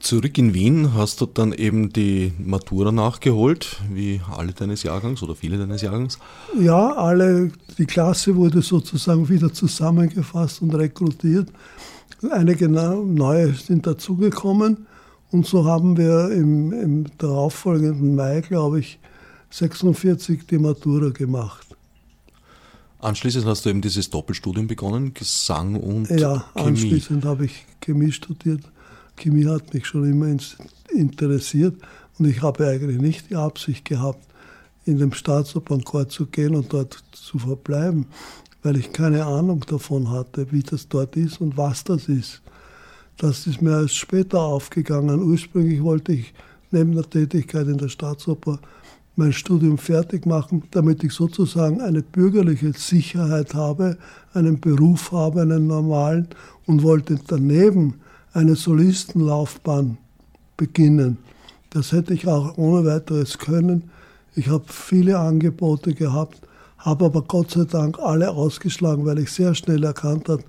Zurück 0.00 0.36
in 0.36 0.52
Wien 0.52 0.92
hast 0.92 1.22
du 1.22 1.26
dann 1.26 1.54
eben 1.54 1.90
die 1.90 2.34
Matura 2.38 2.92
nachgeholt, 2.92 3.80
wie 3.90 4.20
alle 4.36 4.52
deines 4.52 4.82
Jahrgangs 4.82 5.22
oder 5.22 5.34
viele 5.34 5.56
deines 5.56 5.80
Jahrgangs? 5.80 6.18
Ja, 6.60 6.92
alle, 6.92 7.50
die 7.78 7.86
Klasse 7.86 8.36
wurde 8.36 8.60
sozusagen 8.60 9.26
wieder 9.30 9.50
zusammengefasst 9.50 10.60
und 10.60 10.74
rekrutiert. 10.74 11.48
Einige 12.30 12.68
neue 12.68 13.54
sind 13.54 13.86
dazugekommen 13.86 14.86
und 15.30 15.46
so 15.46 15.64
haben 15.64 15.96
wir 15.96 16.30
im, 16.32 16.72
im 16.72 17.06
darauffolgenden 17.16 18.14
Mai, 18.14 18.42
glaube 18.42 18.80
ich, 18.80 18.98
46 19.54 20.48
die 20.48 20.58
Matura 20.58 21.10
gemacht. 21.10 21.76
Anschließend 22.98 23.46
hast 23.46 23.64
du 23.64 23.70
eben 23.70 23.82
dieses 23.82 24.10
Doppelstudium 24.10 24.66
begonnen, 24.66 25.14
Gesang 25.14 25.76
und 25.76 26.10
ja, 26.10 26.44
Chemie. 26.54 26.66
anschließend 26.66 27.24
habe 27.24 27.44
ich 27.44 27.64
Chemie 27.80 28.10
studiert. 28.10 28.62
Chemie 29.16 29.46
hat 29.46 29.72
mich 29.72 29.86
schon 29.86 30.10
immer 30.10 30.36
interessiert 30.90 31.76
und 32.18 32.26
ich 32.26 32.42
habe 32.42 32.66
eigentlich 32.66 33.00
nicht 33.00 33.30
die 33.30 33.36
Absicht 33.36 33.84
gehabt, 33.84 34.26
in 34.86 34.98
den 34.98 35.12
Staatsopernchor 35.12 36.08
zu 36.08 36.26
gehen 36.26 36.56
und 36.56 36.72
dort 36.72 37.04
zu 37.12 37.38
verbleiben, 37.38 38.06
weil 38.64 38.76
ich 38.76 38.92
keine 38.92 39.24
Ahnung 39.24 39.64
davon 39.68 40.10
hatte, 40.10 40.50
wie 40.50 40.64
das 40.64 40.88
dort 40.88 41.14
ist 41.16 41.40
und 41.40 41.56
was 41.56 41.84
das 41.84 42.08
ist. 42.08 42.42
Das 43.18 43.46
ist 43.46 43.62
mir 43.62 43.82
erst 43.82 43.94
später 43.94 44.40
aufgegangen. 44.40 45.22
Ursprünglich 45.22 45.80
wollte 45.80 46.12
ich 46.12 46.34
neben 46.72 46.92
der 46.92 47.08
Tätigkeit 47.08 47.68
in 47.68 47.78
der 47.78 47.88
Staatsoper 47.88 48.58
mein 49.16 49.32
Studium 49.32 49.78
fertig 49.78 50.26
machen, 50.26 50.64
damit 50.72 51.04
ich 51.04 51.12
sozusagen 51.12 51.80
eine 51.80 52.02
bürgerliche 52.02 52.72
Sicherheit 52.72 53.54
habe, 53.54 53.96
einen 54.32 54.60
Beruf 54.60 55.12
habe, 55.12 55.42
einen 55.42 55.66
normalen 55.66 56.28
und 56.66 56.82
wollte 56.82 57.18
daneben 57.26 57.94
eine 58.32 58.56
Solistenlaufbahn 58.56 59.98
beginnen. 60.56 61.18
Das 61.70 61.92
hätte 61.92 62.14
ich 62.14 62.26
auch 62.26 62.56
ohne 62.56 62.86
weiteres 62.86 63.38
können. 63.38 63.90
Ich 64.34 64.48
habe 64.48 64.64
viele 64.68 65.18
Angebote 65.18 65.94
gehabt, 65.94 66.40
habe 66.78 67.04
aber 67.04 67.22
Gott 67.22 67.52
sei 67.52 67.64
Dank 67.64 67.98
alle 68.00 68.30
ausgeschlagen, 68.30 69.06
weil 69.06 69.20
ich 69.20 69.30
sehr 69.30 69.54
schnell 69.54 69.84
erkannt 69.84 70.28
habe, 70.28 70.42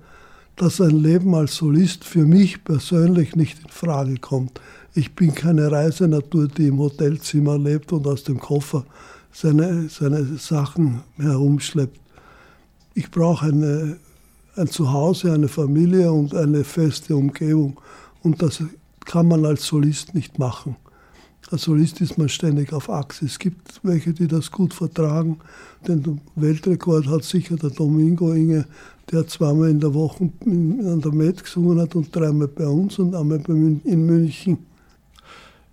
dass 0.56 0.80
ein 0.80 1.02
Leben 1.02 1.34
als 1.34 1.56
Solist 1.56 2.04
für 2.04 2.24
mich 2.24 2.64
persönlich 2.64 3.36
nicht 3.36 3.60
in 3.62 3.68
Frage 3.68 4.16
kommt. 4.16 4.60
Ich 4.98 5.14
bin 5.14 5.34
keine 5.34 5.70
Reisenatur, 5.70 6.48
die 6.48 6.68
im 6.68 6.78
Hotelzimmer 6.78 7.58
lebt 7.58 7.92
und 7.92 8.06
aus 8.06 8.24
dem 8.24 8.40
Koffer 8.40 8.86
seine, 9.30 9.90
seine 9.90 10.24
Sachen 10.38 11.02
herumschleppt. 11.18 12.00
Ich 12.94 13.10
brauche 13.10 13.44
eine, 13.44 13.98
ein 14.54 14.68
Zuhause, 14.68 15.34
eine 15.34 15.48
Familie 15.48 16.10
und 16.10 16.34
eine 16.34 16.64
feste 16.64 17.14
Umgebung. 17.14 17.78
Und 18.22 18.40
das 18.40 18.62
kann 19.04 19.28
man 19.28 19.44
als 19.44 19.66
Solist 19.66 20.14
nicht 20.14 20.38
machen. 20.38 20.76
Als 21.50 21.64
Solist 21.64 22.00
ist 22.00 22.16
man 22.16 22.30
ständig 22.30 22.72
auf 22.72 22.88
Achse. 22.88 23.26
Es 23.26 23.38
gibt 23.38 23.78
welche, 23.82 24.14
die 24.14 24.26
das 24.26 24.50
gut 24.50 24.72
vertragen. 24.72 25.40
Den 25.86 26.22
Weltrekord 26.36 27.06
hat 27.06 27.22
sicher 27.22 27.56
der 27.56 27.68
Domingo 27.68 28.32
Inge, 28.32 28.64
der 29.12 29.28
zweimal 29.28 29.68
in 29.68 29.78
der 29.80 29.92
Woche 29.92 30.30
an 30.46 31.02
der 31.04 31.12
Met 31.12 31.44
gesungen 31.44 31.78
hat 31.82 31.94
und 31.94 32.16
dreimal 32.16 32.48
bei 32.48 32.66
uns 32.66 32.98
und 32.98 33.14
einmal 33.14 33.42
in 33.46 34.06
München. 34.06 34.56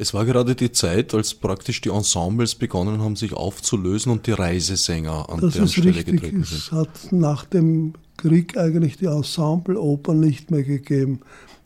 Es 0.04 0.14
war 0.14 0.26
gerade 0.26 0.54
die 0.54 0.74
Zeit, 0.74 1.14
als 1.14 1.34
praktisch 1.34 1.80
die 1.80 1.88
Ensembles 1.88 2.56
begonnen 2.56 3.02
haben, 3.02 3.16
sich 3.16 3.32
aufzulösen 3.32 4.12
und 4.12 4.28
die 4.28 4.34
Reisesänger 4.34 5.30
an 5.30 5.40
das 5.40 5.54
deren 5.54 5.64
ist 5.64 5.72
Stelle 5.72 5.96
richtig. 5.96 6.16
getreten 6.16 6.44
sind. 6.44 6.58
Es 6.58 6.72
hat 6.74 6.90
nach 7.12 7.46
dem 7.46 7.94
Krieg 8.18 8.58
eigentlich 8.58 8.98
die 8.98 9.06
Ensembleoper 9.06 10.14
nicht 10.14 10.52
mehr 10.52 10.64
gegeben. 10.64 11.22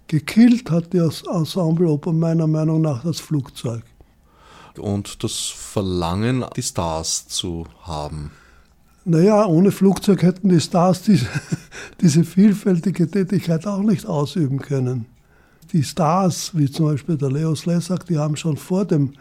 Gekillt 0.05 0.69
hat 0.69 0.93
die 0.93 0.99
Ensembleoper 0.99 2.13
meiner 2.13 2.45
Meinung 2.45 2.81
nach 2.81 3.03
das 3.03 3.19
Flugzeug. 3.19 3.81
Und 4.77 5.23
das 5.23 5.33
Verlangen, 5.33 6.45
die 6.55 6.61
Stars 6.61 7.27
zu 7.27 7.65
haben. 7.81 8.29
Naja, 9.03 9.47
ohne 9.47 9.71
Flugzeug 9.71 10.21
hätten 10.21 10.49
die 10.49 10.61
Stars 10.61 11.01
diese, 11.01 11.25
diese 12.01 12.23
vielfältige 12.23 13.09
Tätigkeit 13.09 13.65
auch 13.65 13.81
nicht 13.81 14.05
ausüben 14.05 14.59
können 14.59 15.07
die 15.71 15.83
Stars, 15.83 16.51
wie 16.53 16.69
zum 16.69 16.87
Beispiel 16.87 17.17
der 17.17 17.31
Leo 17.31 17.55
Slesak, 17.55 18.05
die 18.05 18.17
haben 18.17 18.35
schon 18.35 18.57
vor 18.57 18.85
dem 18.85 19.13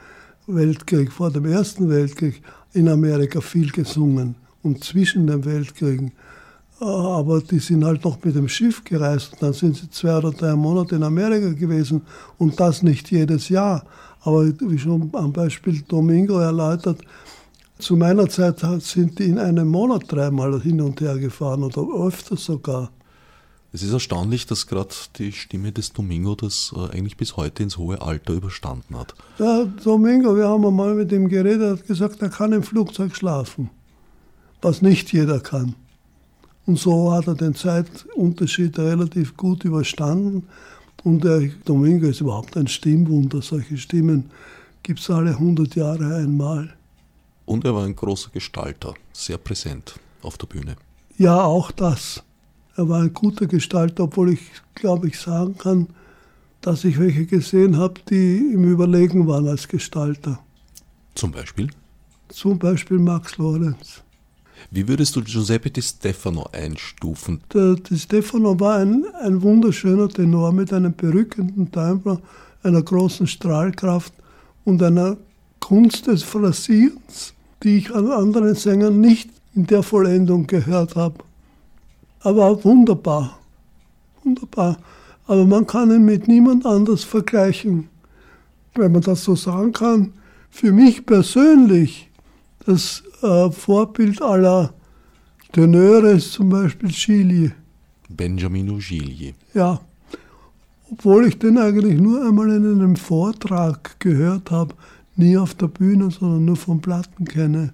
Weltkrieg, 0.47 1.13
vor 1.13 1.31
dem 1.31 1.45
Ersten 1.45 1.89
Weltkrieg 1.89 2.43
in 2.73 2.89
Amerika 2.89 3.41
viel 3.41 3.71
gesungen 3.71 4.37
und 4.63 4.85
zwischen 4.85 5.27
den 5.27 5.45
Weltkriegen. 5.45 6.13
aber 6.79 7.41
die 7.41 7.59
sind 7.59 7.85
halt 7.85 8.05
noch 8.05 8.23
mit 8.23 8.37
dem 8.37 8.49
Schiff 8.49 8.85
gereist. 8.85 9.33
Und 9.33 9.43
dann 9.43 9.53
sind 9.53 9.77
sie 9.77 9.91
zwei 9.91 10.19
oder 10.19 10.31
drei 10.31 10.55
Monate 10.55 10.97
in 10.97 11.03
Amerika 11.03 11.53
gewesen 11.53 12.03
und 12.39 12.59
das 12.61 12.83
nicht 12.83 13.11
jedes 13.11 13.49
Jahr. 13.49 13.85
Aber 14.23 14.47
wie 14.47 14.79
schon 14.79 15.11
am 15.15 15.33
Beispiel 15.33 15.83
Domingo 15.89 16.39
erläutert, 16.39 17.01
zu 17.79 17.97
meiner 17.97 18.29
Zeit 18.29 18.61
sind 18.81 19.19
die 19.19 19.25
in 19.25 19.39
einem 19.39 19.69
Monat 19.69 20.05
dreimal 20.09 20.61
hin 20.61 20.81
und 20.81 21.01
her 21.01 21.19
gefahren 21.19 21.63
oder 21.63 21.87
öfter 22.07 22.37
sogar. 22.37 22.91
Es 23.73 23.83
ist 23.83 23.93
erstaunlich, 23.93 24.47
dass 24.47 24.67
gerade 24.67 24.95
die 25.19 25.33
Stimme 25.33 25.73
des 25.73 25.93
Domingo 25.93 26.35
das 26.35 26.73
äh, 26.75 26.97
eigentlich 26.97 27.17
bis 27.17 27.37
heute 27.37 27.63
ins 27.63 27.77
hohe 27.77 28.01
Alter 28.01 28.33
überstanden 28.35 28.97
hat. 28.97 29.15
Ja, 29.39 29.65
Domingo, 29.65 30.37
wir 30.37 30.49
haben 30.49 30.65
einmal 30.65 30.95
mit 30.95 31.13
ihm 31.13 31.29
geredet, 31.29 31.63
er 31.63 31.71
hat 31.73 31.87
gesagt, 31.87 32.23
er 32.23 32.31
kann 32.31 32.53
im 32.53 32.63
Flugzeug 32.63 33.15
schlafen, 33.15 33.71
was 34.63 34.83
nicht 34.83 35.13
jeder 35.13 35.41
kann. 35.41 35.75
Und 36.67 36.79
so 36.79 37.13
hat 37.13 37.29
er 37.29 37.35
den 37.35 37.55
Zeitunterschied 37.55 38.79
relativ 38.79 39.37
gut 39.37 39.65
überstanden. 39.65 40.49
Und 41.05 41.23
der 41.23 41.49
Domingo 41.65 42.07
ist 42.07 42.21
überhaupt 42.21 42.57
ein 42.57 42.67
Stimmwunder. 42.67 43.41
Solche 43.41 43.77
Stimmen 43.77 44.31
gibt 44.83 44.99
es 44.99 45.09
alle 45.09 45.31
100 45.31 45.77
Jahre 45.77 46.17
einmal. 46.17 46.75
Und 47.45 47.65
er 47.65 47.75
war 47.75 47.85
ein 47.85 47.95
großer 47.95 48.31
Gestalter, 48.31 48.95
sehr 49.13 49.39
präsent 49.39 49.95
auf 50.23 50.37
der 50.37 50.49
Bühne. 50.49 50.77
Ja, 51.17 51.45
auch 51.45 51.71
das. 51.71 52.25
Er 52.77 52.89
war 52.89 53.03
ein 53.03 53.15
guter 53.15 53.47
Gestalter, 53.47 54.05
obwohl 54.05 54.33
ich, 54.33 54.41
glaube 54.75 55.09
ich, 55.09 55.19
sagen 55.19 55.57
kann, 55.57 55.89
dass 56.61 56.85
ich 56.85 56.99
welche 56.99 57.25
gesehen 57.25 57.77
habe, 57.79 57.95
die 58.11 58.39
ihm 58.53 58.65
überlegen 58.65 59.27
waren 59.27 59.49
als 59.49 59.67
Gestalter. 59.67 60.41
Zum 61.15 61.33
Beispiel? 61.33 61.71
Zum 62.29 62.59
Beispiel 62.59 62.99
Max 62.99 63.39
Lorenz. 63.39 64.03
Wie 64.71 64.87
würdest 64.89 65.17
du 65.17 65.23
Giuseppe 65.23 65.71
Di 65.71 65.81
Stefano 65.81 66.49
einstufen? 66.53 67.41
Der 67.55 67.77
Di 67.77 67.99
Stefano 67.99 68.59
war 68.61 68.79
ein, 68.79 69.05
ein 69.23 69.41
wunderschöner 69.41 70.09
Tenor 70.09 70.53
mit 70.53 70.73
einem 70.73 70.95
berückenden 70.95 71.71
Timbre, 71.71 72.21
einer 72.63 72.83
großen 72.83 73.27
Strahlkraft 73.27 74.13
und 74.65 74.83
einer 74.83 75.17
Kunst 75.61 76.09
des 76.09 76.25
Phrasierens, 76.25 77.33
die 77.63 77.79
ich 77.79 77.95
an 77.95 78.11
anderen 78.11 78.55
Sängern 78.55 79.01
nicht 79.01 79.31
in 79.55 79.67
der 79.67 79.83
Vollendung 79.83 80.47
gehört 80.47 80.97
habe. 80.97 81.26
Aber 82.27 82.65
wunderbar, 82.65 83.39
wunderbar. 84.25 84.79
Aber 85.29 85.47
man 85.47 85.65
kann 85.65 85.93
ihn 85.93 86.05
mit 86.05 86.27
niemand 86.27 86.67
anders 86.67 87.05
vergleichen. 87.05 87.89
Wenn 88.75 88.91
man 88.91 89.03
das 89.03 89.23
so 89.23 89.37
sagen 89.37 89.73
kann, 89.73 90.13
für 90.51 90.73
mich 90.73 91.07
persönlich 91.07 92.11
das 92.67 93.05
äh, 93.23 93.49
Vorbild 93.53 94.21
aller 94.23 94.75
Tenöre 95.53 96.11
ist 96.11 96.33
zum 96.33 96.49
Beispiel 96.49 96.89
Gigli. 96.89 97.53
Benjamino 98.09 98.75
Gigli. 98.79 99.33
Ja, 99.55 99.81
obwohl 100.91 101.29
ich 101.29 101.39
den 101.39 101.59
eigentlich 101.59 102.01
nur 102.01 102.27
einmal 102.27 102.51
in 102.51 102.67
einem 102.67 102.97
Vortrag 102.97 104.01
gehört 104.01 104.51
habe, 104.51 104.75
nie 105.15 105.39
auf 105.39 105.55
der 105.55 105.69
Bühne, 105.69 106.11
sondern 106.11 106.45
nur 106.45 106.57
von 106.57 106.81
Platten 106.81 107.25
kenne. 107.25 107.73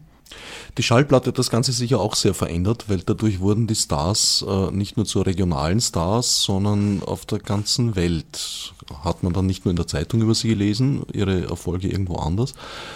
Die 0.78 0.82
Schallplatte 0.82 1.28
hat 1.28 1.38
das 1.38 1.50
Ganze 1.50 1.72
sicher 1.72 2.00
auch 2.00 2.14
sehr 2.14 2.32
verändert, 2.32 2.84
weil 2.88 2.98
dadurch 2.98 3.40
wurden 3.40 3.66
die 3.66 3.74
Stars 3.74 4.42
äh, 4.48 4.70
nicht 4.70 4.96
nur 4.96 5.04
zu 5.04 5.20
regionalen 5.20 5.80
Stars, 5.80 6.42
sondern 6.44 7.02
auf 7.02 7.26
der 7.26 7.40
ganzen 7.40 7.94
Welt. 7.94 8.72
Hat 9.04 9.22
man 9.22 9.34
dann 9.34 9.46
nicht 9.46 9.64
nur 9.64 9.70
in 9.70 9.76
der 9.76 9.86
Zeitung 9.86 10.22
über 10.22 10.34
sie 10.34 10.48
gelesen, 10.48 11.02
ihre 11.12 11.46
Erfolge 11.46 11.88
irgendwo 11.88 12.16
anders, 12.16 12.54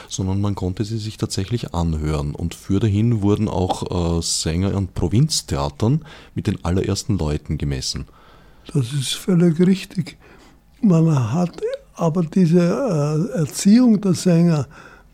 sondern 0.08 0.40
man 0.40 0.54
konnte 0.54 0.84
sie 0.84 0.98
sich 0.98 1.18
tatsächlich 1.18 1.74
anhören. 1.74 2.34
Und 2.34 2.54
für 2.54 2.80
dahin 2.80 3.20
wurden 3.20 3.48
auch 3.48 4.18
äh, 4.18 4.22
Sänger 4.22 4.74
an 4.74 4.88
Provinztheatern 4.88 6.04
mit 6.34 6.46
den 6.46 6.64
allerersten 6.64 7.18
Leuten 7.18 7.58
gemessen. 7.58 8.06
Das 8.72 8.92
ist 8.92 9.14
völlig 9.14 9.60
richtig. 9.60 10.16
Man 10.80 11.32
hat 11.32 11.60
aber 11.94 12.22
diese 12.22 13.30
äh, 13.34 13.38
Erziehung 13.38 14.00
der 14.00 14.14
Sänger, 14.14 14.66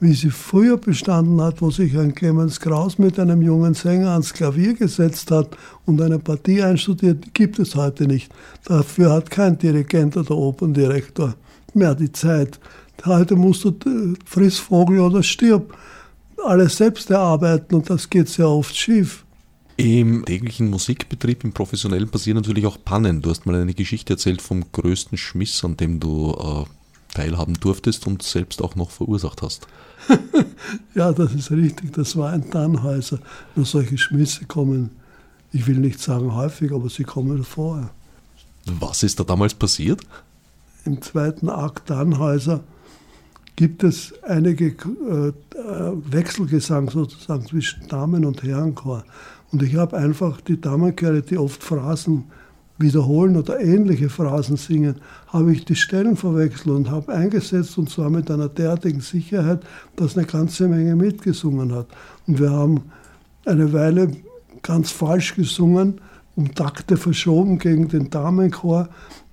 wie 0.02 0.14
sie 0.14 0.30
früher 0.30 0.78
bestanden 0.78 1.40
hat, 1.40 1.62
wo 1.62 1.70
sich 1.70 1.96
ein 1.96 2.12
Clemens 2.12 2.58
Kraus 2.58 2.98
mit 2.98 3.20
einem 3.20 3.40
jungen 3.40 3.74
Sänger 3.74 4.10
ans 4.10 4.34
Klavier 4.34 4.74
gesetzt 4.74 5.30
hat 5.30 5.56
und 5.86 6.02
eine 6.02 6.18
Partie 6.18 6.60
einstudiert, 6.60 7.32
gibt 7.34 7.60
es 7.60 7.76
heute 7.76 8.08
nicht. 8.08 8.32
Dafür 8.64 9.12
hat 9.12 9.30
kein 9.30 9.58
Dirigent 9.58 10.16
oder 10.16 10.36
Operndirektor 10.36 11.36
mehr 11.72 11.94
die 11.94 12.10
Zeit. 12.10 12.58
Heute 13.06 13.36
musst 13.36 13.64
du 13.64 13.68
äh, 13.68 14.14
friss 14.24 14.58
Vogel 14.58 14.98
oder 14.98 15.22
stirb 15.22 15.72
alles 16.44 16.76
selbst 16.76 17.08
erarbeiten 17.08 17.76
und 17.76 17.88
das 17.88 18.10
geht 18.10 18.28
sehr 18.28 18.48
oft 18.48 18.76
schief. 18.76 19.24
Im 19.76 20.24
täglichen 20.24 20.68
Musikbetrieb, 20.68 21.44
im 21.44 21.52
professionellen, 21.52 22.08
passieren 22.08 22.38
natürlich 22.38 22.66
auch 22.66 22.78
Pannen. 22.84 23.22
Du 23.22 23.30
hast 23.30 23.46
mal 23.46 23.54
eine 23.54 23.72
Geschichte 23.72 24.14
erzählt 24.14 24.42
vom 24.42 24.64
größten 24.72 25.16
Schmiss, 25.16 25.64
an 25.64 25.76
dem 25.76 26.00
du 26.00 26.32
äh, 26.32 27.14
teilhaben 27.14 27.54
durftest 27.54 28.08
und 28.08 28.22
selbst 28.24 28.62
auch 28.62 28.74
noch 28.74 28.90
verursacht 28.90 29.42
hast. 29.42 29.68
ja, 30.94 31.12
das 31.12 31.34
ist 31.34 31.50
richtig. 31.50 31.92
Das 31.92 32.16
war 32.16 32.30
ein 32.30 32.50
Tannhäuser. 32.50 33.18
Nur 33.54 33.66
solche 33.66 33.98
Schmisse 33.98 34.44
kommen, 34.46 34.90
ich 35.52 35.66
will 35.66 35.78
nicht 35.78 36.00
sagen 36.00 36.34
häufig, 36.34 36.72
aber 36.72 36.88
sie 36.88 37.04
kommen 37.04 37.44
vor. 37.44 37.90
Was 38.66 39.02
ist 39.02 39.18
da 39.20 39.24
damals 39.24 39.54
passiert? 39.54 40.00
Im 40.84 41.00
zweiten 41.02 41.48
Akt 41.48 41.88
Tannhäuser 41.88 42.60
gibt 43.56 43.84
es 43.84 44.14
einige 44.22 44.68
äh, 44.68 45.32
Wechselgesang 46.10 46.90
sozusagen 46.90 47.46
zwischen 47.46 47.86
Damen- 47.88 48.24
und 48.24 48.42
Herrenchor. 48.42 49.04
Und 49.52 49.62
ich 49.62 49.76
habe 49.76 49.96
einfach 49.96 50.40
die 50.40 50.60
Damenchöre, 50.60 51.22
die 51.22 51.36
oft 51.36 51.62
Phrasen 51.62 52.24
wiederholen 52.78 53.36
oder 53.36 53.60
ähnliche 53.60 54.08
Phrasen 54.08 54.56
singen, 54.56 54.96
habe 55.28 55.52
ich 55.52 55.64
die 55.64 55.76
Stellen 55.76 56.16
verwechselt 56.16 56.74
und 56.74 56.90
habe 56.90 57.12
eingesetzt 57.12 57.78
und 57.78 57.90
zwar 57.90 58.10
mit 58.10 58.30
einer 58.30 58.48
derartigen 58.48 59.00
Sicherheit, 59.00 59.60
dass 59.96 60.16
eine 60.16 60.26
ganze 60.26 60.68
Menge 60.68 60.96
mitgesungen 60.96 61.74
hat. 61.74 61.86
Und 62.26 62.40
wir 62.40 62.50
haben 62.50 62.82
eine 63.44 63.72
Weile 63.72 64.12
ganz 64.62 64.90
falsch 64.90 65.34
gesungen, 65.34 66.00
um 66.36 66.54
Takte 66.54 66.96
verschoben 66.96 67.58
gegen 67.58 67.88
den 67.88 68.10
Damenchor. 68.10 68.88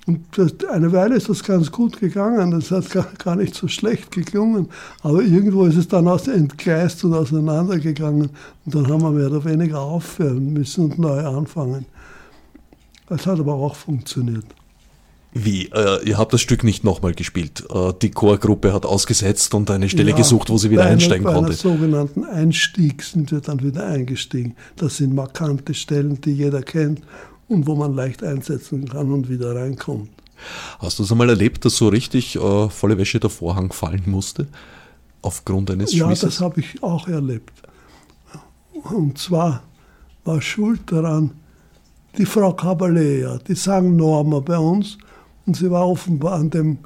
Und 0.08 0.26
eine 0.72 0.92
Weile 0.92 1.16
ist 1.16 1.30
das 1.30 1.44
ganz 1.44 1.72
gut 1.72 2.00
gegangen, 2.00 2.52
das 2.52 2.72
hat 2.72 3.20
gar 3.20 3.36
nicht 3.36 3.54
so 3.54 3.68
schlecht 3.68 4.12
geklungen. 4.12 4.70
Aber 5.04 5.22
irgendwo 5.22 5.66
ist 5.66 5.76
es 5.76 5.88
dann 5.88 6.08
aus 6.08 6.28
entgleist 6.28 7.04
und 7.04 7.14
auseinandergegangen. 7.14 8.30
Und 8.66 8.76
dann 8.76 8.88
haben 8.88 9.04
wir 9.04 9.12
mehr 9.12 9.28
oder 9.28 9.46
weniger 9.46 9.80
aufhören 9.80 10.54
müssen 10.54 10.86
und 10.86 11.00
neu 11.00 11.20
anfangen. 11.20 11.86
Das 13.10 13.26
hat 13.26 13.40
aber 13.40 13.56
auch 13.56 13.76
funktioniert. 13.76 14.46
Wie? 15.32 15.68
Äh, 15.68 16.08
ihr 16.08 16.18
habt 16.18 16.34
das 16.34 16.42
Stück 16.42 16.64
nicht 16.64 16.84
nochmal 16.84 17.14
gespielt. 17.14 17.64
Äh, 17.70 17.94
die 18.02 18.10
Chorgruppe 18.10 18.74
hat 18.74 18.86
ausgesetzt 18.86 19.54
und 19.54 19.70
eine 19.70 19.90
Stelle 19.90 20.12
ja, 20.12 20.18
gesucht, 20.18 20.50
wo 20.50 20.58
sie 20.58 20.72
wieder 20.72 20.86
einsteigen 20.86 21.28
einer, 21.28 21.36
konnte. 21.36 21.52
Bei 21.52 21.58
sogenannten 21.58 22.24
Einstieg 22.24 23.04
sind 23.04 23.32
wir 23.32 23.42
dann 23.42 23.62
wieder 23.62 23.86
eingestiegen. 23.86 24.56
Das 24.76 24.98
sind 24.98 25.14
markante 25.14 25.74
Stellen, 25.74 26.20
die 26.22 26.32
jeder 26.32 26.64
kennt 26.64 27.02
und 27.48 27.68
wo 27.68 27.76
man 27.76 27.94
leicht 27.94 28.24
einsetzen 28.24 28.90
kann 28.90 29.12
und 29.12 29.30
wieder 29.30 29.56
reinkommt. 29.56 30.10
Hast 30.80 30.98
du 30.98 31.04
es 31.04 31.12
einmal 31.12 31.30
erlebt, 31.30 31.66
dass 31.66 31.76
so 31.78 31.90
richtig 31.90 32.36
äh, 32.36 32.70
volle 32.70 32.98
Wäsche 32.98 33.20
der 33.20 33.30
Vorhang 33.30 33.72
fallen 33.72 34.04
musste? 34.06 34.48
Aufgrund 35.22 35.70
eines 35.70 35.94
Schmisses? 35.94 36.22
Ja, 36.22 36.28
das 36.28 36.40
habe 36.40 36.62
ich 36.62 36.82
auch 36.82 37.08
erlebt. 37.08 37.52
Und 38.74 39.18
zwar 39.18 39.64
war 40.24 40.42
schuld 40.42 40.92
daran, 40.92 41.32
die 42.18 42.26
Frau 42.26 42.54
Cabalea, 42.54 43.38
die 43.48 43.56
sang 43.56 43.96
Norma 43.96 44.40
bei 44.40 44.58
uns 44.58 44.98
und 45.46 45.56
sie 45.56 45.70
war 45.70 45.88
offenbar 45.88 46.34
an 46.34 46.50
dem 46.50 46.78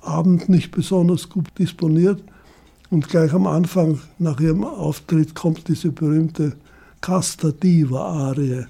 Abend 0.00 0.48
nicht 0.48 0.70
besonders 0.70 1.28
gut 1.28 1.48
disponiert. 1.58 2.22
Und 2.90 3.08
gleich 3.08 3.32
am 3.32 3.46
Anfang 3.46 4.00
nach 4.18 4.38
ihrem 4.40 4.64
Auftritt 4.64 5.34
kommt 5.34 5.68
diese 5.68 5.90
berühmte 5.90 6.54
Casta 7.00 7.50
Diva 7.50 8.28
Arie. 8.28 8.66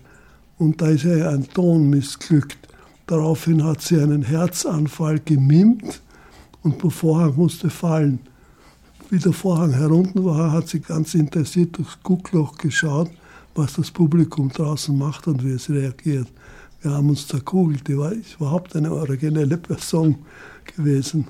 Und 0.59 0.80
da 0.80 0.88
ist 0.88 1.05
ihr 1.05 1.28
ein 1.28 1.49
Ton 1.53 1.90
missglückt. 1.90 2.59
Daraufhin 3.07 3.64
hat 3.64 3.82
sie 3.82 4.01
einen 4.01 4.22
Herzanfall 4.22 5.20
gemimt 5.20 6.01
und 6.62 6.82
der 6.82 6.90
Vorhang 6.90 7.34
musste 7.36 7.68
fallen. 7.68 8.20
Wie 9.11 9.18
der 9.18 9.32
Vorhang 9.32 9.72
herunter 9.72 10.24
war, 10.24 10.53
hat 10.53 10.68
sie 10.68 10.80
ganz 10.80 11.14
interessiert 11.14 11.76
durchs 11.76 11.99
Guckloch 12.03 12.57
geschaut 12.57 13.11
was 13.55 13.74
das 13.74 13.90
Publikum 13.90 14.50
draußen 14.50 14.96
macht 14.96 15.26
und 15.26 15.44
wie 15.44 15.52
es 15.52 15.70
reagiert. 15.70 16.28
Wir 16.82 16.92
haben 16.92 17.09
uns 17.09 17.26
zerkugelt, 17.26 17.88
die 17.88 17.96
war 17.96 18.12
überhaupt 18.12 18.76
eine 18.76 18.92
originelle 18.92 19.57
Person 19.57 20.16
gewesen. 20.76 21.28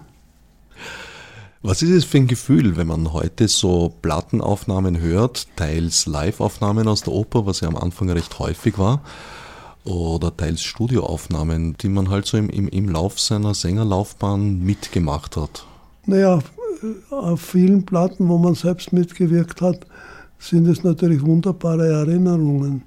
Was 1.62 1.80
ist 1.80 1.90
es 1.90 2.04
für 2.04 2.18
ein 2.18 2.26
Gefühl, 2.26 2.76
wenn 2.76 2.88
man 2.88 3.12
heute 3.12 3.48
so 3.48 3.94
Plattenaufnahmen 4.02 5.00
hört, 5.00 5.46
teils 5.56 6.06
Live-Aufnahmen 6.06 6.88
aus 6.88 7.02
der 7.02 7.14
Oper, 7.14 7.46
was 7.46 7.60
ja 7.60 7.68
am 7.68 7.76
Anfang 7.76 8.10
recht 8.10 8.38
häufig 8.38 8.78
war, 8.78 9.00
oder 9.84 10.36
teils 10.36 10.62
Studioaufnahmen, 10.62 11.76
die 11.78 11.88
man 11.88 12.10
halt 12.10 12.26
so 12.26 12.36
im, 12.36 12.50
im, 12.50 12.68
im 12.68 12.88
Lauf 12.88 13.18
seiner 13.18 13.54
Sängerlaufbahn 13.54 14.60
mitgemacht 14.62 15.36
hat? 15.36 15.66
Naja, 16.04 16.40
auf 17.10 17.40
vielen 17.40 17.86
Platten, 17.86 18.28
wo 18.28 18.36
man 18.36 18.54
selbst 18.54 18.92
mitgewirkt 18.92 19.62
hat, 19.62 19.86
sind 20.38 20.66
es 20.68 20.84
natürlich 20.84 21.24
wunderbare 21.24 21.88
Erinnerungen. 21.88 22.82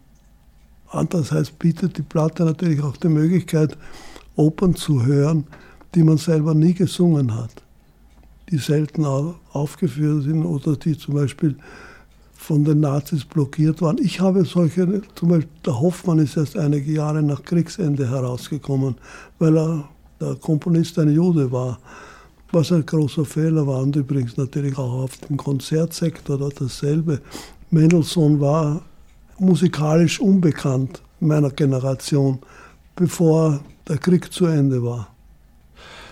Andererseits 0.89 1.51
bietet 1.51 1.97
die 1.97 2.03
Platte 2.03 2.45
natürlich 2.45 2.81
auch 2.81 2.97
die 2.97 3.09
Möglichkeit, 3.09 3.77
Opern 4.35 4.75
zu 4.75 5.05
hören, 5.05 5.45
die 5.95 6.03
man 6.03 6.17
selber 6.17 6.53
nie 6.53 6.73
gesungen 6.73 7.35
hat, 7.35 7.51
die 8.49 8.57
selten 8.57 9.05
aufgeführt 9.05 10.23
sind 10.23 10.45
oder 10.45 10.75
die 10.75 10.97
zum 10.97 11.15
Beispiel 11.15 11.57
von 12.33 12.63
den 12.63 12.79
Nazis 12.79 13.25
blockiert 13.25 13.81
waren. 13.81 13.97
Ich 13.97 14.21
habe 14.21 14.45
solche, 14.45 15.01
zum 15.15 15.29
Beispiel 15.29 15.49
der 15.65 15.81
Hoffmann 15.81 16.19
ist 16.19 16.37
erst 16.37 16.55
einige 16.55 16.91
Jahre 16.91 17.21
nach 17.23 17.43
Kriegsende 17.43 18.09
herausgekommen, 18.09 18.95
weil 19.39 19.57
er 19.57 19.89
der 20.21 20.35
Komponist 20.35 20.97
ein 20.99 21.11
Jude 21.13 21.51
war, 21.51 21.79
was 22.51 22.71
ein 22.71 22.85
großer 22.85 23.25
Fehler 23.25 23.67
war 23.67 23.81
und 23.81 23.95
übrigens 23.95 24.37
natürlich 24.37 24.77
auch 24.77 25.03
auf 25.03 25.17
dem 25.17 25.37
Konzertsektor 25.37 26.37
dasselbe. 26.37 27.21
Mendelssohn 27.71 28.39
war 28.39 28.81
musikalisch 29.37 30.19
unbekannt 30.19 31.01
meiner 31.19 31.49
Generation, 31.49 32.39
bevor 32.95 33.59
der 33.87 33.97
Krieg 33.97 34.31
zu 34.31 34.45
Ende 34.45 34.83
war. 34.83 35.09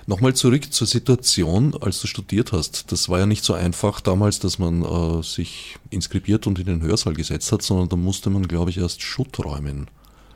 Nochmal 0.07 0.35
zurück 0.35 0.71
zur 0.71 0.85
Situation, 0.85 1.75
als 1.81 1.99
du 1.99 2.05
studiert 2.05 2.51
hast. 2.51 2.91
Das 2.91 3.09
war 3.09 3.19
ja 3.19 3.25
nicht 3.25 3.43
so 3.43 3.53
einfach 3.53 4.01
damals, 4.01 4.37
dass 4.39 4.59
man 4.59 4.83
äh, 4.83 5.23
sich 5.23 5.77
inskribiert 5.89 6.45
und 6.45 6.59
in 6.59 6.67
den 6.67 6.81
Hörsaal 6.83 7.15
gesetzt 7.15 7.51
hat, 7.51 7.63
sondern 7.63 7.89
da 7.89 7.95
musste 7.95 8.29
man, 8.29 8.47
glaube 8.47 8.69
ich, 8.69 8.77
erst 8.77 9.01
Schutt 9.01 9.43
räumen. 9.43 9.87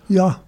Ja, 0.07 0.41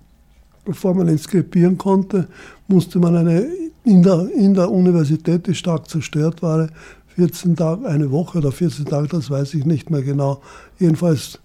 bevor 0.65 0.93
man 0.93 1.07
inskribieren 1.07 1.77
konnte, 1.77 2.27
musste 2.67 2.99
man 2.99 3.15
eine 3.15 3.47
in 3.83 4.03
der, 4.03 4.29
in 4.35 4.53
der 4.53 4.69
Universität, 4.71 5.47
die 5.47 5.55
stark 5.55 5.89
zerstört 5.89 6.41
war, 6.41 6.69
14 7.15 7.55
Tage, 7.55 7.87
eine 7.87 8.11
Woche 8.11 8.37
oder 8.37 8.51
14 8.51 8.85
Tage, 8.85 9.07
das 9.07 9.29
weiß 9.29 9.53
ich 9.55 9.65
nicht 9.65 9.89
mehr 9.89 10.01
genau. 10.01 10.41
Jedenfalls 10.79 11.39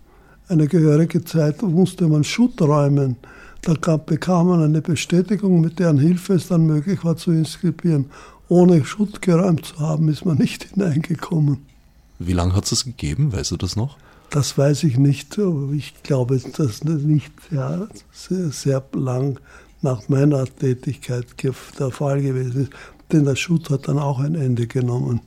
eine 0.49 0.69
gehörige 0.69 1.25
Zeit 1.25 1.63
musste 1.63 2.07
man 2.07 2.25
Schutt 2.25 2.61
räumen. 2.61 3.17
Da 3.63 3.75
gab, 3.75 4.07
bekam 4.07 4.49
man 4.49 4.63
eine 4.63 4.81
Bestätigung, 4.81 5.61
mit 5.61 5.79
deren 5.79 5.99
Hilfe 5.99 6.35
es 6.35 6.49
dann 6.49 6.67
möglich 6.67 7.05
war 7.05 7.17
zu 7.17 7.33
inskribieren. 7.33 8.07
Ohne 8.49 8.85
Schutt 8.85 9.23
geräumt 9.23 9.65
zu 9.67 9.81
haben, 9.81 10.09
ist 10.09 10.25
man 10.25 10.39
nicht 10.39 10.65
hineingekommen. 10.75 11.59
Wie 12.19 12.33
lange 12.33 12.55
hat 12.55 12.65
es 12.65 12.71
das 12.71 12.85
gegeben? 12.85 13.33
Weißt 13.33 13.51
du 13.51 13.57
das 13.57 13.77
noch? 13.77 13.97
Das 14.31 14.59
weiß 14.59 14.85
ich 14.85 14.99
nicht. 14.99 15.39
Ich 15.75 16.03
glaube, 16.03 16.39
dass 16.39 16.53
das 16.53 16.85
nicht 16.85 17.33
sehr, 17.51 17.89
sehr, 18.13 18.51
sehr 18.51 18.83
lang 18.93 19.39
nach 19.83 20.09
meiner 20.09 20.45
Tätigkeit 20.45 21.27
der 21.43 21.91
Fall 21.91 22.21
gewesen 22.23 22.63
ist. 22.63 22.73
Denn 23.13 23.25
der 23.25 23.37
Schutt 23.37 23.71
hat 23.71 23.89
dann 23.89 23.99
auch 23.99 24.19
ein 24.19 24.35
Ende 24.35 24.67
genommen. 24.67 25.21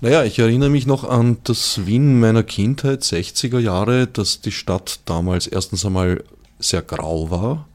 Naja, 0.00 0.24
ich 0.24 0.38
erinnere 0.38 0.68
mich 0.68 0.86
noch 0.86 1.04
an 1.04 1.38
das 1.44 1.86
Wien 1.86 2.20
meiner 2.20 2.42
Kindheit, 2.42 3.02
60er 3.02 3.58
Jahre, 3.58 4.06
dass 4.06 4.42
die 4.42 4.52
Stadt 4.52 5.00
damals 5.06 5.46
erstens 5.46 5.86
einmal 5.86 6.22
sehr 6.58 6.82
grau 6.82 7.30
war. 7.30 7.66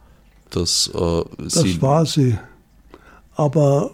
Dass, 0.52 0.92
äh, 0.94 1.24
das 1.38 1.82
war 1.82 2.06
sie. 2.06 2.38
Aber 3.36 3.92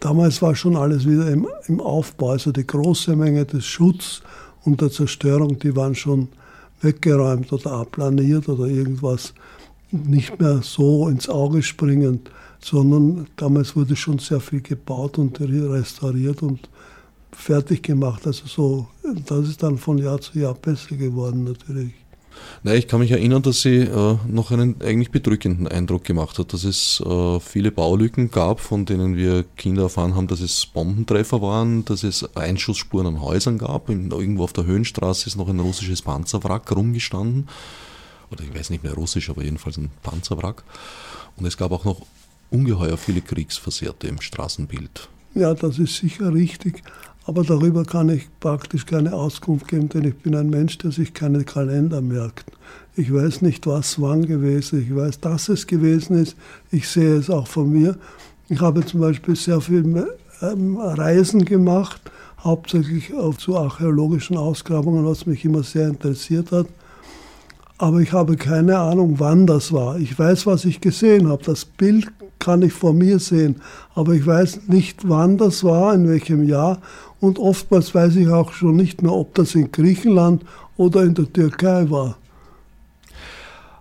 damals 0.00 0.42
war 0.42 0.54
schon 0.54 0.76
alles 0.76 1.06
wieder 1.06 1.28
im, 1.28 1.46
im 1.66 1.80
Aufbau. 1.80 2.30
Also 2.30 2.52
die 2.52 2.66
große 2.66 3.16
Menge 3.16 3.44
des 3.46 3.64
Schutz 3.64 4.22
und 4.64 4.80
der 4.80 4.90
Zerstörung, 4.90 5.58
die 5.58 5.74
waren 5.74 5.94
schon 5.94 6.28
weggeräumt 6.80 7.52
oder 7.52 7.72
abplaniert 7.72 8.48
oder 8.48 8.66
irgendwas 8.66 9.34
nicht 9.90 10.40
mehr 10.40 10.60
so 10.62 11.08
ins 11.08 11.28
Auge 11.28 11.62
springend, 11.62 12.30
sondern 12.60 13.26
damals 13.36 13.76
wurde 13.76 13.96
schon 13.96 14.18
sehr 14.18 14.40
viel 14.40 14.60
gebaut 14.60 15.18
und 15.18 15.38
restauriert 15.40 16.42
und 16.42 16.68
fertig 17.32 17.82
gemacht. 17.82 18.26
Also 18.26 18.46
so, 18.46 18.86
das 19.26 19.48
ist 19.48 19.62
dann 19.62 19.78
von 19.78 19.98
Jahr 19.98 20.20
zu 20.20 20.38
Jahr 20.38 20.54
besser 20.54 20.96
geworden 20.96 21.44
natürlich. 21.44 21.92
Nein, 22.64 22.76
ich 22.76 22.86
kann 22.86 23.00
mich 23.00 23.10
erinnern, 23.10 23.42
dass 23.42 23.62
sie 23.62 23.78
äh, 23.78 24.16
noch 24.28 24.52
einen 24.52 24.80
eigentlich 24.82 25.10
bedrückenden 25.10 25.66
Eindruck 25.66 26.04
gemacht 26.04 26.38
hat, 26.38 26.52
dass 26.52 26.62
es 26.62 27.00
äh, 27.00 27.40
viele 27.40 27.72
Baulücken 27.72 28.30
gab, 28.30 28.60
von 28.60 28.84
denen 28.84 29.16
wir 29.16 29.44
Kinder 29.56 29.82
erfahren 29.82 30.14
haben, 30.14 30.28
dass 30.28 30.40
es 30.40 30.66
Bombentreffer 30.66 31.42
waren, 31.42 31.84
dass 31.84 32.04
es 32.04 32.36
Einschussspuren 32.36 33.06
an 33.06 33.20
Häusern 33.20 33.58
gab. 33.58 33.88
Irgendwo 33.88 34.44
auf 34.44 34.52
der 34.52 34.64
Höhenstraße 34.64 35.26
ist 35.26 35.36
noch 35.36 35.48
ein 35.48 35.58
russisches 35.58 36.02
Panzerwrack 36.02 36.70
rumgestanden. 36.70 37.48
Oder 38.30 38.44
ich 38.44 38.54
weiß 38.54 38.70
nicht 38.70 38.84
mehr 38.84 38.94
russisch, 38.94 39.28
aber 39.28 39.42
jedenfalls 39.42 39.76
ein 39.76 39.90
Panzerwrack. 40.02 40.62
Und 41.36 41.46
es 41.46 41.56
gab 41.56 41.72
auch 41.72 41.84
noch 41.84 42.02
ungeheuer 42.50 42.96
viele 42.96 43.22
Kriegsversehrte 43.22 44.06
im 44.06 44.20
Straßenbild. 44.20 45.08
Ja, 45.34 45.54
das 45.54 45.78
ist 45.78 45.96
sicher 45.96 46.32
richtig. 46.32 46.82
Aber 47.24 47.44
darüber 47.44 47.84
kann 47.84 48.08
ich 48.08 48.28
praktisch 48.40 48.84
keine 48.84 49.12
Auskunft 49.14 49.68
geben, 49.68 49.88
denn 49.88 50.04
ich 50.04 50.16
bin 50.16 50.34
ein 50.34 50.50
Mensch, 50.50 50.78
der 50.78 50.90
sich 50.90 51.14
keine 51.14 51.44
Kalender 51.44 52.00
merkt. 52.00 52.50
Ich 52.96 53.12
weiß 53.12 53.42
nicht, 53.42 53.66
was 53.66 54.00
wann 54.00 54.26
gewesen 54.26 54.80
ist. 54.80 54.86
Ich 54.86 54.94
weiß, 54.94 55.20
dass 55.20 55.48
es 55.48 55.66
gewesen 55.66 56.20
ist. 56.20 56.36
Ich 56.70 56.88
sehe 56.88 57.16
es 57.16 57.30
auch 57.30 57.46
von 57.46 57.72
mir. 57.72 57.96
Ich 58.48 58.60
habe 58.60 58.84
zum 58.84 59.00
Beispiel 59.00 59.36
sehr 59.36 59.60
viele 59.60 60.18
ähm, 60.42 60.76
Reisen 60.76 61.44
gemacht, 61.44 62.00
hauptsächlich 62.42 63.12
zu 63.38 63.56
archäologischen 63.56 64.36
Ausgrabungen, 64.36 65.06
was 65.06 65.26
mich 65.26 65.44
immer 65.44 65.62
sehr 65.62 65.88
interessiert 65.88 66.50
hat. 66.50 66.66
Aber 67.78 68.00
ich 68.00 68.12
habe 68.12 68.36
keine 68.36 68.78
Ahnung, 68.78 69.14
wann 69.18 69.46
das 69.46 69.72
war. 69.72 69.96
Ich 69.98 70.18
weiß, 70.18 70.46
was 70.46 70.64
ich 70.64 70.80
gesehen 70.80 71.28
habe. 71.28 71.42
Das 71.44 71.64
Bild 71.64 72.12
kann 72.38 72.62
ich 72.62 72.72
vor 72.72 72.92
mir 72.92 73.18
sehen. 73.18 73.56
Aber 73.94 74.12
ich 74.12 74.26
weiß 74.26 74.68
nicht, 74.68 75.08
wann 75.08 75.38
das 75.38 75.64
war, 75.64 75.94
in 75.94 76.08
welchem 76.08 76.44
Jahr. 76.44 76.80
Und 77.22 77.38
oftmals 77.38 77.94
weiß 77.94 78.16
ich 78.16 78.26
auch 78.26 78.52
schon 78.52 78.74
nicht 78.74 79.00
mehr, 79.00 79.12
ob 79.12 79.36
das 79.36 79.54
in 79.54 79.70
Griechenland 79.70 80.44
oder 80.76 81.04
in 81.04 81.14
der 81.14 81.32
Türkei 81.32 81.88
war. 81.88 82.16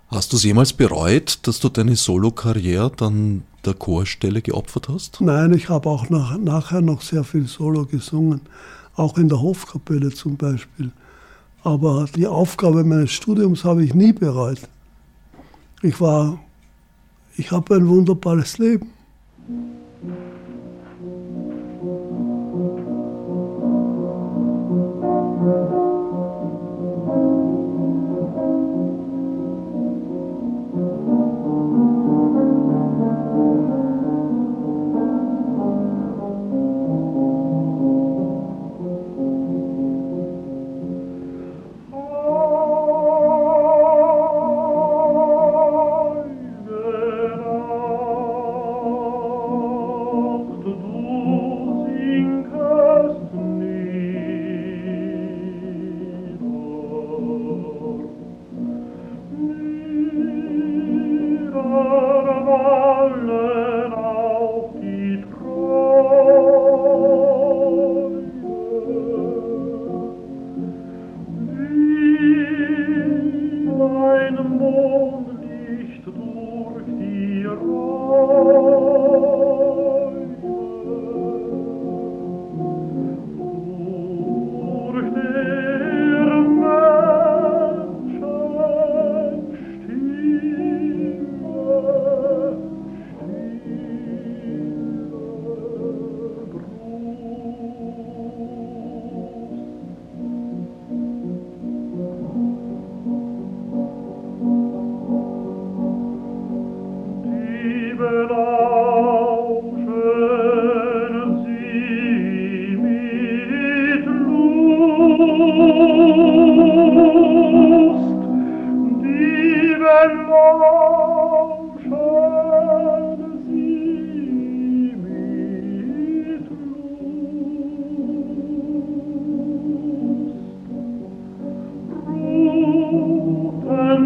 Hast 0.09 0.31
du 0.31 0.37
es 0.37 0.43
jemals 0.43 0.73
bereut, 0.73 1.39
dass 1.47 1.59
du 1.59 1.69
deine 1.69 1.95
Solokarriere 1.95 2.91
dann 2.95 3.41
der 3.65 3.73
Chorstelle 3.73 4.43
geopfert 4.43 4.89
hast? 4.89 5.21
Nein, 5.21 5.53
ich 5.53 5.69
habe 5.69 5.89
auch 5.89 6.07
nach, 6.11 6.37
nachher 6.37 6.81
noch 6.81 7.01
sehr 7.01 7.23
viel 7.23 7.47
Solo 7.47 7.87
gesungen, 7.87 8.41
auch 8.95 9.17
in 9.17 9.27
der 9.27 9.41
Hofkapelle 9.41 10.11
zum 10.11 10.37
Beispiel. 10.37 10.91
Aber 11.63 12.05
die 12.15 12.27
Aufgabe 12.27 12.83
meines 12.83 13.09
Studiums 13.09 13.63
habe 13.63 13.83
ich 13.83 13.95
nie 13.95 14.13
bereut. 14.13 14.61
Ich 15.81 15.99
war, 15.99 16.39
ich 17.37 17.49
habe 17.49 17.73
ein 17.73 17.87
wunderbares 17.87 18.59
Leben. 18.59 18.91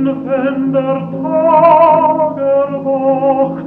wenn 0.06 0.72
der 0.74 1.10
Tag 1.22 2.38
erwacht, 2.38 3.64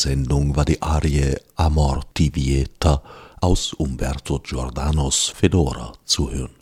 Sendung 0.00 0.56
war 0.56 0.64
die 0.64 0.80
Arie 0.80 1.36
Amor 1.56 2.00
ti 2.14 2.34
Vieta 2.34 3.02
aus 3.42 3.74
Umberto 3.74 4.38
Giordanos 4.38 5.28
Fedora 5.28 5.92
zu 6.06 6.30
hören. 6.30 6.54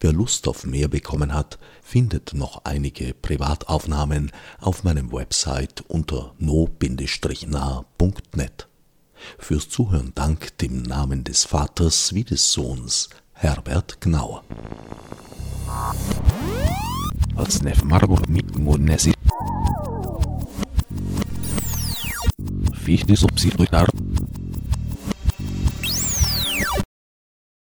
Wer 0.00 0.12
Lust 0.12 0.48
auf 0.48 0.66
mehr 0.66 0.88
bekommen 0.88 1.32
hat, 1.32 1.60
findet 1.80 2.34
noch 2.34 2.64
einige 2.64 3.14
Privataufnahmen 3.14 4.32
auf 4.60 4.82
meinem 4.82 5.12
Website 5.12 5.84
unter 5.86 6.34
no-nah.net. 6.38 7.38
Fürs 9.38 9.68
Zuhören 9.68 10.10
Dank 10.16 10.58
dem 10.58 10.82
Namen 10.82 11.22
des 11.22 11.44
Vaters 11.44 12.14
wie 12.14 12.24
des 12.24 12.50
Sohns, 12.50 13.10
Herbert 13.32 14.00
Gnauer 14.00 14.42
als 17.36 17.62
nef 17.62 17.82
margur 17.84 18.20
mit 18.28 18.58
isso 22.94 23.06
de. 23.06 23.88